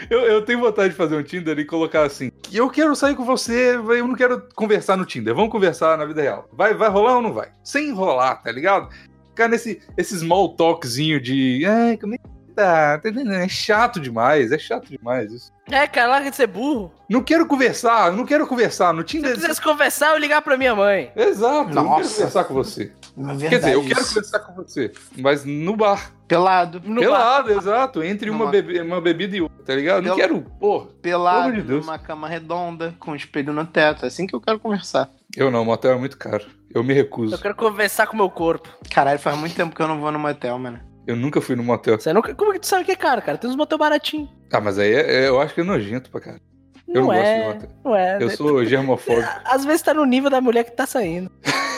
Eu, 0.10 0.20
eu 0.20 0.41
tenho 0.46 0.60
vontade 0.60 0.89
de 0.89 0.96
fazer 0.96 1.15
um 1.15 1.24
Tinder 1.24 1.58
e 1.58 1.65
colocar 1.65 2.04
assim: 2.04 2.30
eu 2.54 2.70
quero 2.70 2.96
sair 2.96 3.15
com 3.15 3.24
você, 3.24 3.76
eu 3.76 4.06
não 4.08 4.13
quero 4.13 4.48
conversar 4.54 4.98
no 4.98 5.06
Tinder, 5.06 5.34
vamos 5.34 5.50
conversar 5.50 5.98
na 5.98 6.06
vida 6.06 6.22
real. 6.22 6.48
Vai, 6.54 6.74
vai 6.76 6.89
rolar 6.89 7.15
ou 7.15 7.22
não 7.22 7.34
vai? 7.34 7.50
Sem 7.63 7.88
enrolar, 7.89 8.44
tá 8.44 8.52
ligado? 8.52 8.89
Ficar 9.30 9.48
nesse 9.48 9.82
esse 9.98 10.20
small 10.20 10.56
talkzinho 10.56 11.20
de. 11.22 11.65
Ai, 11.65 11.98
como 11.98 12.13
é 12.13 12.18
que 12.18 12.24
tá? 12.56 12.98
Tá 12.98 13.10
entendendo? 13.10 13.34
É 13.34 13.48
chato 13.48 14.00
demais, 14.00 14.52
é 14.52 14.58
chato 14.58 14.89
demais 14.89 15.32
isso. 15.32 15.54
É, 15.70 15.88
cara, 15.88 16.08
larga 16.12 16.30
de 16.30 16.36
ser 16.36 16.48
burro. 16.48 16.91
Não 17.10 17.24
quero 17.24 17.46
conversar, 17.48 18.12
não 18.12 18.26
quero 18.26 18.46
conversar. 18.48 18.94
No 18.94 19.02
Se 19.02 19.08
Tinder. 19.08 19.32
eu 19.32 19.36
quisesse 19.36 19.62
conversar, 19.62 20.12
eu 20.12 20.18
ligar 20.20 20.41
pra 20.41 20.58
minha 20.58 20.76
mãe. 20.76 21.12
Exato, 21.15 21.70
eu 21.72 21.76
não 21.76 21.84
quero 21.84 21.98
Nossa. 22.00 22.13
conversar 22.15 22.44
com 22.46 22.54
você. 22.54 22.91
É 23.18 23.50
Quer 23.50 23.58
dizer, 23.60 23.74
eu 23.74 23.84
quero 23.86 24.02
isso. 24.02 24.10
conversar 24.13 24.39
com 24.39 24.54
você, 24.54 24.91
mas 25.18 25.44
no 25.46 25.76
bar. 25.76 26.12
Pelado. 26.28 26.82
No 26.84 26.96
bar. 27.02 27.08
Pelado, 27.08 27.52
exato, 27.54 28.04
entre 28.04 28.30
uma, 28.30 28.48
bebe- 28.48 28.82
uma 28.82 29.00
bebida 29.02 29.36
e 29.38 29.41
outra, 29.41 29.63
tá 29.63 29.76
ligado? 29.76 30.04
Não 30.04 30.15
Pel- 30.15 30.28
quero, 30.28 30.41
porra. 30.60 30.88
Pelado, 31.02 31.02
Pelo 31.02 31.48
amor 31.50 31.54
de 31.54 31.62
Deus. 31.68 31.86
numa 31.86 31.98
cama 32.00 32.28
redonda, 32.28 32.94
com 33.00 33.12
um 33.12 33.15
espelho 33.15 33.54
no 33.54 33.65
teto. 33.65 34.04
É 34.06 34.08
assim 34.08 34.28
que 34.28 34.36
eu 34.36 34.41
quero 34.41 34.60
conversar. 34.60 35.10
Eu 35.36 35.50
não, 35.50 35.63
motel 35.65 35.94
é 35.94 35.98
muito 35.98 36.18
caro. 36.18 36.46
Eu 36.74 36.84
me 36.84 36.94
recuso. 36.94 37.34
Eu 37.36 37.39
quero 37.39 37.56
conversar 37.56 38.06
com 38.08 38.13
o 38.13 38.18
meu 38.18 38.30
corpo. 38.30 38.68
Caralho, 38.91 39.18
faz 39.20 39.38
muito 39.38 39.56
tempo 39.56 39.74
que 39.76 39.82
eu 39.82 39.88
não 39.88 40.00
vou 40.00 40.12
no 40.12 40.20
motel, 40.20 40.60
mano. 40.60 40.80
Eu 41.08 41.15
nunca 41.15 41.39
fui 41.39 41.56
no 41.56 41.63
motel. 41.63 42.00
Você 42.00 42.12
nunca... 42.12 42.34
Como 42.34 42.52
que 42.54 42.60
tu 42.60 42.68
sabe 42.68 42.84
que 42.84 42.91
é 42.91 42.96
caro, 42.96 43.22
cara? 43.22 43.38
Tem 43.38 43.50
uns 43.50 43.56
motel 43.56 43.78
baratinho. 43.78 44.30
Ah, 44.52 44.60
mas 44.60 44.80
aí 44.80 44.94
é- 44.94 45.24
é- 45.26 45.28
eu 45.28 45.39
acho 45.39 45.54
que 45.54 45.62
é 45.62 45.63
nojento 45.63 46.10
pra 46.10 46.20
cara. 46.20 46.39
Eu 46.88 47.02
não 47.02 47.08
gosto 47.08 47.20
de 47.22 47.26
é, 47.28 47.48
motel. 47.48 47.70
Não 47.84 47.96
é. 47.96 48.18
Eu 48.22 48.30
sou 48.32 48.65
germofóbico. 48.65 49.30
Às 49.46 49.65
vezes 49.65 49.82
tá 49.82 49.94
no 49.94 50.06
nível 50.06 50.30
da 50.30 50.41
mulher 50.41 50.63
que 50.63 50.72
tá 50.72 50.86
saindo. 50.86 51.32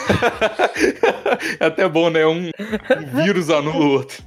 é 1.60 1.66
até 1.66 1.88
bom, 1.88 2.08
né? 2.10 2.26
Um, 2.26 2.48
um 2.48 3.22
vírus 3.22 3.50
anula 3.50 3.76
o 3.84 3.90
outro. 3.90 4.22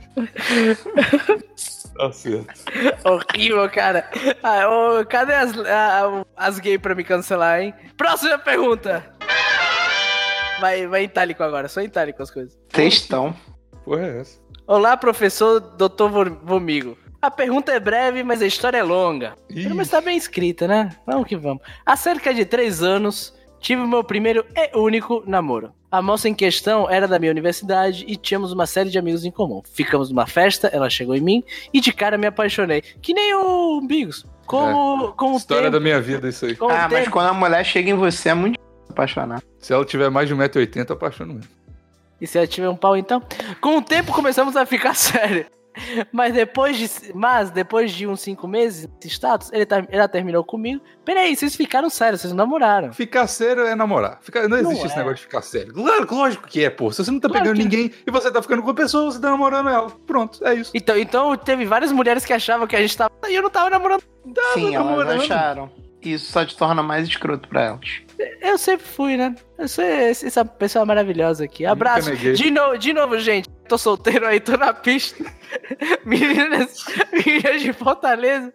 Tá 1.97 2.11
certo. 2.11 2.47
Horrível, 3.03 3.69
cara. 3.69 4.09
Ah, 4.41 4.67
ô, 4.69 5.05
cadê 5.05 5.33
as, 5.33 5.57
ah, 5.59 6.25
as 6.35 6.59
gays 6.59 6.79
pra 6.79 6.95
me 6.95 7.03
cancelar, 7.03 7.61
hein? 7.61 7.73
Próxima 7.97 8.37
pergunta. 8.37 9.03
Vai, 10.59 10.87
vai 10.87 11.01
em 11.01 11.05
itálico 11.05 11.43
agora, 11.43 11.67
só 11.67 11.81
em 11.81 11.85
itálico 11.85 12.21
as 12.21 12.31
coisas. 12.31 12.57
Textão. 12.71 13.35
Porra, 13.83 14.05
é 14.07 14.19
essa? 14.21 14.39
Olá, 14.71 14.95
professor 14.95 15.59
Dr. 15.59 16.29
Vomigo. 16.45 16.97
A 17.21 17.29
pergunta 17.29 17.73
é 17.73 17.77
breve, 17.77 18.23
mas 18.23 18.41
a 18.41 18.47
história 18.47 18.77
é 18.77 18.81
longa. 18.83 19.33
Mas 19.75 19.89
tá 19.89 19.99
bem 19.99 20.15
escrita, 20.15 20.65
né? 20.65 20.95
Vamos 21.05 21.27
que 21.27 21.35
vamos. 21.35 21.61
Há 21.85 21.97
cerca 21.97 22.33
de 22.33 22.45
três 22.45 22.81
anos, 22.81 23.33
tive 23.59 23.81
o 23.81 23.87
meu 23.87 24.01
primeiro 24.01 24.45
e 24.55 24.71
único 24.77 25.23
namoro. 25.27 25.73
A 25.91 26.01
moça 26.01 26.29
em 26.29 26.33
questão 26.33 26.89
era 26.89 27.05
da 27.05 27.19
minha 27.19 27.33
universidade 27.33 28.05
e 28.07 28.15
tínhamos 28.15 28.53
uma 28.53 28.65
série 28.65 28.89
de 28.89 28.97
amigos 28.97 29.25
em 29.25 29.29
comum. 29.29 29.61
Ficamos 29.73 30.09
numa 30.09 30.25
festa, 30.25 30.69
ela 30.69 30.89
chegou 30.89 31.17
em 31.17 31.21
mim 31.21 31.43
e 31.73 31.81
de 31.81 31.91
cara 31.91 32.17
me 32.17 32.27
apaixonei. 32.27 32.81
Que 33.01 33.13
nem 33.13 33.33
o 33.33 33.81
Bigos. 33.85 34.25
Com, 34.47 34.71
o- 34.73 35.11
com 35.11 35.33
o 35.33 35.35
História 35.35 35.63
tempo, 35.63 35.73
da 35.73 35.79
minha 35.81 35.99
vida, 35.99 36.29
isso 36.29 36.45
aí. 36.45 36.55
Ah, 36.61 36.87
mas 36.89 37.09
quando 37.09 37.27
a 37.27 37.33
mulher 37.33 37.65
chega 37.65 37.89
em 37.89 37.93
você 37.93 38.29
é 38.29 38.33
muito 38.33 38.57
apaixonar. 38.89 39.43
Se 39.59 39.73
ela 39.73 39.83
tiver 39.83 40.09
mais 40.09 40.29
de 40.29 40.33
1,80m, 40.33 40.85
eu 40.91 40.93
apaixono 40.95 41.33
mesmo. 41.33 41.60
E 42.21 42.27
se 42.27 42.37
ela 42.37 42.45
tiver 42.47 42.69
um 42.69 42.75
pau, 42.75 42.95
então? 42.95 43.21
Com 43.59 43.77
o 43.79 43.81
tempo 43.81 44.13
começamos 44.13 44.55
a 44.55 44.65
ficar 44.65 44.93
sério. 44.95 45.47
Mas 46.11 46.33
depois 46.33 46.77
de, 46.77 46.89
mas 47.15 47.49
depois 47.49 47.93
de 47.93 48.05
uns 48.05 48.19
cinco 48.19 48.45
meses 48.45 48.89
nesse 48.95 49.07
status, 49.07 49.49
ele 49.53 49.65
tá- 49.65 49.87
ela 49.89 50.05
terminou 50.05 50.43
comigo. 50.43 50.81
Peraí, 51.05 51.33
vocês 51.33 51.55
ficaram 51.55 51.89
sérios, 51.89 52.19
vocês 52.19 52.33
namoraram. 52.33 52.91
Ficar 52.91 53.25
sério 53.25 53.65
é 53.65 53.73
namorar. 53.73 54.19
Ficar- 54.21 54.49
não 54.49 54.57
existe 54.57 54.79
Não 54.79 54.85
esse 54.85 54.93
é. 54.95 54.97
negócio 54.97 55.15
de 55.15 55.21
ficar 55.21 55.41
sério. 55.41 55.73
Claro, 55.73 56.05
lógico 56.13 56.45
que 56.45 56.65
é, 56.65 56.69
pô. 56.69 56.91
Se 56.91 57.03
você 57.03 57.09
não 57.09 57.21
tá 57.21 57.29
Claro 57.29 57.43
pegando 57.45 57.55
que 57.55 57.61
é. 57.61 57.63
ninguém 57.63 57.91
e 58.05 58.11
você 58.11 58.29
tá 58.29 58.41
ficando 58.41 58.61
com 58.61 58.69
a 58.69 58.73
pessoa, 58.73 59.09
você 59.13 59.21
tá 59.21 59.29
namorando 59.31 59.69
ela. 59.69 59.89
Pronto, 60.05 60.45
é 60.45 60.55
isso. 60.55 60.71
Então, 60.73 60.97
então 60.97 61.37
teve 61.37 61.63
várias 61.63 61.91
mulheres 61.93 62.25
que 62.25 62.33
achavam 62.33 62.67
que 62.67 62.75
a 62.75 62.81
gente 62.81 62.97
tava. 62.97 63.09
E 63.29 63.33
eu 63.33 63.41
não 63.41 63.49
tava 63.49 63.69
namorando. 63.69 64.03
Sim, 64.53 64.75
elas 64.75 64.85
namorando. 64.87 65.71
Isso 66.01 66.31
só 66.31 66.43
te 66.43 66.57
torna 66.57 66.81
mais 66.81 67.07
escroto 67.07 67.47
pra 67.47 67.63
elas. 67.63 68.01
Eu 68.41 68.57
sempre 68.57 68.85
fui, 68.85 69.17
né? 69.17 69.35
Eu 69.57 69.67
sou 69.67 69.83
essa 69.83 70.43
pessoa 70.43 70.85
maravilhosa 70.85 71.43
aqui. 71.43 71.65
Abraço. 71.65 72.15
De, 72.15 72.49
no, 72.49 72.75
de 72.77 72.93
novo, 72.93 73.19
gente. 73.19 73.47
Tô 73.67 73.77
solteiro 73.77 74.27
aí, 74.27 74.39
tô 74.39 74.57
na 74.57 74.73
pista. 74.73 75.23
Meninas, 76.03 76.83
meninas 77.11 77.61
de 77.61 77.71
Fortaleza, 77.71 78.53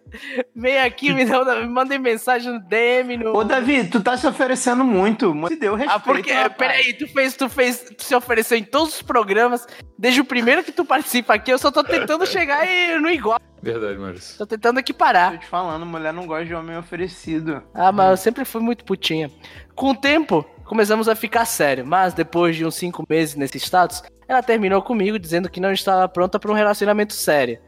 vem 0.55 0.79
aqui, 0.79 1.13
me, 1.13 1.25
dá, 1.25 1.55
me 1.55 1.67
mandem 1.67 1.97
mensagem 1.97 2.53
no 2.53 2.59
DM. 2.59 3.17
No... 3.17 3.35
Ô, 3.35 3.43
Davi, 3.43 3.87
tu 3.87 4.01
tá 4.01 4.17
se 4.17 4.27
oferecendo 4.27 4.83
muito. 4.83 5.33
Se 5.47 5.55
deu 5.55 5.75
respeito. 5.75 5.95
Ah, 5.95 5.99
porque, 5.99 6.31
rapaz. 6.31 6.57
peraí, 6.57 6.93
tu 6.93 7.07
fez, 7.07 7.35
tu 7.35 7.49
fez, 7.49 7.79
tu 7.97 8.03
se 8.03 8.15
ofereceu 8.15 8.57
em 8.57 8.63
todos 8.63 8.95
os 8.95 9.01
programas, 9.01 9.65
desde 9.97 10.21
o 10.21 10.25
primeiro 10.25 10.63
que 10.63 10.71
tu 10.71 10.85
participa 10.85 11.35
aqui, 11.35 11.51
eu 11.51 11.57
só 11.57 11.71
tô 11.71 11.83
tentando 11.83 12.25
chegar 12.25 12.67
e 12.67 12.99
no 12.99 13.09
igual, 13.09 13.39
Verdade, 13.61 13.97
Maurício. 13.97 14.37
tô 14.37 14.45
tentando 14.45 14.79
equiparar. 14.79 15.31
Tô 15.33 15.37
te 15.39 15.47
falando, 15.47 15.85
mulher 15.85 16.13
não 16.13 16.25
gosta 16.27 16.45
de 16.45 16.53
homem 16.53 16.77
oferecido. 16.77 17.63
Ah, 17.73 17.91
mas 17.91 18.11
eu 18.11 18.17
sempre 18.17 18.45
fui 18.45 18.61
muito 18.61 18.85
putinha. 18.85 19.31
Com 19.75 19.91
o 19.91 19.95
tempo, 19.95 20.45
começamos 20.63 21.07
a 21.09 21.15
ficar 21.15 21.45
sério, 21.45 21.85
mas 21.85 22.13
depois 22.13 22.55
de 22.55 22.65
uns 22.65 22.75
cinco 22.75 23.03
meses 23.09 23.35
nesse 23.35 23.57
status, 23.57 24.03
ela 24.27 24.43
terminou 24.43 24.81
comigo 24.81 25.17
dizendo 25.17 25.49
que 25.49 25.59
não 25.59 25.71
estava 25.71 26.07
pronta 26.07 26.39
para 26.39 26.51
um 26.51 26.55
relacionamento 26.55 27.13
sério. 27.13 27.59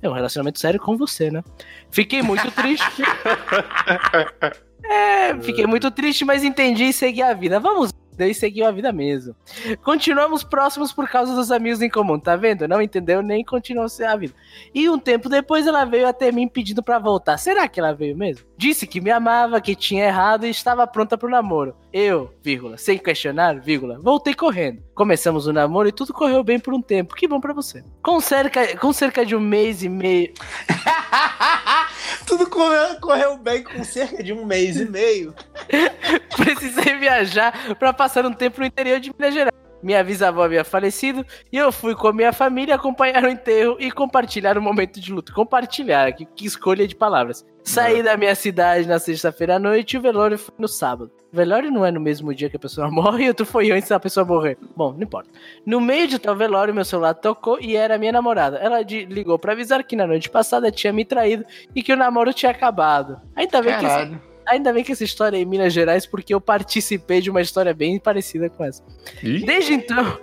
É 0.00 0.08
um 0.08 0.12
relacionamento 0.12 0.60
sério 0.60 0.78
com 0.78 0.96
você, 0.96 1.30
né? 1.30 1.42
Fiquei 1.90 2.22
muito 2.22 2.50
triste. 2.50 3.02
É, 4.90 5.38
fiquei 5.40 5.66
muito 5.66 5.90
triste, 5.90 6.24
mas 6.24 6.42
entendi 6.42 6.84
e 6.84 6.92
segui 6.92 7.20
a 7.20 7.34
vida. 7.34 7.60
Vamos, 7.60 7.92
daí 8.18 8.34
seguiu 8.34 8.66
a 8.66 8.70
vida 8.70 8.92
mesmo. 8.92 9.34
Continuamos 9.82 10.42
próximos 10.42 10.92
por 10.92 11.08
causa 11.08 11.34
dos 11.34 11.50
amigos 11.50 11.80
em 11.80 11.88
comum, 11.88 12.18
tá 12.18 12.36
vendo? 12.36 12.68
Não 12.68 12.82
entendeu 12.82 13.22
nem 13.22 13.44
continuou 13.44 13.86
a 14.06 14.16
vida. 14.16 14.34
E 14.74 14.90
um 14.90 14.98
tempo 14.98 15.28
depois 15.28 15.66
ela 15.66 15.84
veio 15.84 16.06
até 16.06 16.32
mim 16.32 16.48
pedindo 16.48 16.82
para 16.82 16.98
voltar. 16.98 17.38
Será 17.38 17.68
que 17.68 17.78
ela 17.78 17.92
veio 17.92 18.16
mesmo? 18.16 18.44
Disse 18.56 18.86
que 18.86 19.00
me 19.00 19.10
amava, 19.10 19.60
que 19.60 19.74
tinha 19.74 20.06
errado 20.06 20.44
e 20.44 20.50
estava 20.50 20.86
pronta 20.86 21.16
pro 21.16 21.30
namoro. 21.30 21.76
Eu, 21.92 22.34
vírgula, 22.42 22.76
sem 22.76 22.98
questionar, 22.98 23.60
vírgula, 23.60 23.98
voltei 24.00 24.34
correndo. 24.34 24.82
Começamos 24.94 25.46
o 25.46 25.52
namoro 25.52 25.88
e 25.88 25.92
tudo 25.92 26.12
correu 26.12 26.42
bem 26.42 26.58
por 26.58 26.74
um 26.74 26.82
tempo. 26.82 27.14
Que 27.14 27.28
bom 27.28 27.40
para 27.40 27.54
você. 27.54 27.84
Com 28.02 28.20
cerca, 28.20 28.76
com 28.76 28.92
cerca 28.92 29.24
de 29.24 29.36
um 29.36 29.40
mês 29.40 29.82
e 29.82 29.88
meio. 29.88 30.32
tudo 32.28 32.48
correu, 32.50 33.00
correu 33.00 33.38
bem 33.38 33.62
com 33.62 33.82
cerca 33.82 34.22
de 34.22 34.34
um 34.34 34.44
mês 34.44 34.76
e 34.76 34.84
meio. 34.84 35.34
Precisei 36.36 36.98
viajar 36.98 37.74
para 37.76 37.92
passar 37.92 38.26
um 38.26 38.32
tempo 38.32 38.60
no 38.60 38.66
interior 38.66 39.00
de 39.00 39.10
Minas 39.18 39.32
Gerais. 39.32 39.57
Minha 39.82 40.02
bisavó 40.02 40.42
havia 40.42 40.64
falecido 40.64 41.24
e 41.52 41.56
eu 41.56 41.70
fui 41.70 41.94
com 41.94 42.08
a 42.08 42.12
minha 42.12 42.32
família 42.32 42.74
acompanhar 42.74 43.24
o 43.24 43.28
enterro 43.28 43.76
e 43.78 43.90
compartilhar 43.90 44.58
o 44.58 44.62
momento 44.62 45.00
de 45.00 45.12
luto. 45.12 45.32
Compartilhar, 45.32 46.12
que, 46.12 46.24
que 46.24 46.46
escolha 46.46 46.86
de 46.86 46.96
palavras. 46.96 47.44
Saí 47.62 48.00
é. 48.00 48.02
da 48.02 48.16
minha 48.16 48.34
cidade 48.34 48.88
na 48.88 48.98
sexta-feira 48.98 49.56
à 49.56 49.58
noite 49.58 49.92
e 49.94 49.98
o 49.98 50.00
velório 50.00 50.38
foi 50.38 50.54
no 50.58 50.66
sábado. 50.66 51.12
O 51.32 51.36
velório 51.36 51.70
não 51.70 51.84
é 51.84 51.90
no 51.90 52.00
mesmo 52.00 52.34
dia 52.34 52.48
que 52.48 52.56
a 52.56 52.60
pessoa 52.60 52.88
morre 52.90 53.24
e 53.24 53.28
outro 53.28 53.44
foi 53.44 53.70
antes 53.70 53.88
da 53.88 54.00
pessoa 54.00 54.24
morrer. 54.24 54.56
Bom, 54.74 54.92
não 54.92 55.02
importa. 55.02 55.30
No 55.64 55.80
meio 55.80 56.08
de 56.08 56.18
tal 56.18 56.34
velório, 56.34 56.74
meu 56.74 56.84
celular 56.84 57.14
tocou 57.14 57.58
e 57.60 57.76
era 57.76 57.98
minha 57.98 58.12
namorada. 58.12 58.56
Ela 58.56 58.80
ligou 58.80 59.38
para 59.38 59.52
avisar 59.52 59.84
que 59.84 59.94
na 59.94 60.06
noite 60.06 60.30
passada 60.30 60.70
tinha 60.72 60.92
me 60.92 61.04
traído 61.04 61.44
e 61.74 61.82
que 61.82 61.92
o 61.92 61.96
namoro 61.96 62.32
tinha 62.32 62.50
acabado. 62.50 63.20
Ainda 63.36 63.62
bem 63.62 63.72
Caralho. 63.72 64.18
que 64.18 64.27
Ainda 64.48 64.72
bem 64.72 64.82
que 64.82 64.92
essa 64.92 65.04
história 65.04 65.36
é 65.36 65.40
em 65.40 65.44
Minas 65.44 65.72
Gerais, 65.72 66.06
porque 66.06 66.34
eu 66.34 66.40
participei 66.40 67.20
de 67.20 67.30
uma 67.30 67.40
história 67.40 67.74
bem 67.74 67.98
parecida 67.98 68.48
com 68.48 68.64
essa. 68.64 68.82
Ih? 69.22 69.44
Desde 69.44 69.74
então, 69.74 70.18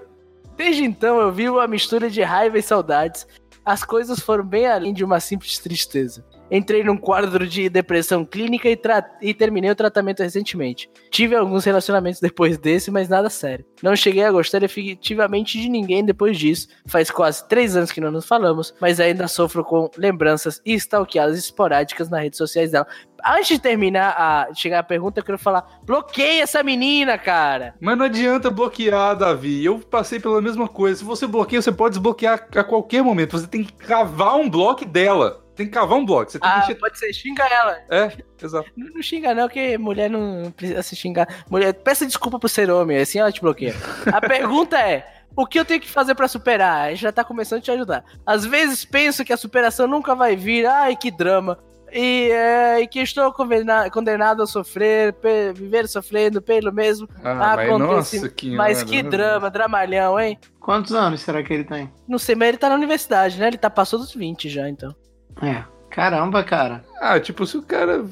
desde 0.58 0.84
então 0.84 1.20
eu 1.20 1.32
vi 1.32 1.48
uma 1.50 1.68
mistura 1.68 2.10
de 2.10 2.22
raiva 2.22 2.58
e 2.58 2.62
saudades. 2.62 3.28
As 3.64 3.84
coisas 3.84 4.20
foram 4.20 4.44
bem 4.44 4.68
além 4.68 4.94
de 4.94 5.04
uma 5.04 5.20
simples 5.20 5.60
tristeza. 5.60 6.26
Entrei 6.50 6.84
num 6.84 6.98
quadro 6.98 7.48
de 7.48 7.68
depressão 7.70 8.24
clínica 8.24 8.70
e, 8.70 8.80
e, 9.22 9.34
terminei 9.34 9.72
o 9.72 9.76
tratamento 9.76 10.22
recentemente. 10.22 10.90
Tive 11.10 11.36
alguns 11.36 11.66
relacionamentos 11.66 12.20
depois 12.20 12.58
desse, 12.58 12.92
mas 12.92 13.10
nada 13.10 13.30
sério. 13.30 13.66
Não 13.82 13.96
cheguei 13.96 14.24
a 14.24 14.32
gostar 14.32 14.62
efetivamente 14.62 15.60
de 15.60 15.68
ninguém 15.68 16.06
depois 16.06 16.38
disso. 16.38 16.68
Faz 16.86 17.10
quase 17.10 17.48
três 17.48 17.76
anos 17.76 17.92
que 17.92 18.00
não 18.00 18.12
nos 18.12 18.28
falamos, 18.28 18.74
mas 18.80 19.00
ainda 19.00 19.28
sofro 19.28 19.64
com 19.64 19.90
lembranças 19.98 20.62
e 20.66 20.74
stalkeadas 20.76 21.38
esporádicas 21.38 22.10
nas 22.10 22.22
redes 22.22 22.38
sociais 22.38 22.72
dela. 22.72 22.88
Antes 23.26 23.48
de 23.48 23.60
terminar 23.60 24.16
a 24.16 24.54
chegar 24.54 24.80
a 24.80 24.84
pergunta, 24.84 25.20
eu 25.20 25.24
quero 25.24 25.40
falar: 25.40 25.80
bloqueia 25.84 26.44
essa 26.44 26.62
menina, 26.62 27.18
cara. 27.18 27.74
Mas 27.82 27.98
não 27.98 28.06
adianta 28.06 28.52
bloquear, 28.52 29.18
Davi. 29.18 29.66
Eu 29.66 29.80
passei 29.80 30.20
pela 30.20 30.42
mesma 30.42 30.68
coisa. 30.68 31.00
Se 31.00 31.04
você 31.04 31.26
bloqueia, 31.26 31.62
você 31.62 31.72
pode 31.72 31.94
desbloquear 31.94 32.48
a 32.56 32.64
qualquer 32.64 33.02
momento. 33.02 33.40
Você 33.40 33.48
tem 33.48 33.64
que 33.64 33.74
cavar 33.74 34.36
um 34.36 34.48
bloco 34.48 34.86
dela. 34.86 35.45
Tem 35.56 35.66
que 35.66 35.72
cavar 35.72 35.98
um 35.98 36.06
bloco. 36.06 36.32
Você 36.32 36.40
tem 36.40 36.50
ah, 36.50 36.64
que 36.66 36.76
pode 36.76 37.00
ser, 37.00 37.14
xinga 37.14 37.44
ela. 37.44 37.78
É, 37.90 38.12
exato. 38.42 38.70
Não, 38.76 38.90
não, 38.94 39.02
xinga 39.02 39.34
não, 39.34 39.48
porque 39.48 39.78
mulher 39.78 40.10
não 40.10 40.52
precisa 40.52 40.84
se 40.84 40.96
xingar. 40.96 41.46
Mulher, 41.50 41.74
peça 41.74 42.06
desculpa 42.06 42.38
pro 42.38 42.50
ser 42.50 42.70
homem, 42.70 42.98
assim 42.98 43.20
ela 43.20 43.32
te 43.32 43.42
bloqueia. 43.42 43.74
A 44.12 44.20
pergunta 44.22 44.78
é, 44.78 45.08
o 45.36 45.46
que 45.46 45.58
eu 45.58 45.66
tenho 45.66 45.80
que 45.80 45.90
fazer 45.90 46.14
para 46.14 46.28
superar? 46.28 46.88
A 46.88 46.90
gente 46.90 47.02
já 47.02 47.12
tá 47.12 47.24
começando 47.24 47.60
a 47.60 47.62
te 47.62 47.72
ajudar. 47.72 48.04
Às 48.26 48.46
vezes 48.46 48.84
penso 48.84 49.24
que 49.24 49.32
a 49.32 49.38
superação 49.38 49.88
nunca 49.88 50.14
vai 50.14 50.36
vir, 50.36 50.66
ai 50.66 50.96
que 50.96 51.10
drama. 51.10 51.58
E, 51.92 52.30
é, 52.32 52.82
e 52.82 52.88
que 52.88 53.00
estou 53.00 53.32
condenado 53.32 54.44
a 54.44 54.48
sofrer, 54.48 55.16
viver 55.54 55.88
sofrendo 55.88 56.42
pelo 56.42 56.74
mesmo 56.74 57.08
ah, 57.24 57.54
acontecimento. 57.54 58.26
Mas, 58.26 58.34
que, 58.34 58.56
mas 58.56 58.84
que 58.84 59.02
drama, 59.02 59.50
dramalhão, 59.50 60.20
hein? 60.20 60.38
Quantos 60.60 60.94
anos 60.94 61.22
será 61.22 61.42
que 61.42 61.54
ele 61.54 61.64
tem? 61.64 61.90
Não 62.06 62.18
sei, 62.18 62.36
mas 62.36 62.50
ele 62.50 62.58
tá 62.58 62.68
na 62.68 62.76
universidade, 62.76 63.40
né? 63.40 63.48
Ele 63.48 63.58
tá 63.58 63.70
passou 63.70 63.98
dos 63.98 64.14
20 64.14 64.50
já, 64.50 64.68
então. 64.68 64.94
É. 65.42 65.76
Caramba, 65.96 66.44
cara. 66.44 66.84
Ah, 67.00 67.18
tipo, 67.18 67.48
se 67.48 67.56
o 67.56 67.62
cara. 67.62 68.04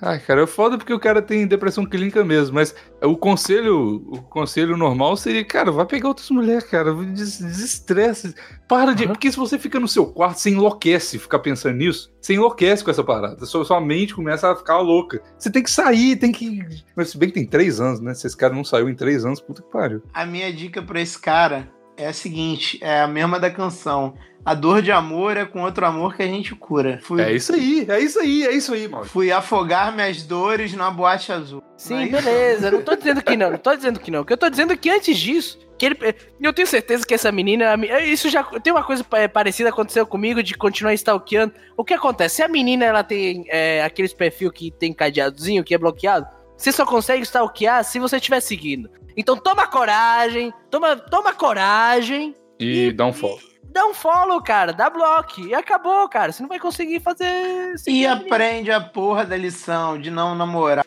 Ai, 0.00 0.18
cara, 0.20 0.44
é 0.44 0.46
foda 0.46 0.78
porque 0.78 0.92
o 0.94 0.98
cara 0.98 1.20
tem 1.20 1.46
depressão 1.46 1.84
clínica 1.84 2.24
mesmo, 2.24 2.54
mas 2.54 2.74
o 3.02 3.14
conselho, 3.14 4.02
o 4.08 4.22
conselho 4.22 4.74
normal 4.74 5.18
seria, 5.18 5.44
cara, 5.44 5.70
vai 5.70 5.84
pegar 5.84 6.08
outras 6.08 6.30
mulheres, 6.30 6.64
cara, 6.64 6.94
desestresse. 6.94 8.34
Para 8.66 8.94
de. 8.94 9.04
Uhum. 9.04 9.10
Porque 9.10 9.30
se 9.30 9.36
você 9.36 9.58
fica 9.58 9.78
no 9.78 9.86
seu 9.86 10.06
quarto, 10.06 10.38
você 10.38 10.48
enlouquece 10.48 11.18
ficar 11.18 11.40
pensando 11.40 11.76
nisso. 11.76 12.10
Você 12.22 12.32
enlouquece 12.32 12.82
com 12.82 12.90
essa 12.90 13.04
parada. 13.04 13.44
Sua, 13.44 13.66
sua 13.66 13.82
mente 13.82 14.14
começa 14.14 14.50
a 14.50 14.56
ficar 14.56 14.78
louca. 14.78 15.20
Você 15.38 15.50
tem 15.50 15.62
que 15.62 15.70
sair, 15.70 16.16
tem 16.16 16.32
que. 16.32 16.60
Mas 16.96 17.10
se 17.10 17.18
bem 17.18 17.28
que 17.28 17.34
tem 17.34 17.46
três 17.46 17.82
anos, 17.82 18.00
né? 18.00 18.14
Se 18.14 18.26
esse 18.26 18.36
cara 18.36 18.54
não 18.54 18.64
saiu 18.64 18.88
em 18.88 18.94
três 18.94 19.26
anos, 19.26 19.42
puta 19.42 19.60
que 19.60 19.70
pariu. 19.70 20.02
A 20.14 20.24
minha 20.24 20.50
dica 20.50 20.80
pra 20.80 21.02
esse 21.02 21.18
cara 21.18 21.68
é 21.98 22.06
a 22.06 22.14
seguinte: 22.14 22.78
é 22.80 23.02
a 23.02 23.06
mesma 23.06 23.38
da 23.38 23.50
canção 23.50 24.14
a 24.46 24.54
dor 24.54 24.80
de 24.80 24.92
amor 24.92 25.36
é 25.36 25.44
com 25.44 25.62
outro 25.62 25.84
amor 25.84 26.14
que 26.14 26.22
a 26.22 26.26
gente 26.26 26.54
cura. 26.54 27.00
Fui... 27.02 27.20
É 27.20 27.32
isso 27.32 27.52
aí, 27.52 27.84
é 27.88 27.98
isso 27.98 28.20
aí, 28.20 28.46
é 28.46 28.52
isso 28.52 28.72
aí, 28.72 28.86
Mauro. 28.86 29.08
Fui 29.08 29.32
afogar 29.32 29.92
minhas 29.92 30.22
dores 30.22 30.72
na 30.72 30.88
boate 30.88 31.32
azul. 31.32 31.60
Sim, 31.76 32.04
é 32.04 32.06
beleza. 32.06 32.70
Não 32.70 32.80
tô 32.80 32.94
dizendo 32.94 33.24
que 33.24 33.36
não, 33.36 33.50
não 33.50 33.58
tô 33.58 33.74
dizendo 33.74 33.98
que 33.98 34.08
não. 34.08 34.20
O 34.20 34.24
que 34.24 34.32
eu 34.32 34.36
tô 34.36 34.48
dizendo 34.48 34.72
é 34.72 34.76
que 34.76 34.88
antes 34.88 35.18
disso, 35.18 35.58
que 35.76 35.86
ele, 35.86 35.98
eu 36.40 36.52
tenho 36.52 36.68
certeza 36.68 37.04
que 37.04 37.12
essa 37.12 37.32
menina. 37.32 37.74
Isso 38.04 38.30
já 38.30 38.44
tem 38.44 38.72
uma 38.72 38.84
coisa 38.84 39.04
parecida 39.04 39.70
aconteceu 39.70 40.06
comigo 40.06 40.40
de 40.44 40.54
continuar 40.54 40.94
stalkeando. 40.94 41.52
O 41.76 41.84
que 41.84 41.94
acontece? 41.94 42.36
Se 42.36 42.42
a 42.44 42.48
menina 42.48 42.84
ela 42.84 43.02
tem 43.02 43.46
é, 43.48 43.82
aqueles 43.82 44.14
perfil 44.14 44.52
que 44.52 44.70
tem 44.70 44.92
cadeadozinho, 44.92 45.64
que 45.64 45.74
é 45.74 45.78
bloqueado, 45.78 46.24
você 46.56 46.70
só 46.70 46.86
consegue 46.86 47.24
stalkear 47.24 47.82
se 47.82 47.98
você 47.98 48.14
estiver 48.14 48.38
seguindo. 48.38 48.88
Então 49.16 49.36
toma 49.36 49.66
coragem, 49.66 50.54
toma, 50.70 50.94
toma 50.94 51.34
coragem. 51.34 52.32
E, 52.60 52.86
e 52.86 52.92
dá 52.92 53.06
um 53.06 53.12
follow 53.12 53.40
dá 53.76 53.86
um 53.86 53.92
follow, 53.92 54.42
cara, 54.42 54.72
dá 54.72 54.88
bloco 54.88 55.42
e 55.42 55.54
acabou, 55.54 56.08
cara. 56.08 56.32
Você 56.32 56.40
não 56.40 56.48
vai 56.48 56.58
conseguir 56.58 56.98
fazer. 56.98 57.74
E 57.86 58.06
aprende 58.06 58.70
a 58.70 58.80
porra 58.80 59.26
da 59.26 59.36
lição 59.36 60.00
de 60.00 60.10
não 60.10 60.34
namorar 60.34 60.82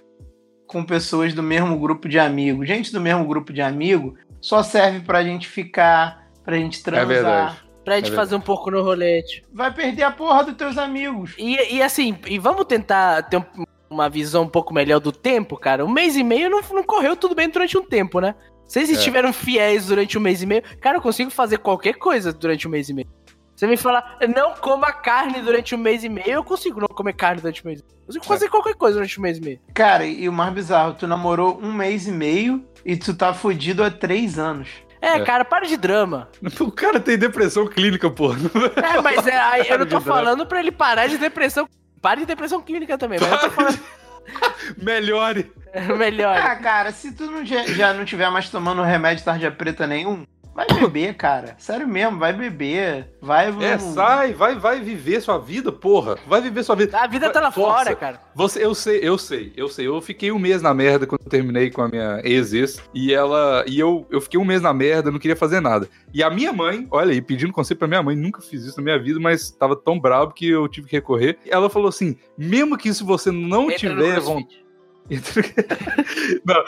com 0.66 0.84
pessoas 0.84 1.32
do 1.36 1.44
mesmo 1.44 1.78
grupo 1.78 2.10
de 2.10 2.18
amigos. 2.18 2.68
Gente 2.68 2.92
do 2.92 3.00
mesmo 3.00 3.24
grupo 3.26 3.54
de 3.54 3.62
amigo 3.62 4.18
só 4.42 4.64
serve 4.64 5.02
pra 5.02 5.24
gente 5.24 5.48
ficar, 5.48 6.28
pra 6.44 6.56
gente 6.56 6.82
transar. 6.82 7.04
É 7.04 7.06
verdade. 7.06 7.64
Pra 7.86 7.96
gente 7.98 8.12
é 8.12 8.16
fazer 8.16 8.36
um 8.36 8.42
pouco 8.42 8.72
no 8.72 8.82
rolete. 8.82 9.44
Vai 9.54 9.72
perder 9.72 10.04
a 10.04 10.12
porra 10.12 10.44
dos 10.44 10.56
teus 10.56 10.78
amigos. 10.78 11.36
E, 11.38 11.76
e 11.76 11.84
assim, 11.84 12.18
e 12.26 12.40
vamos 12.40 12.66
tentar 12.66 13.22
ter 13.24 13.44
uma 13.88 14.10
visão 14.10 14.44
um 14.44 14.50
pouco 14.50 14.74
melhor 14.74 15.00
do 15.00 15.12
tempo, 15.12 15.58
cara. 15.58 15.86
Um 15.86 15.92
mês 15.92 16.16
e 16.16 16.24
meio 16.24 16.50
não, 16.50 16.62
não 16.72 16.84
correu 16.84 17.16
tudo 17.16 17.36
bem 17.36 17.50
durante 17.50 17.78
um 17.78 17.84
tempo, 17.84 18.20
né? 18.20 18.34
Vocês 18.70 18.88
é. 18.88 18.94
estiveram 18.94 19.34
fiéis 19.34 19.88
durante 19.88 20.16
um 20.16 20.22
mês 20.22 20.44
e 20.44 20.46
meio, 20.46 20.62
cara, 20.80 20.98
eu 20.98 21.02
consigo 21.02 21.32
fazer 21.32 21.58
qualquer 21.58 21.96
coisa 21.96 22.32
durante 22.32 22.68
um 22.68 22.72
mês 22.72 22.88
e 22.88 22.94
meio. 22.94 23.08
Você 23.56 23.66
me 23.66 23.76
fala, 23.76 24.16
não 24.34 24.54
coma 24.54 24.94
carne 24.94 25.42
durante 25.42 25.74
um 25.74 25.78
mês 25.80 26.04
e 26.04 26.08
meio, 26.08 26.30
eu 26.30 26.44
consigo 26.44 26.80
não 26.80 26.88
comer 26.88 27.14
carne 27.14 27.42
durante 27.42 27.66
um 27.66 27.68
mês 27.68 27.80
e 27.80 27.84
meio. 27.84 28.00
Eu 28.02 28.06
consigo 28.06 28.26
fazer 28.26 28.46
é. 28.46 28.50
qualquer 28.50 28.76
coisa 28.76 28.94
durante 28.98 29.20
um 29.20 29.24
mês 29.24 29.40
e 29.40 29.42
meio. 29.42 29.60
Cara, 29.74 30.06
e 30.06 30.30
o 30.30 30.32
mais 30.32 30.54
bizarro, 30.54 30.94
tu 30.94 31.08
namorou 31.08 31.60
um 31.60 31.74
mês 31.74 32.08
e 32.08 32.12
meio 32.12 32.64
e 32.86 32.96
tu 32.96 33.16
tá 33.16 33.34
fudido 33.34 33.84
há 33.84 33.90
três 33.90 34.38
anos. 34.38 34.70
É, 35.02 35.14
é, 35.14 35.20
cara, 35.24 35.44
para 35.44 35.66
de 35.66 35.76
drama. 35.76 36.30
O 36.62 36.72
cara 36.72 37.00
tem 37.00 37.18
depressão 37.18 37.66
clínica, 37.66 38.08
pô. 38.08 38.34
É, 38.34 39.02
mas 39.02 39.26
é, 39.26 39.74
eu 39.74 39.80
não 39.80 39.88
tô 39.88 40.00
falando 40.00 40.46
pra 40.46 40.60
ele 40.60 40.72
parar 40.72 41.08
de 41.08 41.18
depressão. 41.18 41.68
Para 42.00 42.20
de 42.20 42.28
depressão 42.28 42.62
clínica 42.62 43.00
também, 43.00 43.20
mas 43.20 43.32
eu 43.32 43.40
tô 43.40 43.50
falando. 43.50 43.80
Melhore. 44.78 45.52
Melhore. 45.98 46.40
Ah, 46.40 46.56
cara, 46.56 46.92
se 46.92 47.12
tu 47.12 47.26
não, 47.26 47.46
já 47.46 47.94
não 47.94 48.06
tiver 48.06 48.30
mais 48.30 48.50
tomando 48.50 48.82
remédio 48.82 49.24
tarja 49.24 49.52
preta 49.52 49.86
nenhum, 49.86 50.26
Vai 50.54 50.68
beber, 50.68 51.16
cara. 51.16 51.56
Sério 51.58 51.88
mesmo, 51.88 52.18
vai 52.20 52.34
beber. 52.34 53.14
Vai. 53.22 53.48
É, 53.64 53.78
sai, 53.78 54.34
vai, 54.34 54.56
vai 54.56 54.82
viver 54.82 55.22
sua 55.22 55.38
vida, 55.38 55.72
porra. 55.72 56.18
Vai 56.28 56.42
viver 56.42 56.64
sua 56.64 56.76
vida. 56.76 56.98
A 56.98 57.08
vida 57.08 57.28
vai, 57.28 57.34
tá 57.34 57.40
lá 57.40 57.52
força. 57.52 57.78
fora, 57.78 57.96
cara. 57.96 58.22
Você, 58.36 58.66
eu 58.66 58.76
sei, 58.76 59.00
eu 59.02 59.18
sei, 59.18 59.54
eu 59.56 59.70
sei. 59.70 59.88
Eu 59.88 60.02
fiquei 60.02 60.32
um 60.32 60.40
mês 60.40 60.62
na 60.62 60.74
merda 60.74 61.08
quando 61.08 61.22
eu 61.22 61.30
terminei 61.30 61.70
com 61.70 61.82
a 61.82 61.88
minha 61.88 62.22
ex-ex. 62.24 62.82
E 62.94 63.14
ela. 63.14 63.64
E 63.68 63.80
eu, 63.80 64.06
eu 64.10 64.20
fiquei 64.20 64.40
um 64.40 64.46
mês 64.46 64.62
na 64.62 64.74
merda, 64.74 65.12
não 65.12 65.20
queria 65.20 65.36
fazer 65.36 65.60
nada. 65.60 65.88
E 66.14 66.22
a 66.22 66.30
minha 66.30 66.52
mãe, 66.52 66.88
olha 66.92 67.12
aí, 67.12 67.22
pedindo 67.22 67.54
conselho 67.54 67.78
pra 67.78 67.88
minha 67.88 68.04
mãe, 68.04 68.16
nunca 68.16 68.42
fiz 68.42 68.64
isso 68.64 68.78
na 68.78 68.84
minha 68.84 69.00
vida, 69.00 69.20
mas 69.20 69.52
tava 69.52 69.76
tão 69.76 70.00
bravo 70.00 70.34
que 70.34 70.50
eu 70.50 70.68
tive 70.68 70.88
que 70.88 70.96
recorrer. 70.96 71.38
Ela 71.48 71.70
falou 71.70 71.88
assim: 71.90 72.18
mesmo 72.38 72.78
que 72.78 72.94
se 72.94 73.04
você 73.04 73.32
não 73.32 73.72
Entra 73.72 73.78
tiver 73.78 74.20
vontade. 74.20 74.69
não, 76.46 76.64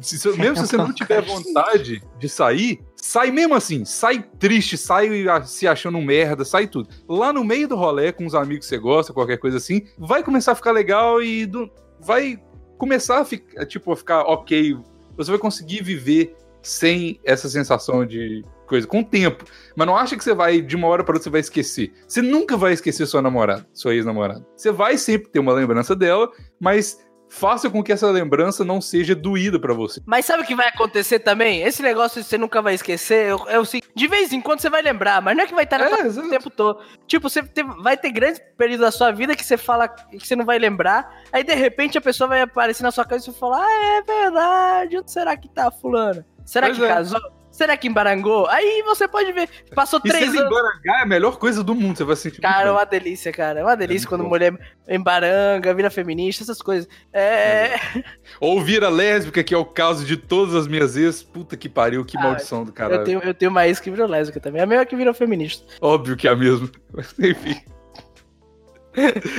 se, 0.00 0.28
mesmo 0.36 0.56
se 0.56 0.66
você 0.66 0.76
não 0.76 0.92
tiver 0.92 1.22
vontade 1.22 2.02
de 2.18 2.28
sair, 2.28 2.80
sai 2.94 3.30
mesmo 3.30 3.54
assim, 3.54 3.84
sai 3.84 4.22
triste, 4.38 4.76
sai 4.76 5.08
se 5.44 5.66
achando 5.66 5.98
um 5.98 6.04
merda, 6.04 6.44
sai 6.44 6.66
tudo. 6.66 6.88
Lá 7.08 7.32
no 7.32 7.44
meio 7.44 7.66
do 7.68 7.76
rolê, 7.76 8.12
com 8.12 8.26
os 8.26 8.34
amigos 8.34 8.66
que 8.66 8.74
você 8.74 8.78
gosta, 8.78 9.12
qualquer 9.12 9.38
coisa 9.38 9.56
assim, 9.56 9.82
vai 9.98 10.22
começar 10.22 10.52
a 10.52 10.56
ficar 10.56 10.72
legal 10.72 11.22
e 11.22 11.46
do, 11.46 11.70
vai 12.00 12.38
começar 12.78 13.20
a 13.20 13.24
ficar, 13.24 13.64
tipo, 13.66 13.92
a 13.92 13.96
ficar 13.96 14.22
ok. 14.22 14.76
Você 15.16 15.30
vai 15.30 15.40
conseguir 15.40 15.82
viver 15.82 16.36
sem 16.62 17.20
essa 17.24 17.48
sensação 17.48 18.04
de 18.04 18.42
coisa, 18.66 18.86
com 18.86 19.00
o 19.00 19.04
tempo. 19.04 19.44
Mas 19.76 19.86
não 19.86 19.96
acha 19.96 20.16
que 20.16 20.24
você 20.24 20.34
vai, 20.34 20.60
de 20.60 20.74
uma 20.74 20.88
hora 20.88 21.04
para 21.04 21.14
outra, 21.14 21.22
você 21.22 21.30
vai 21.30 21.40
esquecer. 21.40 21.92
Você 22.06 22.20
nunca 22.20 22.56
vai 22.56 22.72
esquecer 22.72 23.06
sua 23.06 23.22
namorada, 23.22 23.66
sua 23.72 23.94
ex-namorada. 23.94 24.44
Você 24.56 24.72
vai 24.72 24.98
sempre 24.98 25.30
ter 25.30 25.38
uma 25.38 25.52
lembrança 25.52 25.94
dela, 25.94 26.28
mas 26.60 27.05
faça 27.28 27.68
com 27.68 27.82
que 27.82 27.92
essa 27.92 28.10
lembrança 28.10 28.64
não 28.64 28.80
seja 28.80 29.14
doída 29.14 29.58
pra 29.58 29.74
você. 29.74 30.00
Mas 30.06 30.24
sabe 30.26 30.42
o 30.42 30.46
que 30.46 30.54
vai 30.54 30.68
acontecer 30.68 31.18
também? 31.18 31.62
Esse 31.62 31.82
negócio 31.82 32.22
você 32.22 32.38
nunca 32.38 32.62
vai 32.62 32.74
esquecer. 32.74 33.34
O 33.34 33.64
seguinte, 33.64 33.90
de 33.94 34.06
vez 34.08 34.32
em 34.32 34.40
quando 34.40 34.60
você 34.60 34.70
vai 34.70 34.80
lembrar, 34.82 35.20
mas 35.20 35.36
não 35.36 35.44
é 35.44 35.46
que 35.46 35.54
vai 35.54 35.64
estar 35.64 35.80
É, 35.80 36.06
o 36.06 36.28
tempo 36.30 36.48
todo. 36.50 36.80
Tipo, 37.06 37.28
você 37.28 37.42
te- 37.42 37.62
vai 37.82 37.96
ter 37.96 38.10
grandes 38.10 38.40
períodos 38.56 38.84
da 38.86 38.90
sua 38.90 39.10
vida 39.10 39.34
que 39.36 39.44
você 39.44 39.56
fala 39.56 39.88
que 39.88 40.26
você 40.26 40.36
não 40.36 40.44
vai 40.44 40.58
lembrar. 40.58 41.22
Aí 41.32 41.42
de 41.44 41.54
repente 41.54 41.98
a 41.98 42.00
pessoa 42.00 42.28
vai 42.28 42.40
aparecer 42.42 42.82
na 42.82 42.90
sua 42.90 43.04
casa 43.04 43.28
e 43.28 43.32
você 43.32 43.38
fala: 43.38 43.58
Ah, 43.64 43.96
é 43.98 44.02
verdade. 44.02 44.98
Onde 44.98 45.10
será 45.10 45.36
que 45.36 45.48
tá 45.48 45.70
fulano? 45.70 46.24
Será 46.44 46.66
Pois 46.68 46.78
que 46.78 46.84
é. 46.84 46.88
casou? 46.88 47.20
Será 47.56 47.74
que 47.74 47.88
embarangou? 47.88 48.46
Aí 48.48 48.82
você 48.84 49.08
pode 49.08 49.32
ver. 49.32 49.48
Passou 49.74 49.98
E 50.04 50.08
três 50.10 50.28
anos. 50.28 50.42
embarangar 50.42 51.00
é 51.00 51.02
a 51.04 51.06
melhor 51.06 51.38
coisa 51.38 51.64
do 51.64 51.74
mundo, 51.74 51.96
você 51.96 52.04
vai 52.04 52.14
sentir 52.14 52.42
Cara, 52.42 52.68
é 52.68 52.70
uma 52.70 52.84
delícia, 52.84 53.32
cara. 53.32 53.60
É 53.60 53.62
uma 53.62 53.74
delícia 53.74 54.00
muito 54.00 54.08
quando 54.10 54.22
bom. 54.24 54.28
mulher 54.28 54.76
embaranga, 54.86 55.72
vira 55.72 55.88
feminista, 55.90 56.42
essas 56.42 56.60
coisas. 56.60 56.86
É. 57.14 57.78
bem. 57.94 58.04
Ou 58.40 58.60
vira 58.60 58.90
lésbica, 58.90 59.42
que 59.42 59.54
é 59.54 59.56
o 59.56 59.64
caso 59.64 60.04
de 60.04 60.18
todas 60.18 60.54
as 60.54 60.66
minhas 60.66 60.98
ex. 60.98 61.22
Puta 61.22 61.56
que 61.56 61.66
pariu, 61.66 62.04
que 62.04 62.18
Ah, 62.18 62.24
maldição 62.24 62.62
do 62.62 62.72
caralho. 62.72 63.00
Eu 63.00 63.04
tenho, 63.04 63.20
eu 63.20 63.32
tenho 63.32 63.50
uma 63.50 63.66
ex 63.66 63.80
que 63.80 63.90
virou 63.90 64.06
lésbica 64.06 64.38
também. 64.38 64.60
A 64.60 64.66
minha 64.66 64.84
que 64.84 64.94
virou 64.94 65.14
feminista. 65.14 65.64
Óbvio 65.80 66.14
que 66.14 66.28
é 66.28 66.32
a 66.32 66.36
mesma. 66.36 66.68
Mas 66.92 67.14
enfim. 67.18 67.58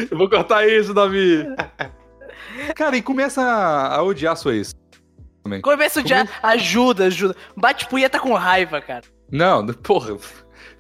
Eu 0.09 0.17
vou 0.17 0.27
cortar 0.27 0.67
isso, 0.67 0.91
Davi. 0.91 1.45
Cara, 2.75 2.97
e 2.97 3.01
começa 3.03 3.43
a, 3.43 3.95
a 3.97 4.01
odiar 4.03 4.35
sua 4.35 4.55
ex. 4.55 4.73
Começo 5.61 6.01
de 6.03 6.13
ajuda, 6.43 7.05
ajuda. 7.05 7.35
Bate 7.55 7.87
punheta 7.87 8.19
com 8.19 8.33
raiva, 8.33 8.81
cara. 8.81 9.03
Não, 9.31 9.65
porra. 9.83 10.17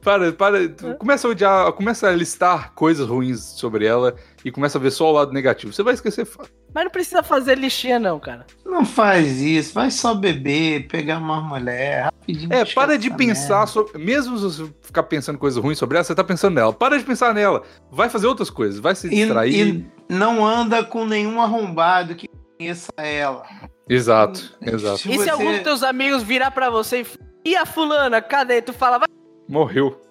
Para, 0.01 0.31
para. 0.31 0.69
Começa 0.99 1.27
a 1.27 1.31
odiar, 1.31 1.71
começa 1.73 2.07
a 2.07 2.11
listar 2.11 2.71
coisas 2.73 3.07
ruins 3.07 3.39
sobre 3.41 3.85
ela 3.85 4.15
e 4.45 4.51
começa 4.51 4.77
a 4.77 4.81
ver 4.81 4.91
só 4.91 5.09
o 5.09 5.11
lado 5.11 5.33
negativo. 5.33 5.73
Você 5.73 5.83
vai 5.83 5.93
esquecer 5.95 6.23
fácil. 6.25 6.53
Mas 6.73 6.83
não 6.85 6.91
precisa 6.91 7.23
fazer 7.23 7.57
lixinha, 7.57 7.99
não, 7.99 8.19
cara. 8.19 8.45
Não 8.65 8.85
faz 8.85 9.41
isso, 9.41 9.73
vai 9.73 9.89
só 9.91 10.13
beber, 10.13 10.87
pegar 10.87 11.17
uma 11.17 11.41
mulher, 11.41 12.03
rapidinho. 12.05 12.53
É, 12.53 12.63
para 12.63 12.97
de 12.97 13.09
pensar 13.09 13.57
merda. 13.57 13.67
sobre. 13.67 13.97
Mesmo 13.97 14.37
se 14.37 14.43
você 14.43 14.73
ficar 14.81 15.03
pensando 15.03 15.39
coisas 15.39 15.61
ruins 15.61 15.77
sobre 15.77 15.97
ela, 15.97 16.03
você 16.03 16.15
tá 16.15 16.23
pensando 16.23 16.53
nela. 16.53 16.71
Para 16.71 16.97
de 16.97 17.03
pensar 17.03 17.33
nela. 17.33 17.63
Vai 17.91 18.09
fazer 18.09 18.27
outras 18.27 18.49
coisas. 18.49 18.79
Vai 18.79 18.95
se 18.95 19.07
E, 19.07 19.09
distrair. 19.09 19.67
e 20.09 20.13
não 20.13 20.45
anda 20.45 20.83
com 20.85 21.05
nenhum 21.05 21.41
arrombado 21.41 22.15
que 22.15 22.29
conheça 22.57 22.91
ela. 22.97 23.43
Exato, 23.89 24.57
exato. 24.61 24.97
Se 24.99 25.09
e 25.09 25.11
se 25.13 25.17
você- 25.17 25.29
algum 25.29 25.51
dos 25.53 25.61
teus 25.61 25.83
amigos 25.83 26.23
virar 26.23 26.51
pra 26.51 26.69
você 26.69 27.01
e. 27.01 27.07
E 27.51 27.55
a 27.55 27.65
fulana, 27.65 28.21
cadê? 28.21 28.61
Tu 28.61 28.73
fala, 28.73 28.97
vai. 28.99 29.07
Morreu. 29.47 30.01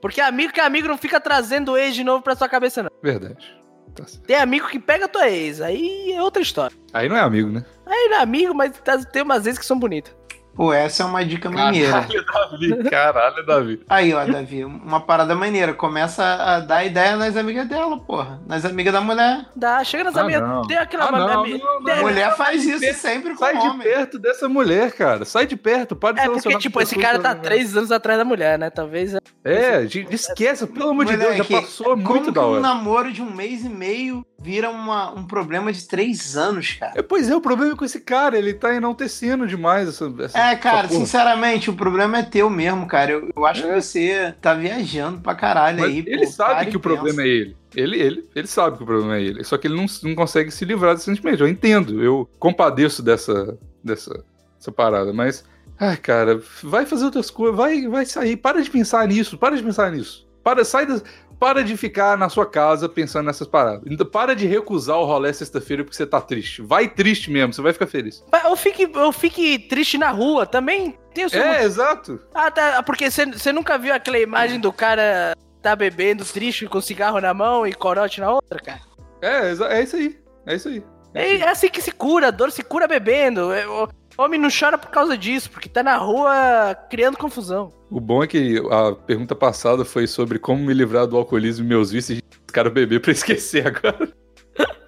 Porque 0.00 0.20
amigo 0.20 0.52
que 0.52 0.60
amigo 0.60 0.88
não 0.88 0.96
fica 0.96 1.20
trazendo 1.20 1.76
ex 1.76 1.94
de 1.94 2.02
novo 2.04 2.22
pra 2.22 2.34
sua 2.36 2.48
cabeça, 2.48 2.82
não. 2.82 2.90
Verdade. 3.02 3.54
Tá 3.94 4.06
certo. 4.06 4.24
Tem 4.26 4.36
amigo 4.36 4.68
que 4.68 4.78
pega 4.78 5.08
tua 5.08 5.28
ex, 5.28 5.60
aí 5.60 6.12
é 6.12 6.22
outra 6.22 6.40
história. 6.42 6.76
Aí 6.92 7.08
não 7.08 7.16
é 7.16 7.20
amigo, 7.20 7.50
né? 7.50 7.64
Aí 7.84 8.08
não 8.10 8.18
é 8.18 8.20
amigo, 8.22 8.54
mas 8.54 8.72
tá- 8.78 8.98
tem 8.98 9.22
umas 9.22 9.44
vezes 9.44 9.58
que 9.58 9.66
são 9.66 9.78
bonitas. 9.78 10.14
Pô, 10.56 10.72
essa 10.72 11.02
é 11.02 11.06
uma 11.06 11.22
dica 11.24 11.50
maneira. 11.50 12.06
Davi. 12.50 12.90
Caralho, 12.90 13.44
Davi. 13.46 13.80
Aí, 13.88 14.14
ó, 14.14 14.24
Davi, 14.24 14.64
uma 14.64 15.00
parada 15.00 15.34
maneira. 15.34 15.74
Começa 15.74 16.24
a 16.24 16.60
dar 16.60 16.82
ideia 16.84 17.14
nas 17.16 17.36
amigas 17.36 17.68
dela, 17.68 17.98
porra. 17.98 18.40
Nas 18.46 18.64
amigas 18.64 18.92
da 18.94 19.00
mulher. 19.02 19.44
Dá, 19.54 19.84
chega 19.84 20.04
nas 20.04 20.16
Ah, 20.16 20.22
amigas. 20.22 20.40
não. 20.42 20.62
Tem 20.66 20.78
aquela 20.78 21.08
Ah, 21.08 21.12
não, 21.12 21.28
não, 21.46 21.46
não. 21.82 22.00
mulher 22.02 22.34
faz 22.36 22.62
de 22.62 22.70
isso 22.70 22.80
perto, 22.80 22.96
sempre 22.98 23.30
com 23.34 23.38
Sai 23.38 23.58
de 23.58 23.66
homem. 23.66 23.82
perto 23.86 24.18
dessa 24.18 24.48
mulher, 24.48 24.92
cara. 24.92 25.24
Sai 25.26 25.46
de 25.46 25.56
perto. 25.56 25.94
Para 25.94 26.14
de 26.14 26.20
É 26.20 26.24
se 26.24 26.30
porque, 26.30 26.58
tipo, 26.58 26.80
esse 26.80 26.96
cara 26.96 27.18
tá 27.18 27.34
três 27.34 27.76
anos 27.76 27.92
atrás 27.92 28.18
da 28.18 28.24
mulher, 28.24 28.58
né? 28.58 28.70
Talvez. 28.70 29.14
É, 29.44 29.84
esquece, 30.10 30.66
pelo 30.66 30.90
amor 30.90 31.04
de 31.04 31.16
Deus, 31.16 31.36
já 31.36 31.44
passou 31.44 31.96
muito 31.96 32.08
Como 32.08 32.24
que 32.24 32.30
da 32.32 32.40
um 32.46 32.50
hora. 32.52 32.60
namoro 32.60 33.12
de 33.12 33.22
um 33.22 33.30
mês 33.30 33.64
e 33.64 33.68
meio 33.68 34.24
vira 34.46 34.70
uma- 34.70 35.10
um 35.12 35.26
problema 35.26 35.72
de 35.72 35.84
três 35.88 36.36
anos, 36.36 36.74
cara? 36.78 36.92
É, 36.94 37.02
pois 37.02 37.28
é, 37.28 37.34
o 37.34 37.40
problema 37.40 37.72
é 37.72 37.76
com 37.76 37.84
esse 37.84 37.98
cara, 38.00 38.38
ele 38.38 38.54
tá 38.54 38.72
enaltecendo 38.72 39.44
demais 39.44 39.88
essa. 39.88 40.12
essa 40.20 40.38
É, 40.38 40.54
cara, 40.54 40.86
sinceramente, 40.88 41.68
o 41.68 41.72
problema 41.74 42.18
é 42.18 42.22
teu 42.22 42.48
mesmo, 42.48 42.86
cara. 42.86 43.10
Eu, 43.10 43.28
eu 43.36 43.44
acho 43.44 43.64
É. 43.66 43.74
que 43.74 43.80
você 43.82 44.34
tá 44.40 44.54
viajando 44.54 45.20
pra 45.20 45.34
caralho 45.34 45.80
Mas 45.80 45.90
aí. 45.90 45.98
ele 46.06 46.26
pô. 46.26 46.32
sabe 46.32 46.66
que 46.70 46.76
o 46.76 46.80
problema 46.80 47.22
é 47.22 47.26
ele. 47.26 47.56
Ele, 47.74 48.00
ele. 48.00 48.24
ele 48.36 48.46
sabe 48.46 48.76
que 48.76 48.84
o 48.84 48.86
problema 48.86 49.16
é 49.16 49.22
ele. 49.22 49.42
Só 49.42 49.58
que 49.58 49.66
ele 49.66 49.74
não, 49.76 49.86
não 50.04 50.14
consegue 50.14 50.50
se 50.52 50.64
livrar 50.64 50.94
desse 50.94 51.06
sentimento. 51.06 51.42
Eu 51.42 51.48
entendo, 51.48 52.00
eu 52.02 52.30
compadeço 52.38 53.02
dessa, 53.02 53.58
dessa, 53.82 54.24
dessa 54.58 54.70
parada, 54.70 55.12
mas. 55.12 55.44
Ai, 55.78 55.96
cara, 55.96 56.40
vai 56.62 56.86
fazer 56.86 57.04
outras 57.04 57.30
coisas, 57.30 57.56
vai, 57.56 57.86
vai 57.88 58.06
sair. 58.06 58.36
Para 58.36 58.62
de 58.62 58.70
pensar 58.70 59.06
nisso, 59.08 59.36
para 59.36 59.56
de 59.56 59.62
pensar 59.62 59.90
nisso. 59.90 60.24
Para, 60.42 60.64
sai 60.64 60.86
da, 60.86 61.00
para 61.38 61.62
de 61.62 61.76
ficar 61.76 62.16
na 62.16 62.28
sua 62.28 62.46
casa 62.46 62.88
pensando 62.88 63.26
nessas 63.26 63.46
paradas. 63.46 63.82
Então, 63.86 64.06
para 64.06 64.34
de 64.34 64.46
recusar 64.46 64.96
o 64.96 65.04
rolê 65.04 65.32
sexta-feira 65.32 65.84
porque 65.84 65.96
você 65.96 66.06
tá 66.06 66.20
triste. 66.20 66.62
Vai 66.62 66.88
triste 66.88 67.30
mesmo, 67.30 67.52
você 67.52 67.62
vai 67.62 67.72
ficar 67.72 67.86
feliz. 67.86 68.24
Mas 68.30 68.44
Eu 68.44 68.56
fique, 68.56 68.90
eu 68.94 69.12
fique 69.12 69.58
triste 69.58 69.98
na 69.98 70.10
rua 70.10 70.46
também. 70.46 70.98
Tem 71.14 71.24
o 71.24 71.30
seu 71.30 71.42
É, 71.42 71.64
exato. 71.64 72.20
Ah, 72.34 72.50
tá. 72.50 72.82
Porque 72.82 73.10
você 73.10 73.52
nunca 73.52 73.78
viu 73.78 73.94
aquela 73.94 74.18
imagem 74.18 74.60
do 74.60 74.72
cara 74.72 75.36
tá 75.62 75.74
bebendo 75.74 76.24
triste 76.24 76.66
com 76.66 76.80
cigarro 76.80 77.20
na 77.20 77.34
mão 77.34 77.66
e 77.66 77.72
corote 77.72 78.20
na 78.20 78.30
outra, 78.30 78.60
cara? 78.60 78.80
É, 79.20 79.48
é 79.50 79.82
isso 79.82 79.96
aí. 79.96 80.18
É 80.46 80.54
isso 80.54 80.68
aí. 80.68 80.82
É, 81.14 81.36
é 81.38 81.48
assim 81.48 81.68
que 81.68 81.80
se 81.80 81.90
cura, 81.90 82.28
a 82.28 82.30
dor 82.30 82.52
se 82.52 82.62
cura 82.62 82.86
bebendo. 82.86 83.52
É, 83.52 83.66
O 83.66 83.88
homem 84.18 84.40
não 84.40 84.48
chora 84.50 84.78
por 84.78 84.90
causa 84.90 85.16
disso, 85.16 85.50
porque 85.50 85.68
tá 85.68 85.82
na 85.82 85.96
rua 85.96 86.74
criando 86.90 87.16
confusão. 87.16 87.72
O 87.90 88.00
bom 88.00 88.22
é 88.22 88.26
que 88.26 88.58
a 88.70 88.92
pergunta 88.92 89.34
passada 89.34 89.84
foi 89.84 90.06
sobre 90.06 90.38
como 90.38 90.62
me 90.64 90.72
livrar 90.74 91.06
do 91.06 91.16
alcoolismo 91.16 91.64
e 91.64 91.68
meus 91.68 91.90
vícios. 91.90 92.20
Os 92.46 92.52
caras 92.52 92.72
beber 92.72 93.00
pra 93.00 93.12
esquecer 93.12 93.66
agora. 93.66 94.08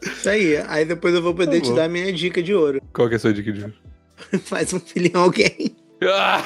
Isso 0.02 0.28
aí. 0.28 0.56
Aí 0.68 0.84
depois 0.84 1.14
eu 1.14 1.22
vou 1.22 1.34
poder 1.34 1.60
Tá 1.60 1.66
te 1.66 1.74
dar 1.74 1.88
minha 1.88 2.12
dica 2.12 2.42
de 2.42 2.54
ouro. 2.54 2.80
Qual 2.92 3.08
que 3.08 3.14
é 3.14 3.16
a 3.16 3.20
sua 3.20 3.32
dica 3.32 3.52
de 3.52 3.64
hoje? 3.64 3.74
Faz 4.44 4.72
um 4.72 4.80
filho 4.80 5.10
em 5.14 5.16
alguém. 5.16 5.76
Ah, 6.02 6.42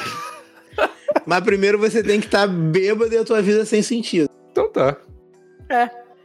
Mas 1.26 1.40
primeiro 1.44 1.78
você 1.78 2.02
tem 2.02 2.18
que 2.20 2.26
estar 2.26 2.46
bêbado 2.48 3.12
e 3.14 3.18
a 3.18 3.24
tua 3.24 3.40
vida 3.42 3.64
sem 3.64 3.82
sentido. 3.82 4.28
então 4.50 4.70
tá. 4.70 4.96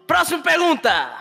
Próxima 0.06 0.42
pergunta! 0.42 1.12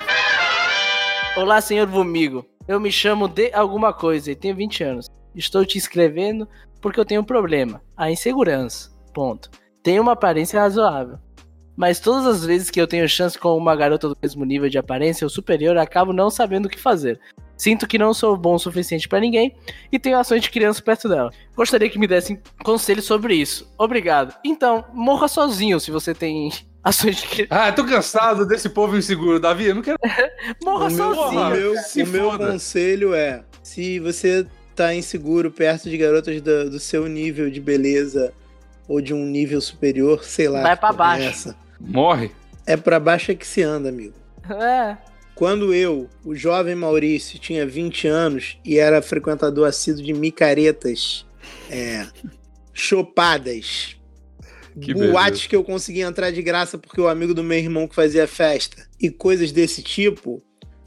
Olá, 1.37 1.61
senhor 1.61 1.87
Vomigo. 1.87 2.45
Eu 2.67 2.81
me 2.81 2.91
chamo 2.91 3.29
de 3.29 3.53
alguma 3.53 3.93
coisa 3.93 4.31
e 4.31 4.35
tenho 4.37 4.57
20 4.57 4.85
anos. 4.85 5.11
Estou 5.37 5.65
te 5.65 5.77
escrevendo 5.77 6.49
porque 6.81 6.99
eu 6.99 7.05
tenho 7.05 7.21
um 7.21 7.25
problema. 7.25 7.83
A 7.97 8.11
insegurança. 8.11 8.91
Ponto. 9.13 9.51
Tenho 9.83 10.03
uma 10.03 10.13
aparência 10.13 10.61
razoável. 10.61 11.19
Mas 11.77 12.01
todas 12.01 12.27
as 12.27 12.45
vezes 12.45 12.71
que 12.71 12.81
eu 12.81 12.87
tenho 12.87 13.07
chance 13.07 13.39
com 13.39 13.55
uma 13.57 13.77
garota 13.77 14.09
do 14.09 14.17
mesmo 14.21 14.45
nível 14.45 14.69
de 14.69 14.79
aparência 14.79 15.27
ou 15.27 15.31
superior, 15.31 15.77
acabo 15.77 16.13
não 16.13 16.31
sabendo 16.31 16.67
o 16.67 16.69
que 16.71 16.79
fazer. 16.79 17.21
Sinto 17.57 17.87
que 17.87 17.99
não 17.99 18.15
sou 18.15 18.37
bom 18.37 18.55
o 18.55 18.59
suficiente 18.59 19.09
pra 19.09 19.21
ninguém 19.21 19.55
e 19.93 19.99
tenho 19.99 20.19
ações 20.19 20.43
de 20.43 20.51
criança 20.51 20.83
perto 20.83 21.09
dela. 21.09 21.31
Gostaria 21.55 21.89
que 21.89 21.99
me 21.99 22.07
dessem 22.07 22.41
conselhos 22.65 23.05
sobre 23.05 23.35
isso. 23.35 23.71
Obrigado. 23.79 24.35
Então, 24.45 24.85
morra 24.93 25.29
sozinho 25.29 25.79
se 25.79 25.91
você 25.91 26.15
tem 26.15 26.51
ações 26.83 27.17
de 27.17 27.27
criança. 27.29 27.55
Ah, 27.55 27.73
tô 27.73 27.85
cansado 27.85 28.47
desse 28.47 28.71
povo 28.71 28.97
inseguro. 28.97 29.39
Davi, 29.39 29.67
eu 29.67 29.75
não 29.75 29.83
quero. 29.83 29.99
Morra 30.65 30.87
o 30.87 30.93
meu, 30.93 31.15
sozinho. 31.15 31.41
o 31.41 31.51
meu, 31.51 31.77
se 31.79 32.03
o 32.03 32.07
meu 32.07 32.39
conselho 32.39 33.15
é: 33.15 33.45
se 33.63 33.99
você 34.01 34.47
tá 34.77 34.95
inseguro 34.95 35.51
perto 35.51 35.89
de 35.89 35.97
garotas 35.97 36.41
do, 36.41 36.71
do 36.71 36.79
seu 36.79 37.07
nível 37.09 37.51
de 37.51 37.61
beleza 37.61 38.33
ou 38.87 39.01
de 39.01 39.13
um 39.13 39.25
nível 39.25 39.61
superior, 39.61 40.23
sei 40.23 40.49
lá. 40.49 40.63
Vai 40.63 40.77
porra 40.77 40.93
é 40.93 40.97
baixo. 40.97 41.29
essa. 41.29 41.57
Morre. 41.81 42.31
É 42.67 42.77
pra 42.77 43.01
baixo 43.01 43.33
é 43.33 43.35
que 43.35 43.47
se 43.47 43.63
anda, 43.63 43.89
amigo. 43.89 44.15
É. 44.49 44.97
Quando 45.35 45.75
eu, 45.75 46.09
o 46.25 46.35
jovem 46.35 46.75
Maurício, 46.75 47.39
tinha 47.39 47.67
20 47.67 48.09
anos 48.09 48.59
e 48.65 48.79
era 48.79 49.03
frequentador 49.03 49.69
assíduo 49.69 50.03
de 50.03 50.13
micaretas, 50.13 51.27
é, 51.71 52.07
chopadas, 52.73 53.97
Que 54.81 54.95
boates 54.95 55.47
que 55.47 55.57
eu 55.57 55.65
conseguia 55.65 56.07
entrar 56.07 56.31
de 56.31 56.43
graça 56.43 56.79
porque 56.79 57.01
o 57.01 57.09
amigo 57.09 57.35
do 57.35 57.43
meu 57.43 57.59
irmão 57.59 57.89
que 57.89 57.95
fazia 57.95 58.27
festa 58.27 58.87
e 59.01 59.11
coisas 59.11 59.53
desse 59.53 59.83
tipo, 59.83 60.43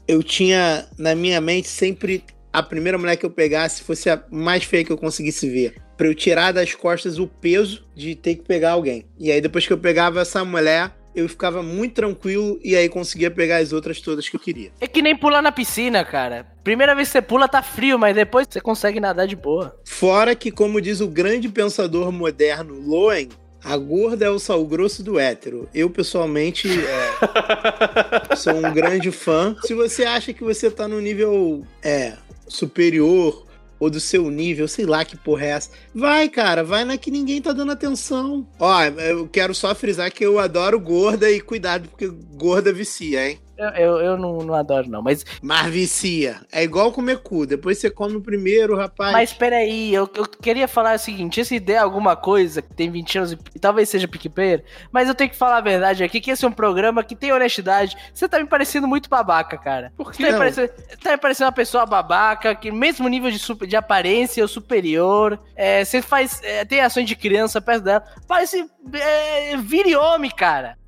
eu 0.06 0.22
tinha 0.22 0.86
na 0.98 1.14
minha 1.14 1.40
mente 1.40 1.68
sempre 1.68 2.24
a 2.52 2.62
primeira 2.62 2.98
mulher 2.98 3.16
que 3.16 3.24
eu 3.24 3.30
pegasse 3.30 3.82
fosse 3.82 4.10
a 4.10 4.22
mais 4.30 4.64
feia 4.64 4.84
que 4.84 4.92
eu 4.92 4.98
conseguisse 4.98 5.48
ver. 5.48 5.74
Pra 5.96 6.06
eu 6.06 6.14
tirar 6.14 6.52
das 6.52 6.74
costas 6.74 7.18
o 7.18 7.26
peso 7.26 7.84
de 7.94 8.14
ter 8.14 8.36
que 8.36 8.42
pegar 8.42 8.72
alguém. 8.72 9.04
E 9.18 9.30
aí 9.30 9.40
depois 9.40 9.66
que 9.66 9.72
eu 9.72 9.78
pegava 9.78 10.20
essa 10.20 10.44
mulher, 10.44 10.92
eu 11.14 11.28
ficava 11.28 11.62
muito 11.62 11.94
tranquilo 11.94 12.58
e 12.62 12.74
aí 12.76 12.88
conseguia 12.88 13.30
pegar 13.30 13.58
as 13.58 13.72
outras 13.72 14.00
todas 14.00 14.28
que 14.28 14.36
eu 14.36 14.40
queria. 14.40 14.70
É 14.80 14.86
que 14.86 15.02
nem 15.02 15.16
pular 15.16 15.42
na 15.42 15.52
piscina, 15.52 16.04
cara. 16.04 16.46
Primeira 16.62 16.94
vez 16.94 17.08
que 17.08 17.12
você 17.12 17.22
pula 17.22 17.48
tá 17.48 17.62
frio, 17.62 17.98
mas 17.98 18.14
depois 18.14 18.46
você 18.48 18.60
consegue 18.60 19.00
nadar 19.00 19.26
de 19.26 19.36
boa. 19.36 19.78
Fora 19.84 20.34
que, 20.34 20.50
como 20.50 20.80
diz 20.80 21.00
o 21.00 21.08
grande 21.08 21.48
pensador 21.48 22.10
moderno 22.12 22.74
Loen, 22.74 23.28
a 23.62 23.76
gorda 23.76 24.24
é 24.24 24.30
o 24.30 24.38
sal 24.38 24.64
grosso 24.64 25.02
do 25.02 25.18
hétero. 25.18 25.68
Eu, 25.74 25.90
pessoalmente, 25.90 26.68
é, 26.68 28.34
sou 28.36 28.54
um 28.54 28.72
grande 28.72 29.10
fã. 29.10 29.54
Se 29.62 29.74
você 29.74 30.04
acha 30.04 30.32
que 30.32 30.42
você 30.42 30.70
tá 30.70 30.88
no 30.88 31.00
nível 31.00 31.64
é, 31.82 32.14
superior 32.50 33.46
ou 33.78 33.88
do 33.88 33.98
seu 33.98 34.30
nível, 34.30 34.68
sei 34.68 34.84
lá 34.84 35.04
que 35.06 35.16
porra 35.16 35.46
é 35.46 35.48
essa, 35.48 35.70
vai, 35.94 36.28
cara, 36.28 36.62
vai 36.62 36.84
na 36.84 36.98
que 36.98 37.10
ninguém 37.10 37.40
tá 37.40 37.50
dando 37.52 37.72
atenção. 37.72 38.46
Ó, 38.58 38.82
eu 38.82 39.26
quero 39.26 39.54
só 39.54 39.74
frisar 39.74 40.12
que 40.12 40.24
eu 40.24 40.38
adoro 40.38 40.78
gorda 40.78 41.30
e 41.30 41.40
cuidado, 41.40 41.88
porque 41.88 42.06
gorda 42.06 42.72
vicia, 42.72 43.30
hein? 43.30 43.40
Eu, 43.60 43.68
eu, 43.68 43.96
eu 44.00 44.16
não, 44.16 44.38
não 44.38 44.54
adoro, 44.54 44.88
não. 44.88 45.02
Mas, 45.02 45.24
Mas 45.42 45.66
vicia. 45.70 46.40
É 46.50 46.62
igual 46.62 46.90
comer 46.92 47.18
cu. 47.18 47.44
Depois 47.46 47.76
você 47.78 47.90
come 47.90 48.16
o 48.16 48.20
primeiro, 48.22 48.74
rapaz. 48.74 49.12
mas 49.12 49.32
peraí, 49.34 49.92
eu, 49.92 50.08
eu 50.14 50.24
queria 50.26 50.66
falar 50.66 50.96
o 50.96 50.98
seguinte: 50.98 51.44
se 51.44 51.60
der 51.60 51.76
alguma 51.78 52.16
coisa 52.16 52.62
que 52.62 52.72
tem 52.72 52.90
20 52.90 53.18
anos 53.18 53.32
e 53.54 53.58
talvez 53.58 53.88
seja 53.90 54.08
PicPayer, 54.08 54.64
mas 54.90 55.08
eu 55.08 55.14
tenho 55.14 55.28
que 55.28 55.36
falar 55.36 55.58
a 55.58 55.60
verdade 55.60 56.02
aqui, 56.02 56.20
que 56.20 56.30
esse 56.30 56.42
é 56.44 56.48
um 56.48 56.52
programa 56.52 57.04
que 57.04 57.14
tem 57.14 57.32
honestidade. 57.32 57.96
Você 58.14 58.26
tá 58.26 58.38
me 58.38 58.46
parecendo 58.46 58.88
muito 58.88 59.10
babaca, 59.10 59.58
cara. 59.58 59.92
Por 59.96 60.14
Você 60.14 60.22
tá 60.24 60.32
me 60.32 60.38
parecendo, 60.38 60.72
tá 61.02 61.10
me 61.12 61.18
parecendo 61.18 61.46
uma 61.46 61.52
pessoa 61.52 61.84
babaca, 61.84 62.54
que 62.54 62.72
mesmo 62.72 63.08
nível 63.08 63.30
de, 63.30 63.38
super- 63.38 63.68
de 63.68 63.76
aparência 63.76 64.42
ou 64.42 64.48
superior, 64.48 65.38
é, 65.54 65.84
você 65.84 66.00
faz. 66.00 66.40
é, 66.42 66.64
tem 66.64 66.80
ações 66.80 67.06
de 67.06 67.14
criança 67.14 67.60
perto 67.60 67.84
dela. 67.84 68.04
Parece. 68.26 68.64
É, 68.94 69.56
vire 69.58 69.94
homem, 69.96 70.30
cara. 70.30 70.78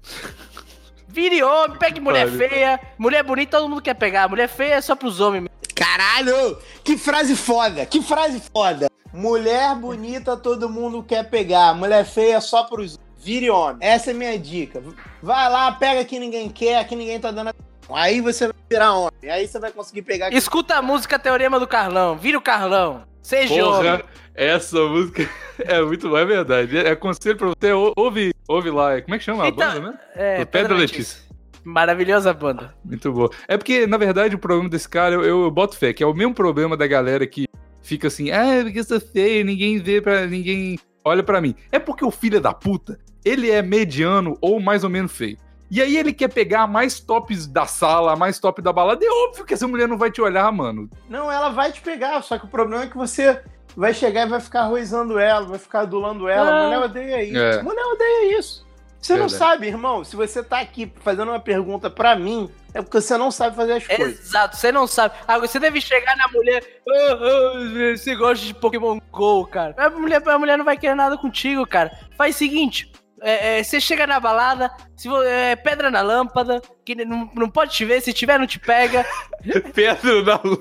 Vire 1.12 1.42
homem, 1.42 1.76
pegue 1.76 2.00
mulher 2.00 2.26
feia. 2.26 2.80
Mulher 2.96 3.22
bonita 3.22 3.58
todo 3.58 3.68
mundo 3.68 3.82
quer 3.82 3.92
pegar. 3.92 4.30
Mulher 4.30 4.48
feia 4.48 4.76
é 4.76 4.80
só 4.80 4.96
pros 4.96 5.20
homens. 5.20 5.46
Caralho! 5.74 6.56
Que 6.82 6.96
frase 6.96 7.36
foda! 7.36 7.84
Que 7.84 8.00
frase 8.00 8.40
foda! 8.50 8.86
Mulher 9.12 9.74
bonita 9.74 10.38
todo 10.38 10.70
mundo 10.70 11.02
quer 11.02 11.28
pegar. 11.28 11.74
Mulher 11.74 12.06
feia 12.06 12.40
só 12.40 12.64
pros. 12.64 12.98
Vire 13.18 13.50
homem. 13.50 13.76
Essa 13.80 14.12
é 14.12 14.14
minha 14.14 14.38
dica. 14.38 14.82
Vai 15.22 15.50
lá, 15.50 15.70
pega 15.72 16.02
que 16.02 16.18
ninguém 16.18 16.48
quer, 16.48 16.88
que 16.88 16.96
ninguém 16.96 17.20
tá 17.20 17.30
dando 17.30 17.48
atenção. 17.48 17.72
Aí 17.97 18.20
você 18.20 18.47
vai 18.47 18.57
virar 18.70 18.95
homem. 18.95 19.30
Aí 19.30 19.47
você 19.47 19.59
vai 19.59 19.70
conseguir 19.70 20.03
pegar. 20.03 20.32
Escuta 20.32 20.76
a 20.76 20.82
música 20.82 21.18
Teorema 21.18 21.59
do 21.61 21.66
Carlão. 21.66 22.16
Vira 22.16 22.38
o 22.38 22.43
Carlão. 22.43 23.05
Seja 23.22 23.55
homem. 23.55 23.90
Porra, 23.93 24.05
essa 24.34 24.78
música 24.88 25.28
é 25.59 25.80
muito 25.82 26.09
boa, 26.09 26.20
é 26.20 26.24
verdade. 26.24 26.78
É, 26.78 26.88
é 26.90 26.97
conselho 26.97 27.36
pra 27.36 27.49
você, 27.49 27.72
ou- 27.72 27.93
ouve, 27.97 28.32
ouve 28.49 28.70
lá. 28.70 29.01
Como 29.03 29.14
é 29.14 29.18
que 29.18 29.24
chama 29.24 29.45
a 29.45 29.49
Então, 29.49 29.66
banda, 29.74 29.90
né? 29.93 29.99
É, 30.14 30.38
Do 30.40 30.47
Pedro 30.47 30.74
Letícia. 30.76 31.20
Maravilhosa 31.64 32.32
banda. 32.32 32.74
Muito 32.84 33.12
boa. 33.12 33.30
É 33.47 33.57
porque, 33.57 33.86
na 33.86 33.97
verdade, 33.97 34.34
o 34.34 34.38
problema 34.38 34.68
desse 34.68 34.88
cara, 34.88 35.14
eu, 35.14 35.22
eu 35.24 35.51
boto 35.51 35.76
fé, 35.76 35.93
que 35.93 36.03
é 36.03 36.07
o 36.07 36.12
mesmo 36.14 36.34
problema 36.34 36.76
da 36.76 36.86
galera 36.86 37.24
que 37.26 37.47
fica 37.80 38.09
assim, 38.09 38.30
ah, 38.32 38.61
porque 38.64 38.80
eu 38.80 38.84
sou 38.84 39.01
feio, 39.01 39.45
ninguém 39.45 39.78
vê 39.78 40.01
pra. 40.01 40.26
ninguém 40.26 40.78
olha 41.05 41.22
pra 41.22 41.40
mim. 41.40 41.55
É 41.70 41.78
porque 41.78 42.05
o 42.05 42.11
filho 42.11 42.40
da 42.40 42.53
puta, 42.53 42.99
ele 43.24 43.49
é 43.51 43.62
mediano 43.62 44.36
ou 44.40 44.59
mais 44.61 44.82
ou 44.82 44.90
menos 44.90 45.12
feio. 45.12 45.36
E 45.73 45.81
aí 45.81 45.97
ele 45.97 46.12
quer 46.12 46.29
pegar 46.29 46.64
a 46.64 46.66
mais 46.66 47.01
tops 47.01 47.47
da 47.47 47.64
sala, 47.64 48.12
a 48.12 48.16
mais 48.16 48.39
top 48.39 48.61
da 48.61 48.70
balada. 48.75 49.03
É 49.03 49.09
óbvio 49.09 49.43
que 49.47 49.55
essa 49.55 49.66
mulher 49.66 49.89
não 49.89 49.97
vai 49.97 50.11
te 50.11 50.20
olhar, 50.20 50.53
mano. 50.53 50.87
Não, 51.09 51.33
ela 51.33 51.49
vai 51.49 51.73
te 51.73 51.81
pegar, 51.81 52.20
só 52.23 52.39
que 52.39 52.45
o 52.45 52.49
problema 52.49 52.85
é 52.85 52.87
que 52.89 52.97
você 52.99 53.41
vai 53.75 53.95
chegar 53.95 54.27
e 54.27 54.29
vai 54.29 54.39
ficar 54.39 54.64
arrozando 54.64 55.18
ela, 55.18 55.47
vai 55.47 55.59
ficar 55.59 55.81
adulando 55.81 56.29
ela. 56.29 56.51
Ah. 56.51 56.64
Mulher 56.64 56.79
odeia 56.85 57.25
isso. 57.25 57.39
É. 57.39 57.62
Mulher 57.62 57.87
odeia 57.87 58.39
isso. 58.39 58.66
Você 59.01 59.16
não 59.16 59.31
sabe, 59.31 59.66
irmão. 59.66 60.05
Se 60.05 60.14
você 60.14 60.43
tá 60.43 60.61
aqui 60.61 60.93
fazendo 61.01 61.31
uma 61.31 61.41
pergunta 61.41 61.89
pra 61.89 62.14
mim, 62.16 62.51
é 62.75 62.83
porque 62.83 63.01
você 63.01 63.16
não 63.16 63.31
sabe 63.31 63.57
fazer 63.57 63.73
as 63.73 63.87
coisas. 63.87 64.20
Exato, 64.20 64.57
você 64.59 64.70
não 64.70 64.87
sabe. 64.87 65.14
Agora, 65.27 65.49
você 65.49 65.59
deve 65.59 65.81
chegar 65.81 66.14
na 66.18 66.29
mulher. 66.29 66.62
"Ah, 66.87 67.18
ah, 67.18 67.97
você 67.97 68.14
gosta 68.14 68.45
de 68.45 68.53
Pokémon 68.53 69.01
GO, 69.11 69.47
cara. 69.47 69.75
A 69.79 69.89
mulher, 69.89 70.23
a 70.25 70.39
mulher 70.39 70.59
não 70.59 70.66
vai 70.66 70.77
querer 70.77 70.95
nada 70.95 71.16
contigo, 71.16 71.66
cara. 71.66 71.91
Faz 72.16 72.37
o 72.37 72.39
seguinte. 72.39 72.93
É, 73.23 73.59
é, 73.59 73.62
você 73.62 73.81
chega 73.81 74.07
na 74.07 74.18
balada, 74.20 74.70
se 74.97 75.09
é, 75.27 75.57
pedra 75.57 75.91
na 75.91 76.01
lâmpada, 76.03 76.61
que 76.85 76.95
não, 77.05 77.31
não 77.35 77.49
pode 77.49 77.73
te 77.73 77.85
ver, 77.85 78.01
se 78.01 78.12
tiver, 78.12 78.39
não 78.39 78.47
te 78.47 78.59
pega. 78.59 79.07
Pedro 79.75 80.25
na 80.25 80.41
lua. 80.43 80.61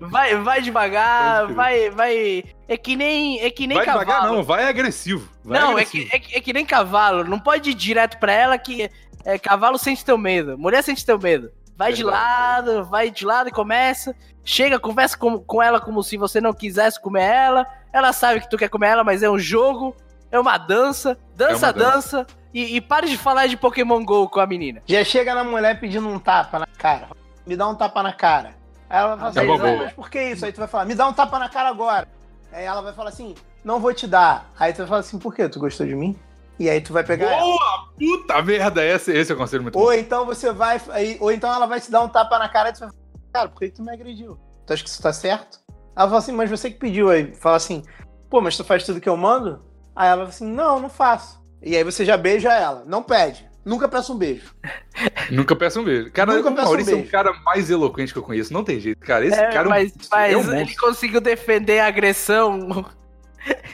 Vai, 0.00 0.34
vai 0.36 0.62
devagar, 0.62 1.52
vai, 1.52 1.90
vai. 1.90 2.44
É 2.66 2.76
que 2.76 2.96
nem, 2.96 3.40
é 3.40 3.50
que 3.50 3.66
nem 3.66 3.76
Vai 3.76 3.84
cavalo. 3.86 4.04
devagar, 4.06 4.26
não, 4.32 4.42
vai 4.42 4.64
agressivo. 4.64 5.28
Vai 5.44 5.60
não, 5.60 5.68
é 5.70 5.72
agressivo. 5.82 6.08
que, 6.10 6.16
é, 6.16 6.18
que- 6.18 6.34
é 6.36 6.40
que 6.40 6.52
nem 6.52 6.64
cavalo. 6.64 7.24
Não 7.24 7.38
pode 7.38 7.70
ir 7.70 7.74
direto 7.74 8.18
pra 8.18 8.32
ela 8.32 8.56
que 8.58 8.88
é, 9.24 9.38
cavalo 9.38 9.76
sente 9.78 10.04
teu 10.04 10.16
medo. 10.16 10.56
Mulher 10.56 10.82
sente 10.82 11.04
teu 11.04 11.18
medo. 11.18 11.50
Vai 11.76 11.92
de 11.92 12.02
Verdade. 12.02 12.24
lado, 12.24 12.84
vai 12.84 13.10
de 13.10 13.24
lado 13.26 13.48
e 13.48 13.52
começa. 13.52 14.14
Chega, 14.44 14.78
conversa 14.80 15.16
com, 15.18 15.38
com 15.38 15.62
ela 15.62 15.80
como 15.80 16.02
se 16.02 16.16
você 16.16 16.40
não 16.40 16.52
quisesse 16.52 17.00
comer 17.00 17.22
ela. 17.24 17.66
Ela 17.92 18.12
sabe 18.12 18.40
que 18.40 18.48
tu 18.50 18.56
quer 18.56 18.68
comer 18.70 18.88
ela, 18.88 19.04
mas 19.04 19.22
é 19.22 19.28
um 19.30 19.38
jogo, 19.38 19.94
é 20.30 20.38
uma 20.38 20.56
dança. 20.58 21.18
Dança, 21.36 21.52
É 21.52 21.56
uma 21.56 21.72
dança. 21.72 22.16
dança. 22.18 22.26
E, 22.52 22.76
e 22.76 22.80
pare 22.80 23.08
de 23.08 23.16
falar 23.16 23.46
de 23.46 23.56
Pokémon 23.56 24.02
GO 24.04 24.28
com 24.28 24.40
a 24.40 24.46
menina. 24.46 24.82
Já 24.86 25.04
chega 25.04 25.34
na 25.34 25.44
mulher 25.44 25.78
pedindo 25.78 26.08
um 26.08 26.18
tapa 26.18 26.58
na 26.58 26.66
cara. 26.66 27.08
Me 27.46 27.56
dá 27.56 27.68
um 27.68 27.74
tapa 27.74 28.02
na 28.02 28.12
cara. 28.12 28.54
Aí 28.88 28.98
ela 28.98 29.16
vai 29.16 29.28
É 29.30 29.32
falar 29.34 29.44
uma 29.54 29.64
assim, 29.68 29.76
mas 29.84 29.92
por 29.92 30.10
que 30.10 30.22
isso? 30.22 30.44
Aí 30.46 30.52
tu 30.52 30.58
vai 30.58 30.68
falar, 30.68 30.84
me 30.86 30.94
dá 30.94 31.06
um 31.06 31.12
tapa 31.12 31.38
na 31.38 31.48
cara 31.48 31.68
agora. 31.68 32.08
Aí 32.50 32.64
ela 32.64 32.80
vai 32.80 32.94
falar 32.94 33.10
assim, 33.10 33.34
não 33.62 33.78
vou 33.80 33.92
te 33.92 34.06
dar. 34.06 34.50
Aí 34.58 34.72
tu 34.72 34.78
vai 34.78 34.86
falar 34.86 35.00
assim, 35.00 35.18
por 35.18 35.34
quê? 35.34 35.46
Tu 35.48 35.60
gostou 35.60 35.86
de 35.86 35.94
mim? 35.94 36.18
E 36.58 36.68
aí 36.70 36.80
tu 36.80 36.92
vai 36.92 37.04
pegar 37.04 37.26
ela. 37.30 37.40
Boa! 37.42 37.88
Puta 37.98 38.42
merda! 38.42 38.84
Esse, 38.84 39.12
esse 39.12 39.30
é 39.30 39.34
o 39.34 39.38
conselho 39.38 39.62
muito 39.62 39.74
bom. 39.74 39.84
Ou 39.84 39.92
então 39.92 40.24
você 40.24 40.50
vai. 40.52 40.80
aí- 40.90 41.18
Ou 41.20 41.30
então 41.30 41.52
ela 41.54 41.66
vai 41.66 41.80
te 41.80 41.90
dar 41.90 42.00
um 42.02 42.08
tapa 42.08 42.38
na 42.38 42.48
cara 42.48 42.70
e 42.70 42.72
tu 42.72 42.80
vai 42.80 42.88
falar, 42.88 43.02
cara, 43.32 43.48
por 43.50 43.58
que 43.60 43.68
que 43.68 43.74
tu 43.76 43.82
me 43.82 43.92
agrediu? 43.92 44.38
Tu 44.66 44.72
acha 44.72 44.82
que 44.82 44.88
isso 44.88 45.02
tá 45.02 45.12
certo? 45.12 45.60
Ela 45.94 46.06
fala 46.08 46.18
assim, 46.18 46.32
mas 46.32 46.48
você 46.50 46.70
que 46.70 46.78
pediu. 46.78 47.10
Aí 47.10 47.34
fala 47.34 47.56
assim, 47.56 47.82
pô, 48.30 48.40
mas 48.40 48.56
tu 48.56 48.64
faz 48.64 48.84
tudo 48.84 49.00
que 49.00 49.08
eu 49.08 49.16
mando? 49.16 49.62
Aí 49.98 50.08
ela 50.08 50.22
vai 50.22 50.28
assim, 50.28 50.46
não, 50.46 50.78
não 50.78 50.88
faço. 50.88 51.42
E 51.60 51.76
aí 51.76 51.82
você 51.82 52.04
já 52.04 52.16
beija 52.16 52.52
ela. 52.52 52.84
Não 52.86 53.02
pede. 53.02 53.48
Nunca 53.64 53.88
peça 53.88 54.12
um 54.12 54.16
beijo. 54.16 54.54
Nunca 55.28 55.56
peça 55.56 55.80
um 55.80 55.84
beijo. 55.84 56.10
Cara, 56.12 56.32
Nunca 56.34 56.48
o 56.50 56.52
peça 56.52 56.62
um 56.62 56.70
Maurício 56.70 56.92
é 56.92 56.94
beijo. 56.94 57.08
o 57.08 57.10
cara 57.10 57.32
mais 57.44 57.68
eloquente 57.68 58.12
que 58.12 58.18
eu 58.18 58.22
conheço. 58.22 58.52
Não 58.52 58.62
tem 58.62 58.78
jeito, 58.78 58.98
cara. 59.00 59.26
Esse 59.26 59.36
É, 59.38 59.46
cara 59.48 59.64
é 59.64 59.66
um- 59.66 59.68
mas 59.70 59.92
mas 60.10 60.32
é 60.32 60.36
um 60.36 60.54
ele 60.54 60.76
conseguiu 60.76 61.20
defender 61.20 61.80
a 61.80 61.88
agressão. 61.88 62.86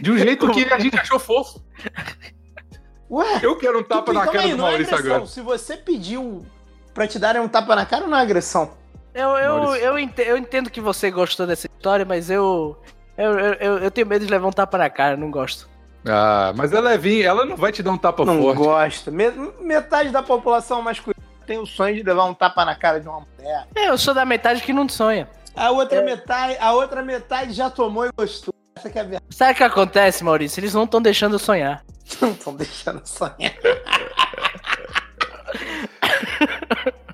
De 0.01 0.11
um 0.11 0.17
jeito 0.19 0.51
que 0.51 0.65
a 0.73 0.79
gente 0.79 0.99
achou 0.99 1.19
fofo. 1.19 1.61
Ué? 3.11 3.41
Eu 3.43 3.57
quero 3.59 3.79
um 3.81 3.83
tapa 3.83 4.07
Tu- 4.07 4.13
na 4.15 4.21
calma 4.25 4.33
cara 4.33 4.45
aí, 4.45 4.51
do 4.53 4.57
não 4.57 4.67
é 4.67 4.71
Maurício 4.71 4.95
agressão. 4.95 5.17
agora. 5.17 5.31
Se 5.31 5.41
você 5.43 5.77
pediu 5.77 6.45
pra 6.95 7.07
te 7.07 7.19
darem 7.19 7.41
um 7.43 7.49
tapa 7.49 7.77
na 7.77 7.85
cara, 7.85 8.07
não 8.07 8.17
é 8.17 8.23
agressão. 8.23 8.73
Eu, 9.15 9.29
eu, 9.37 9.59
Maurício. 9.59 9.85
eu, 9.87 9.99
ente- 9.99 10.23
eu 10.23 10.37
entendo 10.37 10.71
que 10.71 10.81
você 10.81 11.11
gostou 11.11 11.47
dessa 11.47 11.67
história, 11.67 12.05
mas 12.05 12.31
eu. 12.31 12.77
Eu, 13.17 13.39
eu, 13.39 13.53
eu- 13.55 13.79
eu 13.79 13.91
tenho 13.91 14.07
medo 14.07 14.25
de 14.25 14.31
levar 14.31 14.49
um 14.49 14.53
tapa 14.53 14.77
na 14.79 14.91
cara, 14.91 15.17
não 15.17 15.31
gosto. 15.31 15.69
Ah, 16.07 16.53
mas 16.55 16.73
ela 16.73 16.93
é 16.93 16.99
vinha, 16.99 17.27
ela 17.29 17.45
não 17.47 17.57
vai 17.57 17.73
te 17.73 17.83
dar 17.83 17.91
um 17.93 17.99
tapa 17.99 18.25
não 18.25 18.41
forte. 18.43 18.59
gosta. 18.59 19.11
Me- 19.11 19.33
Metade 19.61 20.11
da 20.11 20.23
população 20.23 20.83
masculina 20.83 21.23
tem 21.47 21.59
o 21.59 21.67
sonho 21.67 21.95
de 21.97 22.03
levar 22.03 22.25
um 22.25 22.35
tapa 22.35 22.65
na 22.65 22.75
cara 22.75 23.01
de 23.01 23.09
uma 23.09 23.21
mulher. 23.21 23.67
É, 23.75 23.89
eu 23.89 23.97
sou 23.99 24.13
da 24.15 24.25
metade 24.25 24.63
que 24.63 24.73
não 24.73 24.89
sonha. 24.89 25.29
A 25.57 25.71
outra 25.71 25.99
É. 25.99 26.03
metade, 26.05 26.57
a 26.61 26.73
outra 26.73 27.03
metade 27.03 27.53
já 27.53 27.71
tomou 27.71 28.07
e 28.07 28.11
gostou. 28.17 28.53
Essa 28.77 28.91
que 28.91 28.99
é 28.99 29.01
a 29.01 29.05
verdade. 29.05 29.25
Sabe 29.31 29.53
o 29.53 29.55
que 29.57 29.63
acontece, 29.63 30.25
Maurício? 30.25 30.61
Eles 30.61 30.75
não 30.75 30.85
estão 30.85 31.01
deixando 31.01 31.35
eu 31.35 31.39
sonhar. 31.39 31.83
Não 32.21 32.31
estão 32.33 32.55
deixando 32.55 33.01
eu 33.01 33.07
sonhar. 33.07 33.35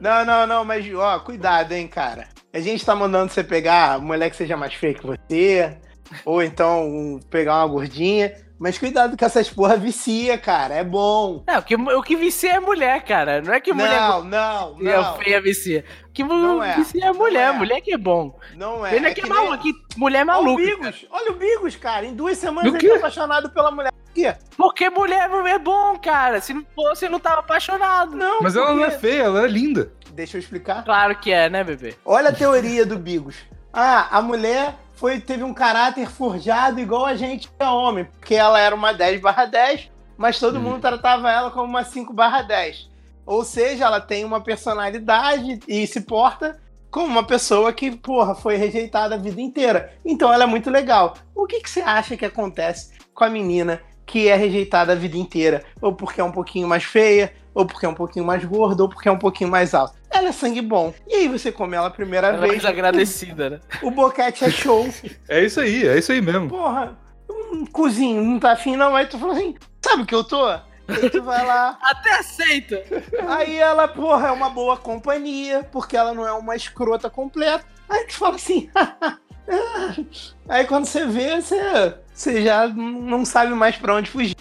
Não, 0.00 0.24
não, 0.24 0.46
não, 0.46 0.64
mas 0.64 0.86
ó, 0.94 1.18
cuidado, 1.20 1.72
hein, 1.72 1.86
cara. 1.86 2.26
A 2.54 2.58
gente 2.58 2.84
tá 2.84 2.94
mandando 2.96 3.30
você 3.30 3.44
pegar 3.44 3.98
mulher 4.00 4.30
que 4.30 4.36
seja 4.36 4.56
mais 4.56 4.72
feia 4.72 4.94
que 4.94 5.06
você, 5.06 5.76
ou 6.24 6.42
então 6.42 6.88
um- 6.88 7.20
pegar 7.30 7.56
uma 7.56 7.66
gordinha. 7.66 8.32
Mas 8.60 8.76
cuidado 8.78 9.16
que 9.16 9.24
essas 9.24 9.48
porra 9.48 9.74
vicia, 9.78 10.36
cara. 10.36 10.74
É 10.74 10.84
bom. 10.84 11.42
Não, 11.48 11.58
o 11.58 11.62
que, 11.62 11.74
o 11.74 12.02
que 12.02 12.14
vicia 12.14 12.56
é 12.56 12.60
mulher, 12.60 13.02
cara. 13.04 13.40
Não 13.40 13.54
é 13.54 13.58
que 13.58 13.72
mulher 13.72 13.98
Não, 13.98 14.22
não, 14.24 14.76
é 14.82 14.96
não. 14.96 15.14
feia 15.16 15.40
vicia. 15.40 15.82
O 16.06 16.12
que 16.12 16.22
Não 16.22 16.62
é, 16.62 16.76
vicia 16.76 17.06
é 17.06 17.12
mulher. 17.12 17.48
é. 17.48 17.52
Mulher 17.52 17.80
que 17.80 17.94
é 17.94 17.96
bom. 17.96 18.38
Não 18.54 18.84
é. 18.84 18.90
Pena 18.90 19.08
é 19.08 19.14
que, 19.14 19.22
é 19.22 19.26
maluco, 19.26 19.62
que 19.62 19.72
mulher 19.96 20.18
é 20.18 20.30
Olha 20.30 20.38
o 20.40 20.44
maluca. 20.44 20.62
Bigos, 20.62 21.06
olha 21.10 21.30
o 21.32 21.34
Bigos, 21.36 21.76
cara. 21.76 22.04
Em 22.04 22.14
duas 22.14 22.36
semanas 22.36 22.74
ele 22.74 22.86
tá 22.90 22.96
apaixonado 22.96 23.48
pela 23.48 23.70
mulher. 23.70 23.90
Por 23.92 24.12
quê? 24.12 24.34
Porque 24.58 24.90
mulher 24.90 25.30
é 25.46 25.58
bom, 25.58 25.96
cara. 25.98 26.40
Se 26.42 26.52
não 26.52 26.66
fosse, 26.74 27.06
eu 27.06 27.10
não 27.10 27.18
tava 27.18 27.40
apaixonado. 27.40 28.14
Não, 28.14 28.42
Mas 28.42 28.54
ela 28.56 28.74
não 28.74 28.84
é 28.84 28.90
porque- 28.90 28.98
feia, 29.08 29.22
ela 29.22 29.42
é 29.42 29.48
linda. 29.48 29.90
Deixa 30.12 30.36
eu 30.36 30.40
explicar. 30.40 30.84
Claro 30.84 31.16
que 31.18 31.32
é, 31.32 31.48
né, 31.48 31.64
bebê? 31.64 31.94
Olha 32.04 32.28
a 32.28 32.32
teoria 32.32 32.84
do 32.84 32.98
Bigos. 32.98 33.36
Ah, 33.72 34.08
a 34.18 34.20
mulher 34.20 34.74
foi, 35.00 35.18
teve 35.18 35.42
um 35.42 35.54
caráter 35.54 36.10
forjado 36.10 36.78
igual 36.78 37.06
a 37.06 37.14
gente 37.14 37.48
que 37.48 37.54
é 37.58 37.66
homem, 37.66 38.04
porque 38.04 38.34
ela 38.34 38.60
era 38.60 38.74
uma 38.74 38.92
10 38.92 39.18
barra 39.22 39.46
10, 39.46 39.90
mas 40.18 40.38
todo 40.38 40.58
Hum. 40.58 40.62
mundo 40.62 40.80
tratava 40.80 41.32
ela 41.32 41.50
como 41.50 41.64
uma 41.64 41.82
5 41.82 42.12
barra 42.12 42.42
10. 42.42 42.86
Ou 43.24 43.42
seja, 43.42 43.86
ela 43.86 43.98
tem 43.98 44.26
uma 44.26 44.42
personalidade 44.42 45.60
e 45.66 45.86
se 45.86 46.02
porta 46.02 46.60
como 46.90 47.06
uma 47.06 47.24
pessoa 47.24 47.72
que, 47.72 47.90
porra, 47.90 48.34
foi 48.34 48.56
rejeitada 48.56 49.14
a 49.14 49.18
vida 49.18 49.40
inteira. 49.40 49.94
Então 50.04 50.30
ela 50.30 50.44
é 50.44 50.46
muito 50.46 50.68
legal. 50.68 51.14
O 51.34 51.46
que, 51.46 51.60
que 51.60 51.70
você 51.70 51.80
acha 51.80 52.14
que 52.14 52.26
acontece 52.26 52.92
com 53.14 53.24
a 53.24 53.30
menina 53.30 53.80
que 54.04 54.28
é 54.28 54.36
rejeitada 54.36 54.92
a 54.92 54.96
vida 54.96 55.16
inteira? 55.16 55.64
Ou 55.80 55.94
porque 55.94 56.20
é 56.20 56.24
um 56.24 56.32
pouquinho 56.32 56.68
mais 56.68 56.84
feia, 56.84 57.32
ou 57.54 57.64
porque 57.64 57.86
é 57.86 57.88
um 57.88 57.94
pouquinho 57.94 58.26
mais 58.26 58.44
gorda, 58.44 58.82
ou 58.82 58.88
porque 58.88 59.08
é 59.08 59.12
um 59.12 59.18
pouquinho 59.18 59.48
mais 59.48 59.72
alta. 59.72 59.94
Ela 60.10 60.28
é 60.28 60.32
sangue 60.32 60.60
bom. 60.60 60.92
E 61.06 61.14
aí 61.14 61.28
você 61.28 61.52
come 61.52 61.76
ela 61.76 61.86
a 61.86 61.90
primeira 61.90 62.28
Ela 62.28 62.38
é 62.38 62.40
vez, 62.40 62.54
desagradecida, 62.62 63.50
né? 63.50 63.60
o 63.82 63.90
boquete 63.90 64.44
é 64.44 64.50
show. 64.50 64.88
É 65.28 65.44
isso 65.44 65.60
aí, 65.60 65.86
é 65.86 65.98
isso 65.98 66.10
aí 66.10 66.20
mesmo. 66.20 66.48
Porra, 66.48 66.98
um 67.30 67.64
cozinho, 67.66 68.22
não 68.22 68.38
tá 68.38 68.52
afim 68.52 68.76
não. 68.76 68.96
Aí 68.96 69.06
tu 69.06 69.18
fala 69.18 69.34
assim, 69.34 69.54
sabe 69.84 70.02
o 70.02 70.06
que 70.06 70.14
eu 70.14 70.24
tô? 70.24 70.44
Aí 70.46 71.10
tu 71.10 71.22
vai 71.22 71.46
lá. 71.46 71.78
Até 71.82 72.18
aceita. 72.18 72.82
Aí 73.28 73.56
ela, 73.56 73.86
porra, 73.86 74.28
é 74.28 74.32
uma 74.32 74.50
boa 74.50 74.76
companhia, 74.76 75.62
porque 75.70 75.96
ela 75.96 76.12
não 76.12 76.26
é 76.26 76.32
uma 76.32 76.56
escrota 76.56 77.08
completa. 77.08 77.64
Aí 77.88 78.04
tu 78.06 78.14
fala 78.14 78.34
assim. 78.34 78.68
aí 80.48 80.66
quando 80.66 80.86
você 80.86 81.06
vê, 81.06 81.40
você, 81.40 81.94
você 82.12 82.42
já 82.42 82.66
não 82.68 83.24
sabe 83.24 83.52
mais 83.54 83.76
pra 83.76 83.94
onde 83.94 84.10
fugir. 84.10 84.36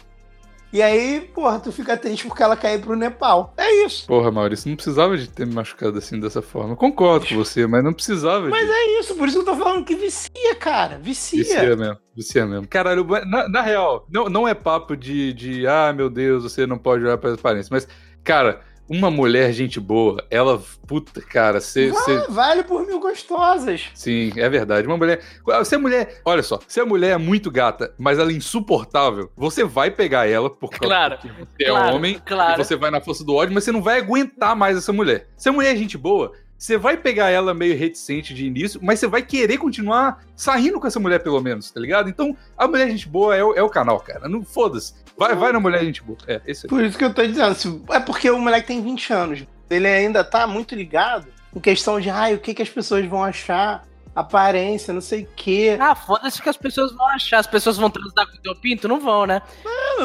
E 0.71 0.83
aí, 0.83 1.21
porra, 1.33 1.59
tu 1.59 1.71
fica 1.71 1.97
triste 1.97 2.27
porque 2.27 2.43
ela 2.43 2.55
caiu 2.55 2.79
pro 2.79 2.95
Nepal. 2.95 3.53
É 3.57 3.85
isso. 3.85 4.05
Porra, 4.05 4.31
Maurício, 4.31 4.69
não 4.69 4.75
precisava 4.75 5.17
de 5.17 5.27
ter 5.27 5.47
me 5.47 5.53
machucado 5.53 5.97
assim 5.97 6.19
dessa 6.19 6.43
forma. 6.43 6.75
Concordo 6.75 7.27
com 7.27 7.35
você, 7.35 7.65
mas 7.65 7.83
não 7.83 7.91
precisava. 7.91 8.47
Mas 8.49 8.67
de... 8.67 8.71
é 8.71 8.99
isso, 8.99 9.15
por 9.15 9.27
isso 9.27 9.37
que 9.43 9.49
eu 9.49 9.53
tô 9.53 9.59
falando 9.59 9.83
que 9.83 9.95
vicia, 9.95 10.55
cara. 10.59 10.99
Vicia. 10.99 11.43
Vicia 11.43 11.75
mesmo, 11.75 11.97
vicia 12.15 12.45
mesmo. 12.45 12.67
Caralho, 12.67 13.03
na, 13.25 13.49
na 13.49 13.61
real, 13.61 14.05
não, 14.11 14.29
não 14.29 14.47
é 14.47 14.53
papo 14.53 14.95
de, 14.95 15.33
de, 15.33 15.65
ah, 15.65 15.91
meu 15.91 16.09
Deus, 16.09 16.43
você 16.43 16.67
não 16.67 16.77
pode 16.77 17.03
olhar 17.03 17.17
para 17.17 17.31
as 17.31 17.39
aparências. 17.39 17.69
Mas, 17.71 17.87
cara, 18.23 18.61
uma 18.89 19.11
mulher 19.11 19.53
gente 19.53 19.79
boa, 19.79 20.25
ela, 20.31 20.61
puta, 20.87 21.21
cara, 21.21 21.61
você. 21.61 21.93
Cê... 21.93 22.25
Vale 22.27 22.63
por 22.63 22.85
mil 22.85 22.99
gostosas. 22.99 23.89
Sim, 23.93 24.31
é 24.35 24.49
verdade. 24.49 24.87
Uma 24.87 24.97
mulher. 24.97 25.21
Se 25.63 25.75
a 25.75 25.79
mulher. 25.79 26.21
Olha 26.25 26.41
só, 26.41 26.59
se 26.67 26.79
a 26.79 26.85
mulher 26.85 27.11
é 27.11 27.17
muito 27.17 27.51
gata, 27.51 27.93
mas 27.97 28.17
ela 28.17 28.31
é 28.31 28.35
insuportável, 28.35 29.31
você 29.37 29.63
vai 29.63 29.91
pegar 29.91 30.27
ela 30.27 30.49
porque, 30.49 30.79
claro, 30.79 31.17
porque 31.17 31.27
você 31.27 31.63
é 31.63 31.69
claro, 31.69 31.95
homem, 31.95 32.19
claro. 32.25 32.63
você 32.63 32.75
vai 32.75 32.89
na 32.89 32.99
força 32.99 33.23
do 33.23 33.35
ódio, 33.35 33.53
mas 33.53 33.63
você 33.63 33.71
não 33.71 33.83
vai 33.83 33.99
aguentar 33.99 34.55
mais 34.55 34.75
essa 34.75 34.91
mulher. 34.91 35.27
Se 35.37 35.49
a 35.49 35.51
mulher 35.51 35.73
é 35.73 35.77
gente 35.77 35.97
boa, 35.97 36.31
você 36.59 36.77
vai 36.77 36.97
pegar 36.97 37.29
ela 37.29 37.53
meio 37.53 37.77
reticente 37.77 38.33
de 38.33 38.45
início, 38.45 38.81
mas 38.83 38.99
você 38.99 39.07
vai 39.07 39.21
querer 39.21 39.57
continuar 39.57 40.21
saindo 40.35 40.77
com 40.77 40.85
essa 40.85 40.99
mulher, 40.99 41.23
pelo 41.23 41.39
menos, 41.39 41.71
tá 41.71 41.79
ligado? 41.79 42.09
Então, 42.09 42.35
a 42.57 42.67
mulher 42.67 42.89
gente 42.89 43.07
boa 43.07 43.33
é 43.33 43.41
o, 43.41 43.53
é 43.53 43.63
o 43.63 43.69
canal, 43.69 43.97
cara. 44.01 44.27
Não 44.27 44.43
foda-se. 44.43 44.93
Vai, 45.17 45.33
vai 45.35 45.53
na 45.53 45.59
mulher 45.61 45.85
gente 45.85 46.03
boa. 46.03 46.17
É, 46.27 46.41
esse 46.45 46.67
Por 46.67 46.83
isso 46.83 46.97
que 46.97 47.05
eu 47.05 47.13
tô 47.13 47.25
dizendo. 47.25 47.85
É 47.91 47.99
porque 48.01 48.29
o 48.29 48.37
moleque 48.37 48.67
tem 48.67 48.83
20 48.83 49.13
anos. 49.13 49.47
Ele 49.69 49.87
ainda 49.87 50.21
tá 50.21 50.45
muito 50.45 50.75
ligado 50.75 51.27
em 51.55 51.61
questão 51.61 51.97
de, 51.97 52.09
ai, 52.09 52.35
o 52.35 52.39
que, 52.39 52.53
que 52.53 52.61
as 52.61 52.69
pessoas 52.69 53.05
vão 53.05 53.23
achar, 53.23 53.87
aparência, 54.13 54.93
não 54.93 55.01
sei 55.01 55.23
o 55.23 55.29
quê. 55.37 55.77
Ah, 55.79 55.95
foda-se 55.95 56.41
que 56.41 56.49
as 56.49 56.57
pessoas 56.57 56.91
vão 56.91 57.07
achar. 57.07 57.39
As 57.39 57.47
pessoas 57.47 57.77
vão 57.77 57.89
transar 57.89 58.29
com 58.29 58.35
o 58.35 58.41
teu 58.41 58.55
pinto? 58.55 58.85
Não 58.85 58.99
vão, 58.99 59.25
né? 59.25 59.41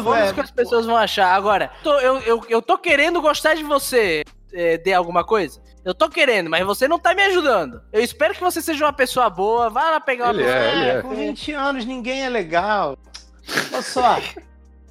Foda-se 0.04 0.32
que 0.32 0.40
as 0.40 0.52
pessoas 0.52 0.86
vão 0.86 0.96
achar. 0.96 1.34
Agora, 1.34 1.72
tô, 1.82 1.98
eu, 1.98 2.20
eu, 2.20 2.46
eu 2.48 2.62
tô 2.62 2.78
querendo 2.78 3.20
gostar 3.20 3.54
de 3.54 3.64
você. 3.64 4.22
É, 4.52 4.78
de 4.78 4.92
alguma 4.92 5.24
coisa? 5.24 5.63
Eu 5.84 5.94
tô 5.94 6.08
querendo, 6.08 6.48
mas 6.48 6.64
você 6.64 6.88
não 6.88 6.98
tá 6.98 7.14
me 7.14 7.22
ajudando. 7.22 7.82
Eu 7.92 8.02
espero 8.02 8.32
que 8.34 8.40
você 8.40 8.62
seja 8.62 8.86
uma 8.86 8.92
pessoa 8.92 9.28
boa. 9.28 9.68
Vai 9.68 9.90
lá 9.90 10.00
pegar 10.00 10.26
uma 10.26 10.34
ele 10.34 10.44
pessoa. 10.44 10.58
É, 10.58 10.72
ele 10.72 10.84
é. 10.86 11.02
Com 11.02 11.14
20 11.14 11.52
anos 11.52 11.84
ninguém 11.84 12.24
é 12.24 12.28
legal. 12.28 12.96
Olha 13.70 13.82
só. 13.82 14.18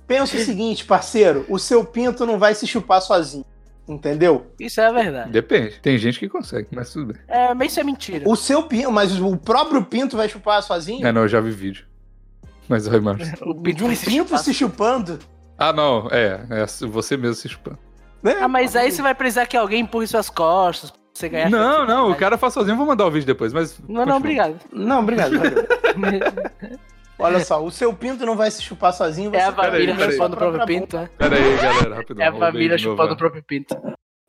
Pensa 0.06 0.38
o 0.38 0.40
seguinte, 0.40 0.86
parceiro. 0.86 1.46
O 1.50 1.58
seu 1.58 1.84
pinto 1.84 2.26
não 2.26 2.38
vai 2.38 2.54
se 2.54 2.68
chupar 2.68 3.02
sozinho. 3.02 3.46
Entendeu? 3.88 4.48
Isso 4.60 4.80
é 4.80 4.94
verdade. 4.94 5.32
Depende. 5.32 5.80
Tem 5.82 5.98
gente 5.98 6.20
que 6.20 6.30
consegue, 6.30 6.68
mas 6.72 6.94
tudo 6.94 7.14
bem. 7.14 7.22
É, 7.28 7.54
mas 7.54 7.72
isso 7.72 7.80
é 7.80 7.84
mentira. 7.84 8.30
O 8.30 8.36
seu 8.36 8.64
pinto, 8.64 8.92
mas 8.92 9.20
o 9.20 9.36
próprio 9.36 9.84
pinto 9.84 10.16
vai 10.16 10.30
chupar 10.30 10.62
sozinho? 10.64 11.06
É, 11.06 11.12
não, 11.12 11.24
eu 11.24 11.28
já 11.28 11.42
vi 11.42 11.52
vídeo. 11.52 11.86
Mas 12.70 12.88
vai 12.88 13.00
mais. 13.00 13.34
O 13.42 13.56
pinto, 13.56 13.78
de 13.78 13.84
um 13.84 13.96
se 13.96 14.06
pinto 14.06 14.28
chupar. 14.30 14.40
se 14.40 14.54
chupando? 14.54 15.20
Ah, 15.58 15.74
não, 15.74 16.08
é, 16.12 16.46
é 16.50 16.88
você 16.88 17.18
mesmo 17.18 17.36
se 17.36 17.50
chupando. 17.50 17.80
Né? 18.24 18.38
Ah, 18.40 18.48
mas 18.48 18.76
aí 18.76 18.90
você 18.92 19.02
vai 19.02 19.14
precisar 19.14 19.46
que 19.46 19.58
alguém 19.58 19.82
empurre 19.82 20.08
suas 20.08 20.30
costas 20.30 20.92
pra 20.92 21.00
você 21.14 21.30
ganhar. 21.30 21.50
Não, 21.50 21.86
não, 21.86 22.10
o 22.10 22.16
cara 22.16 22.38
faz 22.38 22.54
sozinho, 22.54 22.74
eu 22.74 22.78
vou 22.78 22.86
mandar 22.88 23.06
o 23.06 23.12
vídeo 23.12 23.28
depois, 23.28 23.52
mas. 23.52 23.78
Não, 23.82 23.88
não, 23.88 23.98
continua. 23.98 24.18
obrigado. 24.18 24.60
Não, 24.72 25.00
obrigado. 25.02 25.34
Olha 27.20 27.40
só, 27.42 27.64
o 27.64 27.70
seu 27.70 27.94
pinto 27.94 28.26
não 28.26 28.36
vai 28.36 28.50
se 28.50 28.62
chupar 28.62 28.94
sozinho. 28.94 29.30
É 29.34 29.40
você 29.40 29.44
a 29.44 29.52
vai 29.52 29.72
família 29.72 30.12
chupando 30.12 30.36
o 30.36 30.38
próprio 30.40 30.66
pinto, 30.66 30.98
né? 30.98 31.10
Pera 31.18 31.36
aí, 31.36 31.56
galera, 31.58 31.96
rapidão. 31.96 32.26
É 32.26 32.28
a 32.28 32.34
família 32.34 32.78
chupando 32.78 33.14
o 33.14 33.18
próprio 33.18 33.44
pinto. 33.44 33.76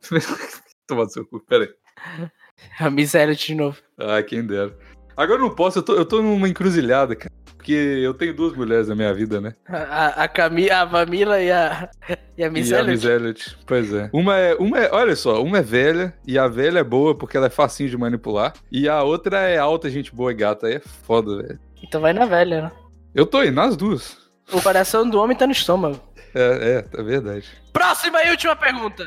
Toma 0.86 1.04
no 1.04 1.10
seu 1.10 1.26
cu, 1.26 1.40
pera 1.40 1.64
aí. 1.64 2.30
A 2.78 2.88
miséria 2.88 3.34
de 3.34 3.54
novo. 3.54 3.78
Ah, 3.98 4.22
quem 4.22 4.46
dera. 4.46 4.76
Agora 5.16 5.38
eu 5.38 5.42
não 5.42 5.54
posso, 5.54 5.78
eu 5.78 5.82
tô, 5.82 5.94
eu 5.94 6.04
tô 6.04 6.20
numa 6.20 6.48
encruzilhada, 6.48 7.14
cara. 7.14 7.32
Porque 7.56 7.72
eu 7.72 8.12
tenho 8.12 8.34
duas 8.34 8.54
mulheres 8.54 8.88
na 8.88 8.94
minha 8.94 9.14
vida, 9.14 9.40
né? 9.40 9.54
A, 9.66 10.24
a, 10.24 10.28
Cami, 10.28 10.70
a 10.70 10.86
Camila 10.86 11.40
e 11.40 11.50
a, 11.50 11.88
e 12.08 12.12
a 12.12 12.18
E 12.36 12.44
a 12.44 12.50
Miséria. 12.50 12.84
Miss 12.84 13.04
Elliot. 13.04 13.56
Pois 13.66 13.92
é. 13.92 14.10
Uma 14.12 14.36
é, 14.38 14.54
uma 14.56 14.78
é. 14.78 14.90
Olha 14.92 15.16
só, 15.16 15.42
uma 15.42 15.58
é 15.58 15.62
velha, 15.62 16.12
e 16.26 16.38
a 16.38 16.46
velha 16.46 16.80
é 16.80 16.84
boa 16.84 17.14
porque 17.16 17.36
ela 17.36 17.46
é 17.46 17.50
facinho 17.50 17.88
de 17.88 17.96
manipular. 17.96 18.52
E 18.70 18.88
a 18.88 19.02
outra 19.02 19.38
é 19.48 19.56
alta, 19.56 19.88
gente 19.88 20.14
boa 20.14 20.30
e 20.30 20.34
gata. 20.34 20.66
Aí 20.66 20.74
é 20.74 20.80
foda, 20.80 21.42
velho. 21.42 21.58
Então 21.82 22.00
vai 22.00 22.12
na 22.12 22.26
velha, 22.26 22.62
né? 22.62 22.72
Eu 23.14 23.24
tô 23.24 23.42
indo 23.42 23.54
nas 23.54 23.76
duas. 23.76 24.18
O 24.52 24.60
coração 24.60 25.08
do 25.08 25.18
homem 25.18 25.36
tá 25.36 25.46
no 25.46 25.52
estômago. 25.52 25.98
É, 26.34 26.84
é, 26.94 27.00
é 27.00 27.02
verdade. 27.02 27.46
Próxima 27.72 28.22
e 28.24 28.30
última 28.30 28.56
pergunta. 28.56 29.06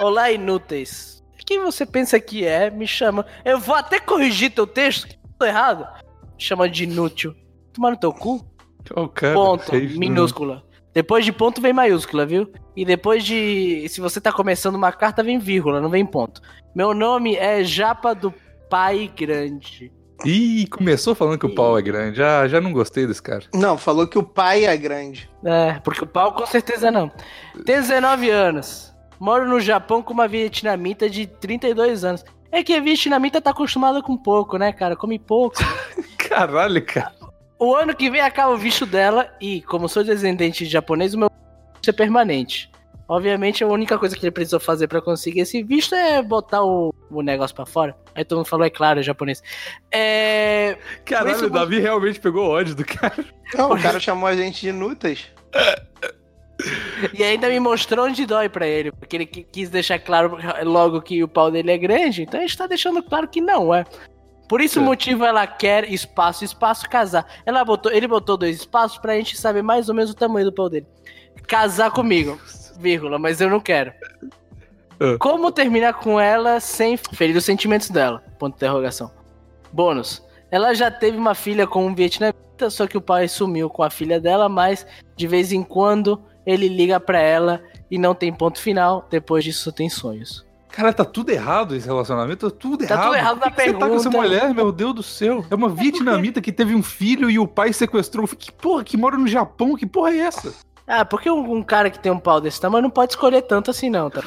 Olá, 0.00 0.30
inúteis. 0.30 1.17
Quem 1.48 1.60
você 1.64 1.86
pensa 1.86 2.20
que 2.20 2.44
é, 2.44 2.68
me 2.70 2.86
chama. 2.86 3.24
Eu 3.42 3.58
vou 3.58 3.74
até 3.74 3.98
corrigir 3.98 4.50
teu 4.50 4.66
texto, 4.66 5.08
que 5.08 5.16
tô 5.38 5.46
errado. 5.46 5.88
Me 6.36 6.42
chama 6.42 6.68
de 6.68 6.84
inútil. 6.84 7.34
Tomar 7.72 7.92
no 7.92 7.96
teu 7.96 8.12
cu? 8.12 8.46
Ó, 8.94 9.04
o 9.04 9.08
cara 9.08 9.32
Ponto, 9.32 9.64
fez- 9.70 9.96
minúscula. 9.96 10.62
Depois 10.92 11.24
de 11.24 11.32
ponto 11.32 11.58
vem 11.58 11.72
maiúscula, 11.72 12.26
viu? 12.26 12.52
E 12.76 12.84
depois 12.84 13.24
de. 13.24 13.88
Se 13.88 13.98
você 13.98 14.20
tá 14.20 14.30
começando 14.30 14.74
uma 14.74 14.92
carta, 14.92 15.22
vem 15.22 15.38
vírgula, 15.38 15.80
não 15.80 15.88
vem 15.88 16.04
ponto. 16.04 16.42
Meu 16.76 16.92
nome 16.92 17.34
é 17.34 17.64
Japa 17.64 18.14
do 18.14 18.30
Pai 18.68 19.10
Grande. 19.16 19.90
Ih, 20.26 20.66
começou 20.66 21.14
falando 21.14 21.38
que 21.38 21.46
o 21.46 21.54
pau 21.54 21.78
é 21.78 21.80
grande. 21.80 22.18
Já, 22.18 22.46
já 22.46 22.60
não 22.60 22.74
gostei 22.74 23.06
desse 23.06 23.22
cara. 23.22 23.44
Não, 23.54 23.78
falou 23.78 24.06
que 24.06 24.18
o 24.18 24.22
pai 24.22 24.66
é 24.66 24.76
grande. 24.76 25.30
É, 25.42 25.78
porque 25.82 26.04
o 26.04 26.06
pau 26.06 26.34
com 26.34 26.44
certeza 26.44 26.90
não. 26.90 27.10
Tenho 27.64 27.80
19 27.80 28.28
anos. 28.28 28.92
Moro 29.18 29.48
no 29.48 29.60
Japão 29.60 30.02
com 30.02 30.12
uma 30.12 30.28
vietnamita 30.28 31.08
de 31.08 31.26
32 31.26 32.04
anos. 32.04 32.24
É 32.50 32.62
que 32.62 32.74
a 32.74 32.80
vietnamita 32.80 33.40
tá 33.40 33.50
acostumada 33.50 34.00
com 34.02 34.16
pouco, 34.16 34.56
né, 34.56 34.72
cara? 34.72 34.96
Come 34.96 35.18
pouco. 35.18 35.56
Caralho, 36.16 36.84
cara. 36.84 37.12
O 37.58 37.74
ano 37.74 37.94
que 37.94 38.08
vem 38.08 38.20
acaba 38.20 38.52
o 38.52 38.56
visto 38.56 38.86
dela 38.86 39.30
e, 39.40 39.62
como 39.62 39.88
sou 39.88 40.04
descendente 40.04 40.64
de 40.64 40.70
japonês, 40.70 41.12
o 41.12 41.18
meu 41.18 41.30
visto 41.74 41.88
é 41.88 41.92
permanente. 41.92 42.70
Obviamente, 43.08 43.64
a 43.64 43.66
única 43.66 43.98
coisa 43.98 44.14
que 44.14 44.24
ele 44.24 44.30
precisou 44.30 44.60
fazer 44.60 44.86
pra 44.86 45.00
conseguir 45.00 45.40
esse 45.40 45.62
visto 45.62 45.94
é 45.94 46.22
botar 46.22 46.62
o, 46.62 46.94
o 47.10 47.22
negócio 47.22 47.56
pra 47.56 47.64
fora. 47.64 47.96
Aí 48.14 48.22
todo 48.22 48.38
mundo 48.38 48.48
falou, 48.48 48.66
é 48.66 48.70
claro, 48.70 49.00
é 49.00 49.02
japonês. 49.02 49.42
É. 49.90 50.76
Caralho, 51.06 51.46
o 51.46 51.50
Davi 51.50 51.80
realmente 51.80 52.20
pegou 52.20 52.50
ódio 52.50 52.74
do 52.74 52.84
cara. 52.84 53.24
Não, 53.54 53.72
o 53.72 53.80
cara 53.80 53.98
chamou 53.98 54.28
a 54.28 54.36
gente 54.36 54.60
de 54.60 54.68
inúteis. 54.68 55.26
E 57.14 57.22
ainda 57.22 57.48
me 57.48 57.60
mostrou 57.60 58.06
onde 58.06 58.26
dói 58.26 58.48
pra 58.48 58.66
ele, 58.66 58.90
porque 58.92 59.16
ele 59.16 59.26
qui- 59.26 59.44
quis 59.44 59.70
deixar 59.70 59.98
claro 59.98 60.36
logo 60.64 61.00
que 61.00 61.22
o 61.22 61.28
pau 61.28 61.50
dele 61.50 61.70
é 61.70 61.78
grande, 61.78 62.22
então 62.22 62.40
a 62.40 62.42
gente 62.42 62.56
tá 62.58 62.66
deixando 62.66 63.02
claro 63.02 63.28
que 63.28 63.40
não 63.40 63.72
é. 63.72 63.84
Por 64.48 64.60
isso 64.60 64.80
É. 64.80 64.82
motivo 64.82 65.24
ela 65.24 65.46
quer 65.46 65.88
espaço, 65.92 66.44
espaço, 66.44 66.88
casar. 66.88 67.26
Ela 67.46 67.64
botou, 67.64 67.92
ele 67.92 68.08
botou 68.08 68.36
dois 68.36 68.56
espaços 68.56 68.98
pra 68.98 69.14
gente 69.14 69.36
saber 69.36 69.62
mais 69.62 69.88
ou 69.88 69.94
menos 69.94 70.10
o 70.10 70.14
tamanho 70.14 70.46
do 70.46 70.52
pau 70.52 70.68
dele. 70.68 70.86
Casar 71.46 71.90
comigo, 71.90 72.40
vírgula, 72.80 73.18
mas 73.18 73.40
eu 73.40 73.48
não 73.50 73.60
quero. 73.60 73.92
Ah. 75.00 75.16
Como 75.20 75.52
terminar 75.52 75.94
com 75.94 76.18
ela 76.18 76.58
sem 76.60 76.96
ferir 76.96 77.36
os 77.36 77.44
sentimentos 77.44 77.88
dela? 77.90 78.22
Ponto 78.38 78.52
de 78.54 78.56
interrogação. 78.58 79.10
Bônus. 79.72 80.26
Ela 80.50 80.74
já 80.74 80.90
teve 80.90 81.16
uma 81.16 81.34
filha 81.34 81.66
com 81.66 81.86
um 81.86 81.94
vietnamita, 81.94 82.70
só 82.70 82.86
que 82.86 82.96
o 82.96 83.02
pai 83.02 83.28
sumiu 83.28 83.68
com 83.68 83.82
a 83.82 83.90
filha 83.90 84.18
dela, 84.18 84.48
mas 84.48 84.86
de 85.14 85.26
vez 85.26 85.52
em 85.52 85.62
quando 85.62 86.20
ele 86.50 86.68
liga 86.68 86.98
pra 86.98 87.20
ela 87.20 87.62
e 87.90 87.98
não 87.98 88.14
tem 88.14 88.32
ponto 88.32 88.58
final. 88.60 89.06
Depois 89.10 89.44
disso 89.44 89.64
só 89.64 89.70
tem 89.70 89.88
sonhos. 89.88 90.46
Cara, 90.70 90.92
tá 90.92 91.04
tudo 91.04 91.30
errado 91.30 91.74
esse 91.74 91.86
relacionamento, 91.86 92.50
tá 92.50 92.56
tudo 92.56 92.86
Tá 92.86 92.94
errado. 92.94 93.04
tudo 93.06 93.16
errado 93.16 93.40
na 93.40 93.50
que 93.50 93.62
Você 93.62 93.72
tá 93.72 93.78
com 93.88 93.94
essa 93.96 94.10
pergunta. 94.10 94.28
mulher, 94.28 94.54
meu 94.54 94.70
Deus 94.70 94.94
do 94.94 95.02
céu. 95.02 95.44
É 95.50 95.54
uma 95.54 95.68
vietnamita 95.68 96.40
que 96.40 96.52
teve 96.52 96.74
um 96.74 96.82
filho 96.82 97.28
e 97.30 97.38
o 97.38 97.46
pai 97.48 97.72
sequestrou. 97.72 98.26
Que 98.28 98.52
porra, 98.52 98.84
que 98.84 98.96
mora 98.96 99.16
no 99.18 99.26
Japão, 99.26 99.74
que 99.76 99.86
porra 99.86 100.10
é 100.12 100.18
essa? 100.18 100.54
Ah, 100.86 101.04
porque 101.04 101.30
um, 101.30 101.52
um 101.56 101.62
cara 101.62 101.90
que 101.90 101.98
tem 101.98 102.10
um 102.12 102.18
pau 102.18 102.40
desse 102.40 102.60
tamanho 102.60 102.82
não 102.82 102.90
pode 102.90 103.12
escolher 103.12 103.42
tanto 103.42 103.70
assim, 103.70 103.90
não, 103.90 104.08
tá? 104.08 104.22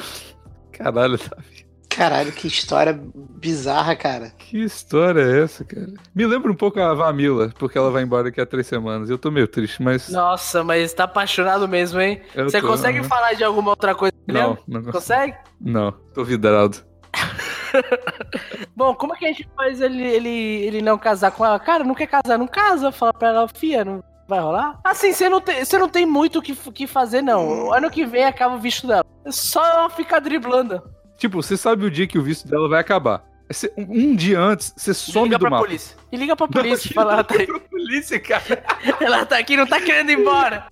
Caralho, 0.72 1.16
Davi. 1.18 1.51
Caralho, 1.96 2.32
que 2.32 2.46
história 2.46 2.98
bizarra, 3.14 3.94
cara. 3.96 4.30
Que 4.38 4.58
história 4.62 5.20
é 5.20 5.42
essa, 5.42 5.64
cara? 5.64 5.88
Me 6.14 6.26
lembra 6.26 6.50
um 6.50 6.54
pouco 6.54 6.80
a 6.80 6.94
Vamila, 6.94 7.52
porque 7.58 7.76
ela 7.76 7.90
vai 7.90 8.02
embora 8.02 8.24
daqui 8.24 8.40
a 8.40 8.46
três 8.46 8.66
semanas. 8.66 9.10
Eu 9.10 9.18
tô 9.18 9.30
meio 9.30 9.46
triste, 9.48 9.82
mas. 9.82 10.08
Nossa, 10.08 10.62
mas 10.64 10.92
tá 10.94 11.04
apaixonado 11.04 11.68
mesmo, 11.68 12.00
hein? 12.00 12.20
eu 12.34 12.48
Você 12.48 12.60
tô- 12.60 12.68
consegue 12.68 13.02
falar 13.04 13.34
de 13.34 13.44
alguma 13.44 13.70
outra 13.70 13.94
coisa? 13.94 14.14
Não, 14.26 14.56
não. 14.66 14.82
Consegue? 14.84 15.36
não. 15.60 15.92
Tô 16.14 16.24
vidrado. 16.24 16.78
Bom, 18.76 18.94
como 18.94 19.14
é 19.14 19.18
que 19.18 19.24
a 19.26 19.28
gente 19.28 19.48
faz 19.56 19.80
ele, 19.80 20.02
ele, 20.02 20.28
ele 20.28 20.82
não 20.82 20.98
casar 20.98 21.30
com 21.30 21.44
ela? 21.44 21.58
Cara, 21.58 21.84
não 21.84 21.94
quer 21.94 22.06
casar, 22.06 22.38
não 22.38 22.46
casa. 22.46 22.90
Fala 22.92 23.12
pra 23.12 23.28
ela, 23.28 23.48
fia, 23.48 23.84
não 23.84 24.02
vai 24.28 24.40
rolar? 24.40 24.78
Assim, 24.84 25.12
você 25.12 25.28
não 25.28 25.40
tem, 25.40 25.64
você 25.64 25.78
não 25.78 25.88
tem 25.88 26.06
muito 26.06 26.38
o 26.38 26.42
que, 26.42 26.54
que 26.54 26.86
fazer, 26.86 27.22
não. 27.22 27.66
O 27.68 27.72
ano 27.72 27.90
que 27.90 28.04
vem 28.06 28.24
acaba 28.24 28.54
o 28.54 28.58
visto 28.60 28.86
dela. 28.86 29.04
É 29.24 29.30
só 29.32 29.64
ela 29.66 29.90
ficar 29.90 30.20
driblando. 30.20 30.82
Tipo, 31.22 31.40
você 31.40 31.56
sabe 31.56 31.86
o 31.86 31.90
dia 31.90 32.04
que 32.04 32.18
o 32.18 32.22
visto 32.22 32.48
dela 32.48 32.68
vai 32.68 32.80
acabar. 32.80 33.24
Você- 33.48 33.72
um, 33.78 33.82
um 34.10 34.16
dia 34.16 34.40
antes, 34.40 34.74
você 34.76 34.92
some 34.92 35.26
liga 35.28 35.38
do 35.38 35.42
pra 35.42 35.50
mapa. 35.50 35.62
polícia. 35.64 35.96
E 36.10 36.16
liga 36.16 36.34
pra 36.34 36.48
polícia 36.48 36.88
e 36.90 36.92
fala, 36.92 37.12
ela 37.12 37.22
tá, 37.22 37.36
aí. 37.38 37.46
Pra 37.46 37.60
polícia, 37.60 38.18
cara. 38.18 38.64
ela 39.00 39.24
tá 39.24 39.38
aqui, 39.38 39.56
não 39.56 39.64
tá 39.64 39.80
querendo 39.80 40.10
ir 40.10 40.18
embora. 40.18 40.66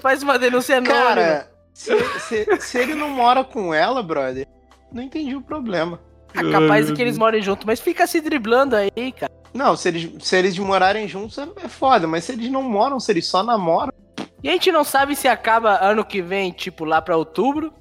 Faz 0.00 0.24
uma 0.24 0.36
denúncia 0.40 0.78
anônima. 0.78 1.04
Cara, 1.04 1.50
se, 1.72 1.96
se- 2.18 2.46
se 2.60 2.78
ele 2.78 2.96
não 2.96 3.08
mora 3.10 3.44
com 3.44 3.72
ela, 3.72 4.02
brother, 4.02 4.44
não 4.90 5.04
entendi 5.04 5.36
o 5.36 5.40
problema. 5.40 6.00
É 6.34 6.50
capaz 6.50 6.88
de 6.88 6.92
que 6.92 7.00
eles 7.00 7.16
morem 7.16 7.40
juntos, 7.40 7.64
mas 7.64 7.78
fica 7.78 8.08
se 8.08 8.20
driblando 8.20 8.74
aí, 8.74 9.12
cara. 9.12 9.30
Não, 9.54 9.76
se 9.76 9.86
eles, 9.86 10.10
se 10.18 10.36
eles 10.36 10.58
morarem 10.58 11.06
juntos 11.06 11.38
é 11.38 11.46
é 11.64 11.68
foda, 11.68 12.08
mas 12.08 12.24
se 12.24 12.32
eles 12.32 12.50
não 12.50 12.64
moram, 12.64 12.98
se 12.98 13.12
eles 13.12 13.28
só 13.28 13.44
namoram, 13.44 13.92
E 14.42 14.48
a 14.48 14.52
gente 14.52 14.72
não 14.72 14.82
sabe 14.82 15.14
se 15.14 15.28
acaba 15.28 15.78
ano 15.80 16.04
que 16.04 16.20
vem, 16.20 16.50
tipo, 16.50 16.84
lá 16.84 17.00
pra 17.00 17.16
outubro, 17.16 17.72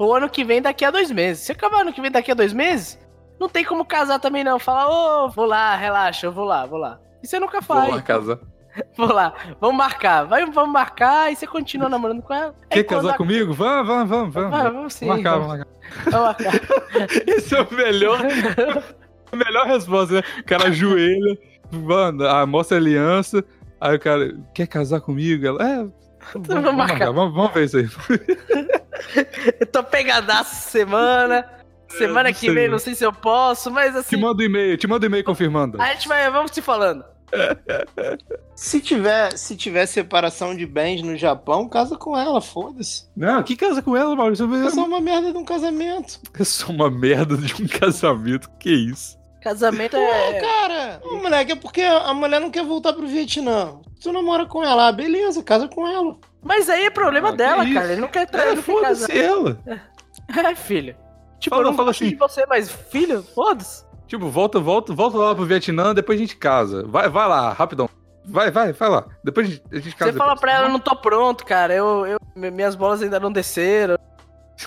ou 0.00 0.16
ano 0.16 0.30
que 0.30 0.42
vem 0.42 0.62
daqui 0.62 0.82
a 0.82 0.90
dois 0.90 1.10
meses. 1.10 1.44
Se 1.44 1.52
acabar 1.52 1.82
ano 1.82 1.92
que 1.92 2.00
vem 2.00 2.10
daqui 2.10 2.30
a 2.30 2.34
dois 2.34 2.54
meses, 2.54 2.98
não 3.38 3.50
tem 3.50 3.62
como 3.62 3.84
casar 3.84 4.18
também 4.18 4.42
não. 4.42 4.58
Falar, 4.58 4.88
ô, 4.88 5.28
vou 5.28 5.44
lá, 5.44 5.76
relaxa, 5.76 6.26
eu 6.26 6.32
vou 6.32 6.46
lá, 6.46 6.64
vou 6.64 6.78
lá. 6.78 6.98
E 7.22 7.26
você 7.26 7.38
nunca 7.38 7.60
faz. 7.60 7.84
Vou 7.84 7.96
lá 7.96 8.02
casar. 8.02 8.38
Vou 8.96 9.12
lá, 9.12 9.34
vamos 9.60 9.76
marcar. 9.76 10.24
Vai, 10.26 10.46
vamos 10.46 10.72
marcar 10.72 11.30
e 11.30 11.34
você 11.34 11.44
continua 11.44 11.88
namorando 11.88 12.22
com 12.22 12.32
ela. 12.32 12.54
Quer 12.70 12.84
casar 12.84 13.14
a- 13.14 13.16
comigo? 13.16 13.52
Vamos, 13.52 13.86
vamos, 13.88 14.08
vamos, 14.08 14.32
vamos. 14.32 14.50
Vai, 14.50 14.70
vamos 14.70 14.92
sim, 14.94 15.06
marcar, 15.06 15.38
vamos. 15.38 15.48
vamos 15.48 15.58
marcar. 15.58 16.10
Vamos 16.10 16.26
marcar. 16.28 17.08
Esse 17.26 17.52
é 17.56 17.60
o 17.60 17.74
melhor, 17.74 18.20
a 19.32 19.36
melhor 19.36 19.66
resposta, 19.66 20.14
né? 20.14 20.22
O 20.38 20.44
cara 20.44 20.68
ajoelha, 20.68 21.36
mano, 21.72 22.24
ah, 22.28 22.46
mostra 22.46 22.76
a 22.76 22.80
aliança, 22.80 23.44
aí 23.80 23.96
o 23.96 24.00
cara, 24.00 24.38
quer 24.54 24.68
casar 24.68 25.00
comigo? 25.00 25.44
Ela, 25.44 25.68
é, 25.68 25.86
vamos, 26.46 26.48
vamos 26.48 26.74
marcar. 26.74 26.98
marcar, 26.98 27.12
vamos, 27.12 27.34
vamos 27.34 27.54
ver 27.54 27.64
isso 27.64 27.78
aí. 27.78 27.88
Eu 29.60 29.66
tô 29.66 29.82
pegadaço 29.82 30.70
semana. 30.70 31.48
Semana 31.88 32.28
não 32.28 32.32
que 32.32 32.46
sei, 32.46 32.54
vem, 32.54 32.64
não. 32.66 32.72
não 32.72 32.78
sei 32.78 32.94
se 32.94 33.04
eu 33.04 33.12
posso, 33.12 33.68
mas 33.70 33.92
Te 33.92 33.98
assim. 33.98 34.16
manda 34.16 34.40
um 34.40 34.46
e-mail, 34.46 34.76
te 34.76 34.86
manda 34.86 35.04
um 35.04 35.08
e-mail 35.08 35.24
confirmando. 35.24 35.80
A 35.82 35.92
gente 35.92 36.06
vai, 36.06 36.30
vamos 36.30 36.52
se 36.52 36.62
falando. 36.62 37.04
Se 38.54 38.80
tiver, 38.80 39.36
se 39.38 39.56
tiver 39.56 39.86
separação 39.86 40.54
de 40.54 40.66
bens 40.66 41.00
no 41.00 41.16
Japão, 41.16 41.66
casa 41.66 41.96
com 41.96 42.14
ela, 42.14 42.42
foda-se. 42.42 43.08
Não, 43.16 43.42
que 43.42 43.56
casa 43.56 43.80
com 43.80 43.96
ela, 43.96 44.14
Maurício? 44.14 44.52
É 44.54 44.70
só 44.70 44.84
uma 44.84 45.00
merda 45.00 45.32
de 45.32 45.38
um 45.38 45.44
casamento. 45.44 46.20
É 46.38 46.44
só 46.44 46.70
uma 46.70 46.90
merda 46.90 47.38
de 47.38 47.62
um 47.62 47.66
casamento, 47.66 48.50
que 48.58 48.70
isso? 48.70 49.18
Casamento 49.40 49.92
Pô, 49.92 50.02
é. 50.02 50.40
cara, 50.40 51.00
ô, 51.04 51.16
moleque, 51.16 51.52
é 51.52 51.56
porque 51.56 51.80
a 51.80 52.12
mulher 52.12 52.38
não 52.38 52.50
quer 52.50 52.64
voltar 52.64 52.92
pro 52.92 53.06
Vietnã. 53.06 53.80
Tu 54.00 54.12
namora 54.12 54.46
com 54.46 54.64
ela, 54.64 54.88
ah, 54.88 54.92
beleza, 54.92 55.42
casa 55.42 55.68
com 55.68 55.86
ela. 55.86 56.16
Mas 56.42 56.68
aí 56.70 56.86
é 56.86 56.90
problema 56.90 57.28
Ah, 57.28 57.32
dela, 57.32 57.64
isso? 57.64 57.74
cara. 57.74 57.92
Ele 57.92 58.00
não 58.00 58.08
quer 58.08 58.26
trair, 58.26 58.52
É, 58.52 58.54
não 58.56 58.62
quer 58.62 58.80
casar. 58.80 59.14
ela. 59.16 59.58
É, 59.66 60.54
filho. 60.56 60.96
Tipo, 61.38 61.56
Fala- 61.56 61.66
eu 61.66 61.70
não 61.70 61.76
fala 61.76 61.90
assim. 61.90 62.08
de 62.08 62.14
você, 62.16 62.44
mas 62.46 62.70
filho, 62.70 63.22
foda-se. 63.34 63.84
Tipo, 64.06 64.28
volta, 64.28 64.58
volta, 64.58 64.92
volta 64.92 65.16
lá 65.18 65.34
pro 65.34 65.44
Vietnã, 65.44 65.94
depois 65.94 66.18
a 66.18 66.22
gente 66.22 66.36
casa. 66.36 66.84
Vai, 66.86 67.08
vai 67.08 67.28
lá, 67.28 67.52
rapidão. 67.52 67.88
Vai, 68.24 68.50
vai, 68.50 68.72
vai 68.72 68.88
lá. 68.88 69.06
Depois 69.24 69.46
a 69.46 69.50
gente, 69.50 69.62
a 69.72 69.76
gente 69.78 69.96
casa. 69.96 70.12
Você 70.12 70.18
fala 70.18 70.30
depois. 70.34 70.40
pra 70.40 70.52
ela, 70.54 70.66
eu 70.66 70.72
não 70.72 70.78
tô 70.80 70.94
pronto, 70.96 71.44
cara. 71.44 71.72
Eu, 71.74 72.06
eu, 72.06 72.18
mi- 72.36 72.50
minhas 72.50 72.74
bolas 72.74 73.02
ainda 73.02 73.18
não 73.20 73.30
desceram. 73.32 73.96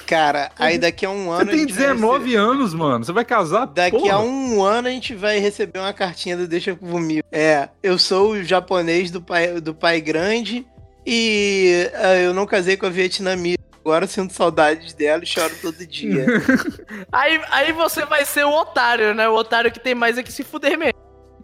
Cara, 0.02 0.52
aí 0.58 0.78
daqui 0.78 1.06
a 1.06 1.10
um 1.10 1.32
ano. 1.32 1.46
Você 1.46 1.50
a 1.50 1.52
tem 1.52 1.60
gente 1.60 1.74
vai 1.74 1.88
19 1.88 2.36
anos, 2.36 2.74
mano. 2.74 3.06
Você 3.06 3.12
vai 3.12 3.26
casar? 3.26 3.66
Daqui 3.66 3.98
porra. 3.98 4.14
a 4.16 4.20
um 4.20 4.64
ano 4.64 4.88
a 4.88 4.92
gente 4.92 5.14
vai 5.16 5.40
receber 5.40 5.80
uma 5.80 5.94
cartinha 5.94 6.36
do 6.36 6.48
Deixa 6.48 6.76
Comigo. 6.76 7.26
É, 7.32 7.70
eu 7.82 7.98
sou 7.98 8.32
o 8.32 8.44
japonês 8.44 9.12
do 9.12 9.22
pai, 9.22 9.60
do 9.62 9.74
pai 9.74 10.02
grande 10.02 10.66
e 11.06 11.90
ah, 11.94 12.16
eu 12.16 12.34
não 12.34 12.46
casei 12.46 12.78
com 12.78 12.86
a 12.86 12.90
vietnamita. 12.90 13.64
Agora 13.84 14.06
eu 14.06 14.10
sinto 14.10 14.34
saudades 14.34 14.94
dela 14.94 15.24
e 15.24 15.28
choro 15.28 15.54
todo 15.62 15.86
dia. 15.86 16.26
Aí, 17.12 17.42
aí 17.52 17.74
você 17.74 18.06
vai 18.06 18.24
ser 18.24 18.46
o 18.46 18.52
otário, 18.52 19.14
né? 19.14 19.28
O 19.28 19.36
otário 19.36 19.72
que 19.72 19.80
tem 19.80 19.94
mais 19.94 20.18
é 20.18 20.24
que 20.24 20.32
se 20.32 20.44
fuder 20.44 20.78
mesmo. 20.78 20.94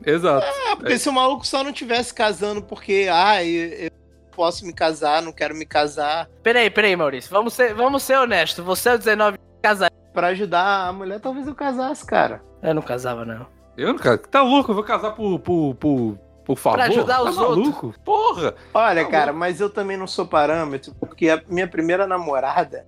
Exato. 0.06 0.46
ah, 0.48 0.76
porque 0.78 0.98
se 0.98 1.10
o 1.10 1.14
maluco 1.14 1.46
só 1.46 1.64
não 1.64 1.74
tivesse 1.74 2.14
casando 2.14 2.62
porque, 2.62 3.10
ah, 3.12 3.44
eu, 3.44 3.68
eu 3.68 3.92
posso 4.40 4.66
me 4.66 4.72
casar, 4.72 5.22
não 5.22 5.34
quero 5.34 5.54
me 5.54 5.66
casar. 5.66 6.30
Peraí, 6.42 6.70
peraí, 6.70 6.96
Maurício. 6.96 7.30
Vamos 7.30 7.54
ser, 7.54 7.74
vamos 7.74 8.02
ser 8.04 8.18
honestos. 8.18 8.64
Você 8.64 8.88
é 8.88 8.94
o 8.94 8.98
19 8.98 9.38
casar. 9.62 9.92
Pra 10.14 10.28
ajudar 10.28 10.88
a 10.88 10.94
mulher, 10.94 11.20
talvez 11.20 11.46
eu 11.46 11.54
casasse, 11.54 12.06
cara. 12.06 12.42
Eu 12.64 12.74
não 12.74 12.82
casava, 12.82 13.26
não. 13.26 13.46
Eu 13.76 13.90
não, 13.90 13.98
cara. 14.00 14.18
Tá 14.18 14.42
louco? 14.42 14.72
Eu 14.72 14.76
vou 14.76 14.84
casar 14.86 15.12
por, 15.12 15.40
por, 15.40 15.76
por, 15.76 16.18
por 16.46 16.58
favor? 16.58 16.78
Pra 16.78 16.86
ajudar 16.86 17.16
tá 17.16 17.24
os 17.24 17.36
maluco? 17.36 17.94
Porra! 18.06 18.56
Olha, 18.74 19.04
Tá 19.04 19.12
cara, 19.12 19.34
mas 19.34 19.60
eu 19.60 19.70
também 19.70 19.98
não 19.98 20.08
sou 20.08 20.26
parâmetro, 20.26 20.96
porque 20.98 21.30
a 21.30 21.42
minha 21.50 21.68
primeira 21.68 22.08
namorada, 22.08 22.86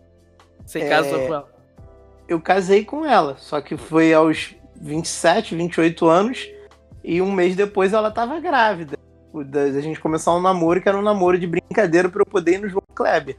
Você 0.66 0.80
É. 0.80 0.88
casou 0.88 1.20
com 1.28 1.34
ela. 1.34 1.50
eu 2.30 2.40
casei 2.40 2.86
com 2.86 3.06
ela, 3.06 3.36
só 3.38 3.60
que 3.60 3.76
foi 3.76 4.14
aos 4.14 4.56
27, 4.78 5.54
28 5.54 6.08
anos, 6.08 6.50
e 7.04 7.22
um 7.22 7.30
mês 7.30 7.58
depois 7.58 7.92
ela 7.92 8.10
tava 8.10 8.40
grávida. 8.40 8.98
Da- 9.46 9.62
A 9.64 9.82
gente 9.82 10.00
começou 10.00 10.38
um 10.38 10.42
namoro 10.42 10.82
que 10.82 10.90
era 10.90 10.98
um 10.98 11.02
namoro 11.02 11.38
de 11.38 11.48
brincadeira 11.48 12.10
pra 12.10 12.22
eu 12.22 12.26
poder 12.26 12.56
ir 12.56 12.62
no 12.62 12.70
João 12.70 12.84
Kleber. 12.94 13.38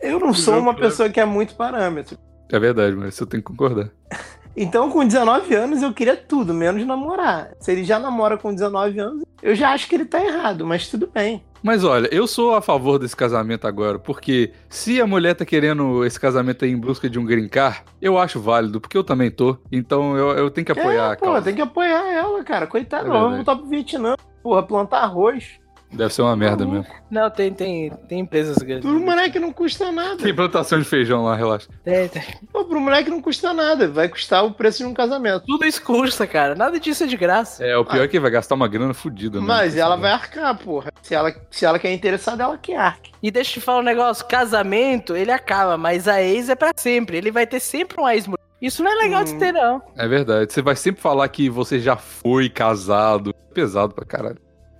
Eu 0.00 0.18
não 0.20 0.32
sou 0.32 0.58
uma 0.58 0.74
pessoa 0.74 1.08
que 1.10 1.20
é 1.20 1.24
muito 1.24 1.54
parâmetro. 1.54 2.18
É 2.50 2.58
verdade, 2.58 2.94
mas 2.96 3.18
eu 3.18 3.26
tenho 3.26 3.42
que 3.42 3.48
concordar. 3.50 3.90
Então, 4.58 4.90
com 4.90 5.04
19 5.04 5.54
anos, 5.54 5.82
eu 5.82 5.92
queria 5.92 6.16
tudo, 6.16 6.54
menos 6.54 6.82
namorar. 6.86 7.50
Se 7.60 7.70
ele 7.72 7.84
já 7.84 7.98
namora 7.98 8.38
com 8.38 8.54
19 8.54 8.98
anos, 8.98 9.22
eu 9.42 9.54
já 9.54 9.72
acho 9.72 9.86
que 9.86 9.94
ele 9.94 10.06
tá 10.06 10.18
errado, 10.24 10.64
mas 10.66 10.88
tudo 10.88 11.10
bem. 11.12 11.44
Mas 11.62 11.84
olha, 11.84 12.08
eu 12.12 12.26
sou 12.26 12.54
a 12.54 12.62
favor 12.62 12.98
desse 12.98 13.16
casamento 13.16 13.66
agora, 13.66 13.98
porque 13.98 14.52
se 14.68 15.00
a 15.00 15.06
mulher 15.06 15.34
tá 15.34 15.44
querendo 15.44 16.04
esse 16.04 16.18
casamento 16.18 16.64
aí 16.64 16.70
em 16.70 16.76
busca 16.76 17.08
de 17.08 17.18
um 17.18 17.24
green 17.24 17.48
card, 17.48 17.82
eu 18.00 18.18
acho 18.18 18.40
válido, 18.40 18.80
porque 18.80 18.96
eu 18.96 19.04
também 19.04 19.30
tô. 19.30 19.56
Então 19.70 20.16
eu, 20.16 20.30
eu 20.30 20.50
tenho 20.50 20.64
que 20.64 20.72
apoiar 20.72 21.10
é, 21.10 21.12
a 21.12 21.16
pô, 21.16 21.42
tem 21.42 21.54
que 21.54 21.62
apoiar 21.62 22.12
ela, 22.12 22.44
cara. 22.44 22.66
Coitada, 22.66 23.06
É 23.06 23.08
não, 23.08 23.20
vamos 23.20 23.36
voltar 23.36 23.56
pro 23.56 23.66
Vietnã. 23.66 24.14
Porra, 24.42 24.62
plantar 24.62 25.00
arroz. 25.00 25.58
Deve 25.96 26.12
ser 26.12 26.22
uma 26.22 26.36
merda 26.36 26.66
mesmo. 26.66 26.86
Não, 27.10 27.30
tem, 27.30 27.52
tem, 27.52 27.90
tem 28.08 28.20
empresas 28.20 28.56
grandes. 28.58 28.88
Pro 28.88 29.00
moleque 29.00 29.38
não 29.38 29.52
custa 29.52 29.90
nada. 29.90 30.16
Tem 30.22 30.34
plantação 30.34 30.78
de 30.78 30.84
feijão 30.84 31.24
lá, 31.24 31.34
relaxa. 31.34 31.68
Tem, 31.84 32.08
tem. 32.08 32.22
Pô, 32.52 32.64
pro 32.64 32.80
moleque 32.80 33.10
não 33.10 33.20
custa 33.22 33.52
nada. 33.54 33.88
Vai 33.88 34.08
custar 34.08 34.44
o 34.44 34.52
preço 34.52 34.78
de 34.78 34.84
um 34.84 34.92
casamento. 34.94 35.44
Tudo 35.46 35.64
isso 35.64 35.82
custa, 35.82 36.26
cara. 36.26 36.54
Nada 36.54 36.78
disso 36.78 37.04
é 37.04 37.06
de 37.06 37.16
graça. 37.16 37.64
É, 37.64 37.76
o 37.76 37.84
pior 37.84 38.04
é 38.04 38.08
que 38.08 38.20
vai 38.20 38.30
gastar 38.30 38.54
uma 38.54 38.68
grana 38.68 38.92
fodida. 38.94 39.40
né? 39.40 39.46
Mas 39.46 39.76
ela 39.76 39.96
vai 39.96 40.12
arcar, 40.12 40.56
porra. 40.58 40.92
Se 41.02 41.14
ela, 41.14 41.34
se 41.50 41.64
ela 41.64 41.78
quer 41.78 41.92
interessada, 41.92 42.42
ela 42.44 42.58
quer 42.58 42.76
arque. 42.76 43.12
E 43.22 43.30
deixa 43.30 43.50
eu 43.50 43.54
te 43.54 43.60
falar 43.60 43.80
um 43.80 43.84
negócio: 43.84 44.26
casamento, 44.26 45.16
ele 45.16 45.30
acaba, 45.32 45.76
mas 45.76 46.06
a 46.08 46.22
ex 46.22 46.48
é 46.48 46.54
pra 46.54 46.72
sempre. 46.76 47.16
Ele 47.16 47.30
vai 47.30 47.46
ter 47.46 47.60
sempre 47.60 48.00
um 48.00 48.08
ex 48.08 48.28
Isso 48.60 48.82
não 48.82 48.90
é 48.90 48.94
legal 48.94 49.24
de 49.24 49.32
Hum. 49.34 49.38
ter, 49.38 49.52
não. 49.52 49.82
É 49.96 50.06
verdade. 50.06 50.52
Você 50.52 50.60
vai 50.62 50.76
sempre 50.76 51.00
falar 51.00 51.28
que 51.28 51.48
você 51.48 51.78
já 51.80 51.96
foi 51.96 52.48
casado. 52.48 53.34
Pesado 53.54 53.94
pra 53.94 54.04
caralho. 54.04 54.38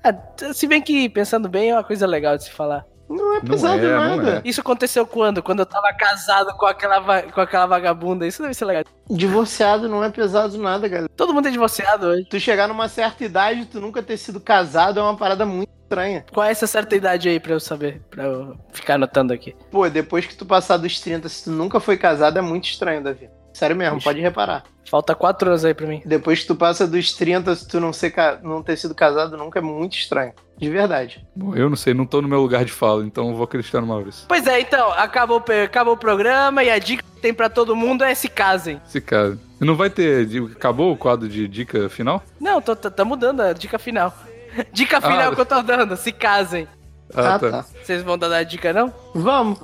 Ah, 0.08 0.52
se 0.52 0.66
bem 0.66 0.80
que, 0.80 1.08
pensando 1.08 1.48
bem, 1.48 1.70
é 1.70 1.74
uma 1.74 1.84
coisa 1.84 2.06
legal 2.06 2.36
de 2.36 2.44
se 2.44 2.50
falar. 2.50 2.84
Não 3.08 3.34
é 3.34 3.36
Não 3.36 3.44
pesado 3.44 3.84
é, 3.86 3.88
não 3.88 4.16
nada. 4.16 4.42
Isso 4.44 4.60
aconteceu 4.60 5.06
quando? 5.06 5.42
Quando 5.42 5.60
eu 5.60 5.66
tava 5.66 5.92
casado 5.92 6.52
com 6.56 6.66
aquela, 6.66 7.22
com 7.22 7.40
aquela 7.40 7.66
vagabunda. 7.66 8.26
Isso 8.26 8.42
deve 8.42 8.54
ser 8.54 8.64
legal. 8.64 8.84
Divorciado 9.08 9.88
não 9.88 10.02
é 10.02 10.10
pesado 10.10 10.58
nada, 10.58 10.88
galera. 10.88 11.08
Todo 11.16 11.32
mundo 11.32 11.46
é 11.48 11.50
divorciado 11.50 12.08
hoje. 12.08 12.24
Tu 12.24 12.40
chegar 12.40 12.66
numa 12.66 12.88
certa 12.88 13.24
idade, 13.24 13.66
tu 13.66 13.80
nunca 13.80 14.02
ter 14.02 14.16
sido 14.16 14.40
casado 14.40 14.98
é 14.98 15.02
uma 15.02 15.16
parada 15.16 15.46
muito 15.46 15.70
estranha. 15.82 16.24
Qual 16.32 16.44
é 16.44 16.50
essa 16.50 16.66
certa 16.66 16.96
idade 16.96 17.28
aí 17.28 17.38
pra 17.38 17.52
eu 17.52 17.60
saber? 17.60 18.02
Pra 18.10 18.24
eu 18.24 18.56
ficar 18.72 18.94
anotando 18.94 19.32
aqui. 19.32 19.54
Pô, 19.70 19.88
depois 19.88 20.26
que 20.26 20.34
tu 20.34 20.44
passar 20.44 20.76
dos 20.76 21.00
30, 21.00 21.28
se 21.28 21.44
tu 21.44 21.50
nunca 21.50 21.78
foi 21.78 21.96
casado, 21.96 22.38
é 22.38 22.42
muito 22.42 22.64
estranho, 22.64 23.02
Davi. 23.02 23.30
Sério 23.56 23.74
mesmo, 23.74 23.96
Ixi. 23.96 24.04
pode 24.04 24.20
reparar. 24.20 24.64
Falta 24.90 25.14
quatro 25.14 25.48
anos 25.48 25.64
aí 25.64 25.72
pra 25.72 25.86
mim. 25.86 26.02
Depois 26.04 26.40
que 26.42 26.46
tu 26.46 26.54
passa 26.54 26.86
dos 26.86 27.12
30, 27.14 27.56
se 27.56 27.66
tu 27.66 27.80
não, 27.80 27.90
ser 27.90 28.12
não 28.42 28.62
ter 28.62 28.76
sido 28.76 28.94
casado 28.94 29.34
nunca, 29.36 29.58
é 29.58 29.62
muito 29.62 29.96
estranho. 29.96 30.34
De 30.58 30.68
verdade. 30.68 31.26
Bom, 31.34 31.54
eu 31.56 31.70
não 31.70 31.76
sei, 31.76 31.94
não 31.94 32.04
tô 32.04 32.20
no 32.20 32.28
meu 32.28 32.40
lugar 32.42 32.66
de 32.66 32.70
fala, 32.72 33.02
então 33.04 33.30
eu 33.30 33.34
vou 33.34 33.44
acreditar 33.44 33.80
no 33.80 33.86
Maurício. 33.86 34.26
Pois 34.28 34.46
é, 34.46 34.60
então, 34.60 34.92
acabou, 34.92 35.42
acabou 35.64 35.94
o 35.94 35.96
programa 35.96 36.62
e 36.62 36.70
a 36.70 36.78
dica 36.78 37.02
que 37.02 37.20
tem 37.22 37.32
pra 37.32 37.48
todo 37.48 37.74
mundo 37.74 38.04
é 38.04 38.14
se 38.14 38.28
casem. 38.28 38.78
Esse 38.86 39.00
cara. 39.00 39.38
E 39.58 39.64
não 39.64 39.74
vai 39.74 39.88
ter. 39.88 40.28
Acabou 40.54 40.92
o 40.92 40.96
quadro 40.96 41.26
de 41.26 41.48
dica 41.48 41.88
final? 41.88 42.22
Não, 42.38 42.60
tô, 42.60 42.76
tá, 42.76 42.90
tá 42.90 43.04
mudando 43.06 43.40
a 43.40 43.54
dica 43.54 43.78
final. 43.78 44.12
Dica 44.72 45.00
final 45.00 45.32
Ah. 45.32 45.34
que 45.34 45.40
eu 45.40 45.46
tô 45.46 45.62
dando, 45.62 45.96
se 45.96 46.12
casem. 46.12 46.68
Ah, 47.14 47.38
tá. 47.38 47.64
Vocês 47.82 48.02
vão 48.02 48.16
dar 48.18 48.32
a 48.34 48.42
dica, 48.42 48.72
não? 48.72 48.92
Vamos. 49.14 49.58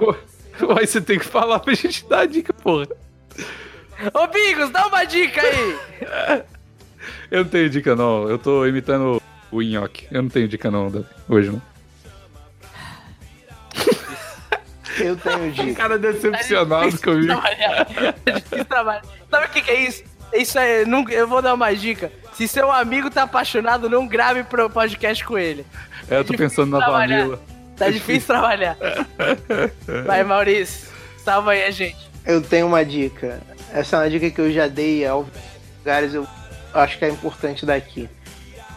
Aí 0.79 0.87
você 0.89 1.01
tem 1.01 1.19
que 1.19 1.25
falar 1.27 1.59
pra 1.61 1.73
gente 1.75 2.07
dar 2.09 2.21
a 2.21 2.27
dica, 2.27 2.53
porra. 2.55 2.87
Ô, 4.15 4.27
Bigos, 4.27 4.71
dá 4.71 4.87
uma 4.87 5.05
dica 5.05 5.41
aí! 5.41 6.43
Eu 7.31 7.45
não 7.45 7.51
tenho 7.51 7.71
dica, 7.71 7.97
não. 7.97 8.29
Eu 8.29 8.39
tô 8.39 8.67
imitando 8.67 9.21
o 9.51 9.63
Nhoque. 9.63 10.07
Eu 10.11 10.23
não 10.23 10.29
tenho 10.29 10.47
dica, 10.47 10.71
não. 10.71 11.05
Hoje 11.29 11.51
não. 11.51 11.63
Eu 14.99 15.17
tenho 15.17 15.51
dica. 15.51 15.75
cara 15.75 15.99
decepcionado 15.99 17.01
comigo. 17.01 17.27
Trabalhar. 17.29 17.87
É 18.27 18.33
difícil 18.33 18.65
trabalhar. 18.67 19.03
Sabe 19.31 19.47
o 19.47 19.49
que, 19.49 19.63
que 19.63 19.71
é 19.71 19.81
isso? 19.81 20.05
Isso 20.35 20.59
é. 20.59 20.85
Não, 20.85 21.09
eu 21.09 21.27
vou 21.27 21.41
dar 21.41 21.55
uma 21.55 21.75
dica. 21.75 22.13
Se 22.35 22.47
seu 22.47 22.71
amigo 22.71 23.11
tá 23.11 23.23
apaixonado, 23.23 23.89
não 23.89 24.07
grave 24.07 24.45
pro 24.45 24.69
podcast 24.69 25.25
com 25.25 25.39
ele. 25.39 25.65
É, 26.11 26.19
eu 26.19 26.25
tô 26.25 26.35
pensando 26.35 26.71
na 26.71 26.79
trabalhar. 26.79 27.19
Vanilla. 27.19 27.41
Tá 27.77 27.91
difícil 27.91 28.27
trabalhar. 28.27 28.77
Vai, 30.07 30.23
Maurício. 30.23 30.91
Salva 31.19 31.53
aí 31.53 31.65
a 31.65 31.71
gente. 31.71 32.11
Eu 32.27 32.41
tenho 32.41 32.67
uma 32.67 32.85
dica. 32.85 33.41
Essa 33.73 33.97
é 33.97 33.99
uma 34.01 34.11
dica 34.11 34.31
que 34.31 34.41
eu 34.41 34.53
já 34.53 34.69
dei 34.69 35.07
a 35.07 35.13
alguns 35.13 35.33
lugares, 35.79 36.15
eu 36.15 36.27
acho 36.75 36.99
que 36.99 37.05
é 37.05 37.09
importante 37.09 37.65
daqui. 37.65 38.09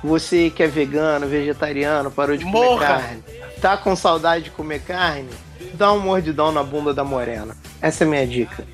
Você 0.03 0.49
que 0.49 0.63
é 0.63 0.67
vegano, 0.67 1.27
vegetariano, 1.27 2.11
parou 2.11 2.37
de 2.37 2.45
comer 2.45 2.59
Morra! 2.59 2.87
carne, 2.87 3.23
tá 3.61 3.75
com 3.75 3.95
saudade 3.95 4.45
de 4.45 4.51
comer 4.51 4.81
carne, 4.81 5.29
dá 5.73 5.91
um 5.91 5.99
mordidão 5.99 6.51
na 6.51 6.63
bunda 6.63 6.93
da 6.93 7.03
morena. 7.03 7.57
Essa 7.81 8.03
é 8.03 8.07
a 8.07 8.09
minha 8.09 8.27
dica. 8.27 8.65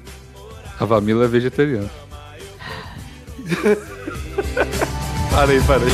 A 0.80 0.86
Vamila 0.86 1.26
é 1.26 1.28
vegetariana. 1.28 1.90
parei, 5.32 5.62
parei. 5.62 5.90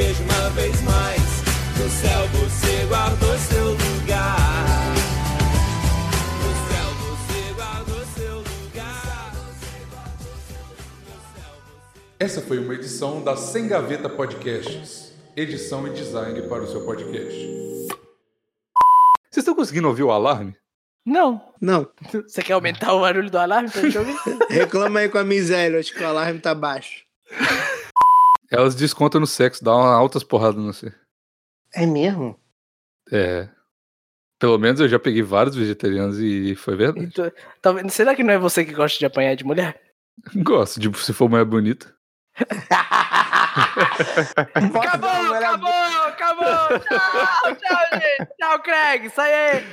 Vejo 0.00 0.22
uma 0.22 0.50
vez 0.50 0.80
mais, 0.80 1.20
no 1.76 1.90
céu 1.90 2.26
você 2.28 2.86
guardou 2.86 3.36
seu 3.38 3.66
lugar. 3.72 4.94
No 6.40 6.52
céu 6.68 6.88
você 7.04 7.52
guardou 7.52 8.06
seu 8.16 8.36
lugar. 8.38 9.34
Essa 12.18 12.40
foi 12.40 12.58
uma 12.58 12.72
edição 12.72 13.22
da 13.22 13.36
Sem 13.36 13.68
Gaveta 13.68 14.08
Podcasts. 14.08 15.12
Edição 15.36 15.86
e 15.86 15.90
design 15.90 16.48
para 16.48 16.62
o 16.62 16.66
seu 16.66 16.82
podcast. 16.82 17.38
Vocês 19.30 19.42
estão 19.42 19.54
conseguindo 19.54 19.86
ouvir 19.86 20.04
o 20.04 20.10
alarme? 20.10 20.56
Não. 21.04 21.42
Não, 21.60 21.86
Você 22.26 22.42
quer 22.42 22.54
aumentar 22.54 22.94
o 22.94 23.00
barulho 23.00 23.30
do 23.30 23.38
alarme 23.38 23.70
pra 23.70 23.82
gente 23.82 23.98
ouvir? 23.98 24.16
reclama 24.48 25.00
aí 25.00 25.10
com 25.10 25.18
a 25.18 25.24
miséria, 25.24 25.78
acho 25.78 25.92
que 25.92 26.02
o 26.02 26.06
alarme 26.06 26.40
tá 26.40 26.54
baixo. 26.54 27.04
Elas 28.50 28.74
descontam 28.74 29.20
no 29.20 29.26
sexo, 29.26 29.62
dá 29.64 29.74
uma 29.74 29.94
altas 29.94 30.24
porradas 30.24 30.56
no 30.62 30.72
você. 30.72 30.92
É 31.74 31.86
mesmo? 31.86 32.38
É. 33.12 33.48
Pelo 34.38 34.58
menos 34.58 34.80
eu 34.80 34.88
já 34.88 34.98
peguei 34.98 35.22
vários 35.22 35.54
vegetarianos 35.54 36.18
e 36.18 36.54
foi 36.56 36.74
verdade. 36.76 37.06
Então, 37.06 37.30
talvez- 37.62 37.92
será 37.92 38.14
que 38.14 38.22
não 38.24 38.32
é 38.32 38.38
você 38.38 38.64
que 38.64 38.72
gosta 38.72 38.98
de 38.98 39.06
apanhar 39.06 39.34
de 39.36 39.44
mulher? 39.44 39.80
Gosto, 40.42 40.80
de 40.80 40.92
se 40.98 41.12
for 41.12 41.28
mulher 41.28 41.44
bonita. 41.44 41.94
Acabou, 44.54 45.34
acabou, 45.34 45.72
acabou. 46.06 46.78
Tchau, 46.80 47.56
tchau, 47.56 48.00
gente. 48.00 48.30
Tchau, 48.38 48.62
Craig. 48.62 49.10
Sai 49.10 49.32
aí. 49.32 49.64